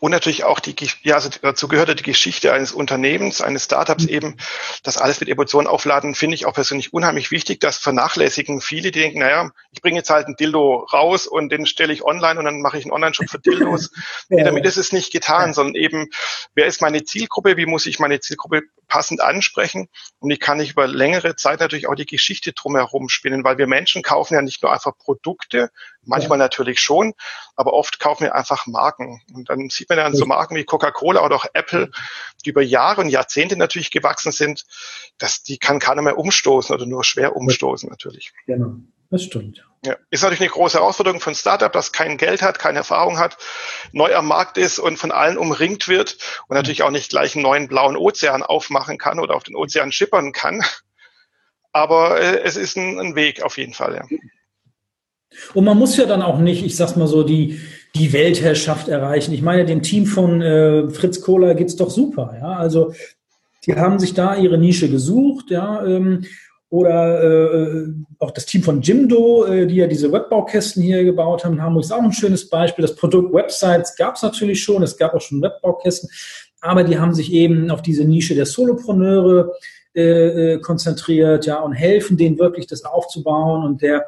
und 0.01 0.11
natürlich 0.11 0.45
auch 0.45 0.59
die, 0.61 0.75
ja, 1.03 1.17
also 1.17 1.31
dazu 1.43 1.69
gehörte 1.69 1.95
die 1.95 2.03
Geschichte 2.03 2.53
eines 2.53 2.73
Unternehmens, 2.73 3.41
eines 3.41 3.65
Startups 3.65 4.05
mhm. 4.05 4.11
eben, 4.11 4.37
das 4.83 4.97
alles 4.97 5.21
mit 5.21 5.29
Emotionen 5.29 5.67
aufladen, 5.67 6.15
finde 6.15 6.35
ich 6.35 6.47
auch 6.47 6.55
persönlich 6.55 6.93
unheimlich 6.93 7.31
wichtig. 7.31 7.61
Das 7.61 7.79
vernachlässigen 7.79 8.61
viele, 8.61 8.91
die 8.91 9.01
denken, 9.01 9.21
naja, 9.21 9.51
ich 9.73 9.83
bringe 9.83 9.99
jetzt 9.99 10.11
halt 10.11 10.27
ein 10.27 10.37
Dildo 10.37 10.87
raus 10.93 11.27
und 11.27 11.51
den 11.51 11.67
stelle 11.67 11.93
ich 11.93 12.05
online 12.05 12.39
und 12.39 12.47
dann 12.47 12.61
mache 12.63 12.79
ich 12.79 12.85
einen 12.85 12.93
Online-Shop 12.93 13.29
für 13.29 13.39
Dildos. 13.39 13.91
nee, 14.29 14.43
damit 14.43 14.65
ist 14.65 14.79
es 14.79 14.93
nicht 14.93 15.13
getan, 15.13 15.53
sondern 15.55 15.75
eben, 15.75 16.09
wer 16.55 16.67
ist 16.67 16.81
meine 16.81 17.05
Zielgruppe, 17.05 17.57
wie 17.57 17.67
muss 17.67 17.87
ich 17.87 17.99
meine 17.99 18.21
Zielgruppe 18.21 18.63
passend 18.89 19.21
ansprechen 19.21 19.89
und 20.19 20.31
ich 20.31 20.41
kann 20.41 20.59
nicht 20.59 20.73
über 20.73 20.87
längere 20.87 21.37
Zeit 21.37 21.61
natürlich 21.61 21.87
auch 21.87 21.95
die 21.95 22.07
Geschichte 22.07 22.53
drumherum 22.53 23.09
spinnen, 23.09 23.45
weil 23.45 23.59
wir 23.59 23.67
Menschen 23.67 24.03
kaufen 24.03 24.35
ja 24.35 24.43
nicht 24.43 24.63
nur 24.63 24.73
einfach 24.73 24.97
Produkte, 24.99 25.60
manchmal 26.03 26.39
ja. 26.39 26.45
natürlich 26.45 26.81
schon, 26.81 27.13
aber 27.57 27.73
oft 27.73 28.01
kaufen 28.01 28.25
wir 28.25 28.35
einfach 28.35 28.67
Marken. 28.67 29.21
Und 29.35 29.51
dann 29.51 29.69
sieht 29.69 29.89
man 29.89 29.99
dann 29.99 30.15
so 30.15 30.27
Marken 30.27 30.57
wie 30.57 30.65
Coca-Cola 30.65 31.25
oder 31.25 31.37
auch 31.37 31.47
Apple, 31.53 31.91
die 32.45 32.51
über 32.51 32.63
Jahre 32.63 33.03
und 33.03 33.09
Jahrzehnte 33.09 33.57
natürlich 33.57 33.91
gewachsen 33.91 34.33
sind, 34.33 34.65
dass 35.19 35.43
die 35.43 35.59
kann 35.59 35.79
keiner 35.79 36.03
mehr 36.03 36.19
umstoßen 36.19 36.75
oder 36.75 36.87
nur 36.87 37.05
schwer 37.05 37.37
umstoßen 37.37 37.89
natürlich. 37.89 38.33
Genau, 38.47 38.77
das 39.11 39.25
stimmt. 39.25 39.65
Ja, 39.83 39.97
ist 40.11 40.23
natürlich 40.23 40.43
eine 40.43 40.51
große 40.51 40.79
Herausforderung 40.79 41.21
von 41.21 41.35
Startup, 41.35 41.73
das 41.73 41.91
kein 41.91 42.19
Geld 42.19 42.43
hat, 42.43 42.59
keine 42.59 42.79
Erfahrung 42.79 43.19
hat, 43.19 43.39
neu 43.93 44.15
am 44.15 44.27
Markt 44.27 44.59
ist 44.59 44.79
und 44.79 44.99
von 44.99 45.11
allen 45.11 45.39
umringt 45.39 45.89
wird 45.89 46.19
und 46.49 46.55
natürlich 46.55 46.83
auch 46.83 46.91
nicht 46.91 47.09
gleich 47.09 47.35
einen 47.35 47.43
neuen 47.43 47.67
blauen 47.67 47.97
Ozean 47.97 48.43
aufmachen 48.43 48.99
kann 48.99 49.19
oder 49.19 49.35
auf 49.35 49.43
den 49.43 49.57
Ozean 49.57 49.91
schippern 49.91 50.33
kann. 50.33 50.63
Aber 51.73 52.21
äh, 52.21 52.41
es 52.43 52.57
ist 52.57 52.77
ein, 52.77 52.99
ein, 52.99 53.15
Weg 53.15 53.43
auf 53.43 53.57
jeden 53.57 53.73
Fall. 53.73 53.95
Ja. 53.95 54.19
Und 55.55 55.65
man 55.65 55.79
muss 55.79 55.97
ja 55.97 56.07
dann 56.07 56.23
auch 56.23 56.39
nicht, 56.39 56.65
ich 56.65 56.77
sag's 56.77 56.97
mal 56.97 57.07
so, 57.07 57.23
die, 57.23 57.61
die 57.95 58.13
Weltherrschaft 58.13 58.89
erreichen. 58.89 59.33
Ich 59.33 59.43
meine, 59.43 59.65
dem 59.65 59.83
Team 59.83 60.07
von 60.07 60.43
äh, 60.43 60.89
Fritz 60.91 61.21
Kohler 61.21 61.55
geht's 61.55 61.77
doch 61.77 61.91
super. 61.91 62.37
Ja, 62.41 62.53
also 62.53 62.93
die 63.67 63.75
haben 63.75 63.99
sich 63.99 64.15
da 64.15 64.37
ihre 64.37 64.59
Nische 64.59 64.89
gesucht, 64.89 65.51
ja, 65.51 65.85
ähm, 65.85 66.25
oder 66.71 67.23
äh, 67.23 67.87
auch 68.21 68.31
das 68.31 68.47
Team 68.47 68.63
von 68.63 68.81
Jimdo, 68.81 69.45
äh, 69.45 69.67
die 69.67 69.77
ja 69.77 69.89
diese 69.89 70.13
Webbaukästen 70.13 70.83
hier 70.83 71.03
gebaut 71.03 71.45
haben 71.45 71.55
in 71.55 71.63
Hamburg, 71.63 71.85
ist 71.85 71.93
auch 71.93 72.03
ein 72.03 72.13
schönes 72.13 72.49
Beispiel. 72.49 72.83
Das 72.83 72.95
Produkt 72.95 73.35
Websites 73.35 73.97
gab 73.97 74.15
es 74.15 74.23
natürlich 74.23 74.63
schon, 74.63 74.85
es 74.85 74.97
gab 74.97 75.13
auch 75.13 75.21
schon 75.21 75.43
Webbaukästen, 75.43 76.09
aber 76.61 76.85
die 76.85 76.99
haben 76.99 77.13
sich 77.13 77.33
eben 77.33 77.71
auf 77.73 77.83
diese 77.83 78.05
Nische 78.05 78.37
der 78.37 78.47
Solopreneure 78.47 79.53
äh, 79.95 80.53
äh, 80.53 80.61
konzentriert, 80.61 81.47
ja, 81.47 81.59
und 81.59 81.73
helfen 81.73 82.17
denen 82.17 82.39
wirklich, 82.39 82.69
das 82.69 82.85
aufzubauen. 82.85 83.65
Und 83.65 83.83
der 83.83 84.07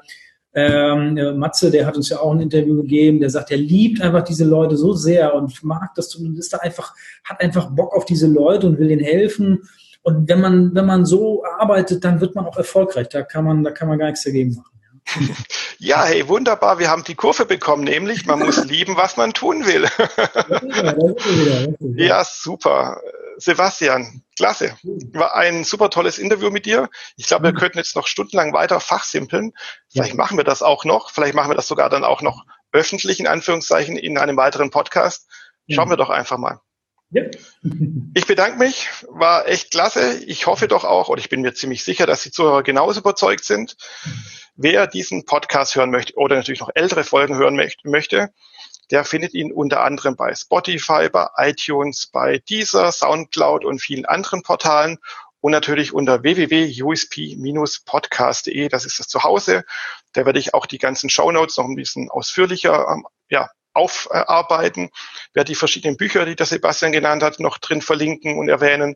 ähm, 0.55 1.38
Matze, 1.38 1.70
der 1.70 1.86
hat 1.86 1.96
uns 1.96 2.09
ja 2.09 2.20
auch 2.20 2.32
ein 2.32 2.40
Interview 2.40 2.76
gegeben, 2.76 3.20
der 3.20 3.30
sagt, 3.30 3.50
er 3.50 3.57
liebt 3.57 4.03
einfach 4.03 4.22
diese 4.22 4.44
Leute 4.44 4.76
so 4.76 4.92
sehr 4.92 5.34
und 5.34 5.62
mag 5.64 5.94
das 5.96 6.14
und 6.14 6.38
ist 6.38 6.53
da 6.53 6.59
einfach, 6.59 6.94
hat 7.24 7.40
einfach 7.40 7.70
Bock 7.70 7.94
auf 7.94 8.05
diese 8.05 8.26
Leute 8.26 8.66
und 8.66 8.78
will 8.78 8.88
denen 8.88 9.05
helfen 9.05 9.62
und 10.03 10.28
wenn 10.28 10.40
man, 10.40 10.74
wenn 10.74 10.86
man 10.86 11.07
so 11.07 11.44
arbeitet, 11.44 12.05
dann 12.05 12.20
wird 12.20 12.34
man 12.34 12.46
auch 12.46 12.57
erfolgreich. 12.57 13.09
Da 13.09 13.22
kann 13.22 13.44
man, 13.44 13.62
da 13.62 13.70
kann 13.70 13.88
man 13.88 13.98
gar 13.98 14.07
nichts 14.07 14.24
dagegen 14.24 14.57
machen. 14.57 15.36
Ja, 15.78 16.05
hey, 16.05 16.26
wunderbar. 16.28 16.78
Wir 16.78 16.90
haben 16.90 17.05
die 17.05 17.14
Kurve 17.14 17.46
bekommen, 17.46 17.84
nämlich 17.84 18.26
man 18.26 18.40
muss 18.40 18.64
lieben, 18.64 18.96
was 18.96 19.16
man 19.16 19.32
tun 19.32 19.64
will. 19.64 19.86
ja, 21.96 22.24
super. 22.28 23.00
Sebastian, 23.37 24.22
klasse. 24.37 24.76
War 25.12 25.35
ein 25.35 25.64
super 25.64 25.91
tolles 25.91 26.18
Interview 26.18 26.51
mit 26.51 26.66
dir. 26.66 26.89
Ich 27.16 27.26
glaube, 27.26 27.45
wir 27.45 27.55
könnten 27.55 27.78
jetzt 27.78 27.97
noch 27.97 28.07
stundenlang 28.07 28.53
weiter 28.53 28.80
fachsimpeln. 28.80 29.53
Vielleicht 29.91 30.14
machen 30.14 30.37
wir 30.37 30.45
das 30.45 30.62
auch 30.62 30.85
noch. 30.85 31.11
Vielleicht 31.11 31.35
machen 31.35 31.51
wir 31.51 31.55
das 31.55 31.68
sogar 31.68 31.89
dann 31.89 32.05
auch 32.05 32.22
noch 32.22 32.45
öffentlich, 32.72 33.20
in 33.20 33.26
Anführungszeichen, 33.26 33.97
in 33.97 34.18
einem 34.18 34.37
weiteren 34.37 34.70
Podcast. 34.70 35.28
Schauen 35.68 35.91
wir 35.91 35.97
doch 35.97 36.11
einfach 36.11 36.39
mal. 36.39 36.61
Ja. 37.11 37.24
Ich 38.14 38.26
bedanke 38.26 38.59
mich, 38.59 38.89
war 39.09 39.49
echt 39.49 39.70
klasse. 39.70 40.22
Ich 40.26 40.47
hoffe 40.47 40.68
doch 40.68 40.85
auch, 40.85 41.09
oder 41.09 41.18
ich 41.18 41.30
bin 41.30 41.41
mir 41.41 41.55
ziemlich 41.55 41.83
sicher, 41.83 42.07
dass 42.07 42.22
die 42.22 42.30
Zuhörer 42.30 42.62
genauso 42.62 43.01
überzeugt 43.01 43.45
sind. 43.45 43.76
Wer 44.55 44.87
diesen 44.87 45.24
Podcast 45.24 45.76
hören 45.76 45.91
möchte 45.91 46.14
oder 46.16 46.37
natürlich 46.37 46.61
noch 46.61 46.68
ältere 46.74 47.05
Folgen 47.05 47.37
hören 47.37 47.57
möchte, 47.85 48.35
der 48.91 49.05
findet 49.05 49.35
ihn 49.35 49.53
unter 49.53 49.83
anderem 49.83 50.16
bei 50.16 50.35
Spotify, 50.35 51.09
bei 51.11 51.28
iTunes, 51.37 52.07
bei 52.07 52.39
Deezer, 52.39 52.93
Soundcloud 52.93 53.64
und 53.64 53.80
vielen 53.80 54.05
anderen 54.05 54.43
Portalen 54.43 54.99
und 55.43 55.53
natürlich 55.53 55.93
unter 55.93 56.22
www.usp-podcast.de, 56.22 58.68
das 58.68 58.87
ist 58.87 59.01
das 59.01 59.09
Zuhause. 59.09 59.64
Da 60.12 60.24
werde 60.24 60.39
ich 60.39 60.55
auch 60.55 60.66
die 60.66 60.78
ganzen 60.78 61.11
Show 61.11 61.33
Notes 61.33 61.57
noch 61.57 61.64
ein 61.64 61.74
bisschen 61.74 62.09
ausführlicher 62.11 62.87
ähm, 62.89 63.05
ja, 63.28 63.51
aufarbeiten, 63.74 64.91
werde 65.35 65.49
die 65.49 65.57
verschiedenen 65.57 65.97
Bücher, 65.97 66.26
die 66.26 66.37
der 66.37 66.47
Sebastian 66.47 66.93
genannt 66.93 67.24
hat, 67.24 67.41
noch 67.41 67.59
drin 67.59 67.83
verlinken 67.83 68.39
und 68.39 68.49
erwähnen 68.49 68.95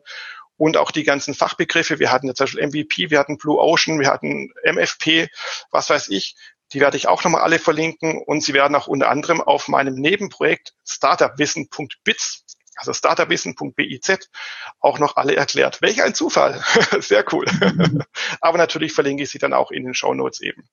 und 0.55 0.77
auch 0.77 0.91
die 0.91 1.03
ganzen 1.03 1.33
Fachbegriffe. 1.33 1.99
Wir 1.99 2.09
hatten 2.11 2.27
jetzt 2.27 2.37
zum 2.37 2.45
Beispiel 2.45 2.67
MVP, 2.67 3.09
wir 3.09 3.19
hatten 3.19 3.37
Blue 3.37 3.59
Ocean, 3.59 3.99
wir 3.99 4.07
hatten 4.07 4.53
MFP, 4.63 5.27
was 5.71 5.89
weiß 5.89 6.07
ich. 6.09 6.37
Die 6.73 6.79
werde 6.79 6.97
ich 6.97 7.07
auch 7.07 7.23
nochmal 7.23 7.41
alle 7.41 7.59
verlinken 7.59 8.21
und 8.25 8.43
sie 8.43 8.53
werden 8.53 8.75
auch 8.75 8.87
unter 8.87 9.09
anderem 9.09 9.41
auf 9.41 9.67
meinem 9.67 9.95
Nebenprojekt 9.95 10.73
startupwissen.biz, 10.85 12.43
also 12.75 12.93
startupwissen.biz, 12.93 14.29
auch 14.79 14.99
noch 14.99 15.15
alle 15.15 15.35
erklärt. 15.35 15.81
Welch 15.81 16.03
ein 16.03 16.13
Zufall. 16.13 16.61
Sehr 16.99 17.23
cool. 17.31 17.45
Aber 18.41 18.57
natürlich 18.57 18.93
verlinke 18.93 19.23
ich 19.23 19.29
sie 19.29 19.39
dann 19.39 19.53
auch 19.53 19.71
in 19.71 19.85
den 19.85 19.93
Show 19.93 20.13
Notes 20.13 20.41
eben. 20.41 20.67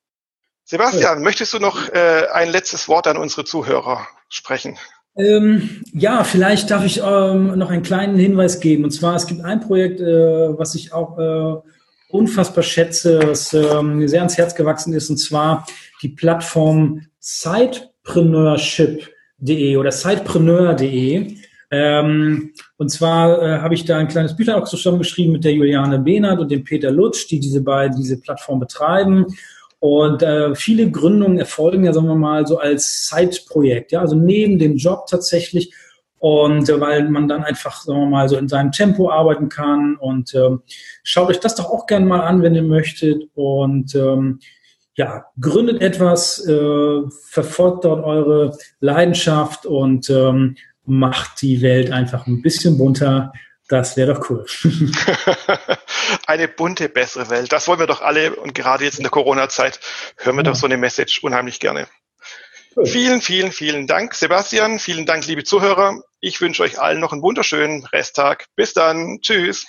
Sebastian, 0.64 1.18
ja. 1.18 1.22
möchtest 1.22 1.53
du 1.53 1.59
noch 1.59 1.88
äh, 1.90 2.26
ein 2.32 2.51
letztes 2.51 2.88
Wort 2.88 3.07
an 3.07 3.18
unsere 3.18 3.45
Zuhörer 3.45 4.09
sprechen? 4.30 4.78
Ähm, 5.16 5.82
ja, 5.92 6.24
vielleicht 6.24 6.70
darf 6.70 6.84
ich 6.84 7.01
ähm, 7.05 7.57
noch 7.57 7.70
einen 7.70 7.82
kleinen 7.82 8.16
Hinweis 8.16 8.61
geben. 8.61 8.84
Und 8.84 8.90
zwar, 8.90 9.14
es 9.14 9.26
gibt 9.26 9.42
ein 9.42 9.61
Projekt, 9.61 10.01
äh, 10.01 10.59
was 10.59 10.74
ich 10.74 10.92
auch 10.92 11.18
äh, 11.18 11.68
unfassbar 12.15 12.62
schätze, 12.62 13.21
was 13.25 13.53
ähm, 13.53 13.99
mir 13.99 14.09
sehr 14.09 14.21
ans 14.21 14.39
Herz 14.39 14.55
gewachsen 14.55 14.95
ist, 14.95 15.11
und 15.11 15.17
zwar 15.17 15.67
die 16.01 16.11
Plattform 16.11 17.01
Sidepreneurship.de 17.19 19.77
oder 19.77 19.91
Sidepreneur.de. 19.91 21.35
Ähm, 21.73 22.53
und 22.77 22.91
zwar 22.91 23.43
äh, 23.43 23.59
habe 23.59 23.75
ich 23.75 23.85
da 23.85 23.99
ein 23.99 24.07
kleines 24.07 24.37
Büchlein 24.37 24.55
auch 24.57 24.69
zusammengeschrieben 24.69 25.33
mit 25.33 25.43
der 25.45 25.55
Juliane 25.55 25.99
Behnert 25.99 26.39
und 26.39 26.53
dem 26.53 26.62
Peter 26.62 26.93
Lutsch, 26.93 27.29
die 27.31 27.41
diese 27.41 27.62
beiden, 27.62 27.97
diese 27.97 28.21
Plattform 28.21 28.61
betreiben. 28.61 29.27
Und 29.81 30.23
äh, 30.23 30.55
viele 30.55 30.89
Gründungen 30.91 31.39
erfolgen 31.39 31.85
ja, 31.85 31.93
sagen 31.93 32.07
wir 32.07 32.15
mal, 32.15 32.47
so 32.47 32.59
als 32.59 33.07
Zeitprojekt, 33.07 33.91
ja, 33.93 34.01
also 34.01 34.15
neben 34.15 34.61
dem 34.61 34.77
Job 34.77 35.09
tatsächlich. 35.09 35.75
Und 36.25 36.70
äh, 36.70 36.81
weil 36.81 37.07
man 37.11 37.29
dann 37.29 37.45
einfach, 37.45 37.83
sagen 37.83 38.01
wir 38.01 38.07
mal, 38.07 38.31
so 38.31 38.39
in 38.39 38.49
seinem 38.49 38.72
Tempo 38.72 39.11
arbeiten 39.11 39.51
kann. 39.51 39.97
Und 39.97 40.35
ähm, 40.35 40.62
schaut 41.03 41.29
euch 41.29 41.39
das 41.39 41.55
doch 41.55 41.66
auch 41.66 41.87
gerne 41.87 42.07
mal 42.07 42.22
an, 42.22 42.41
wenn 42.41 42.55
ihr 42.55 42.62
möchtet. 42.62 43.25
Und 43.35 43.95
ähm, 43.95 44.39
ja, 44.95 45.27
gründet 45.39 45.83
etwas, 45.83 46.43
äh, 46.49 47.03
verfolgt 47.29 47.85
dort 47.85 48.03
eure 48.03 48.57
Leidenschaft 48.81 49.66
und 49.66 50.09
ähm, 50.09 50.57
macht 50.87 51.43
die 51.43 51.61
Welt 51.61 51.93
einfach 51.93 52.27
ein 52.27 52.41
bisschen 52.41 52.79
bunter 52.79 53.35
Das 53.68 53.99
wäre 53.99 54.14
doch 54.14 54.31
cool. 54.31 54.47
eine 56.27 56.49
bunte, 56.49 56.89
bessere 56.89 57.29
Welt. 57.29 57.53
Das 57.53 57.68
wollen 57.68 57.81
wir 57.81 57.87
doch 57.87 58.01
alle 58.01 58.35
und 58.37 58.55
gerade 58.55 58.85
jetzt 58.85 58.97
in 58.97 59.03
der 59.03 59.11
Corona-Zeit 59.11 59.79
hören 60.16 60.37
wir 60.37 60.45
ja. 60.45 60.53
doch 60.53 60.57
so 60.57 60.64
eine 60.64 60.79
Message 60.79 61.22
unheimlich 61.22 61.61
gerne. 61.61 61.87
Vielen, 62.83 63.20
vielen, 63.20 63.53
vielen 63.53 63.87
Dank, 63.87 64.14
Sebastian. 64.14 64.81
Vielen 64.81 65.07
Dank, 65.07 65.27
liebe 65.27 65.45
Zuhörer. 65.45 66.01
Ich 66.20 66.41
wünsche 66.41 66.62
euch 66.62 66.81
allen 66.81 67.01
noch 67.01 67.12
einen 67.12 67.22
wunderschönen 67.22 67.85
Resttag. 67.87 68.47
Bis 68.57 68.75
dann. 68.75 69.20
Tschüss. 69.20 69.64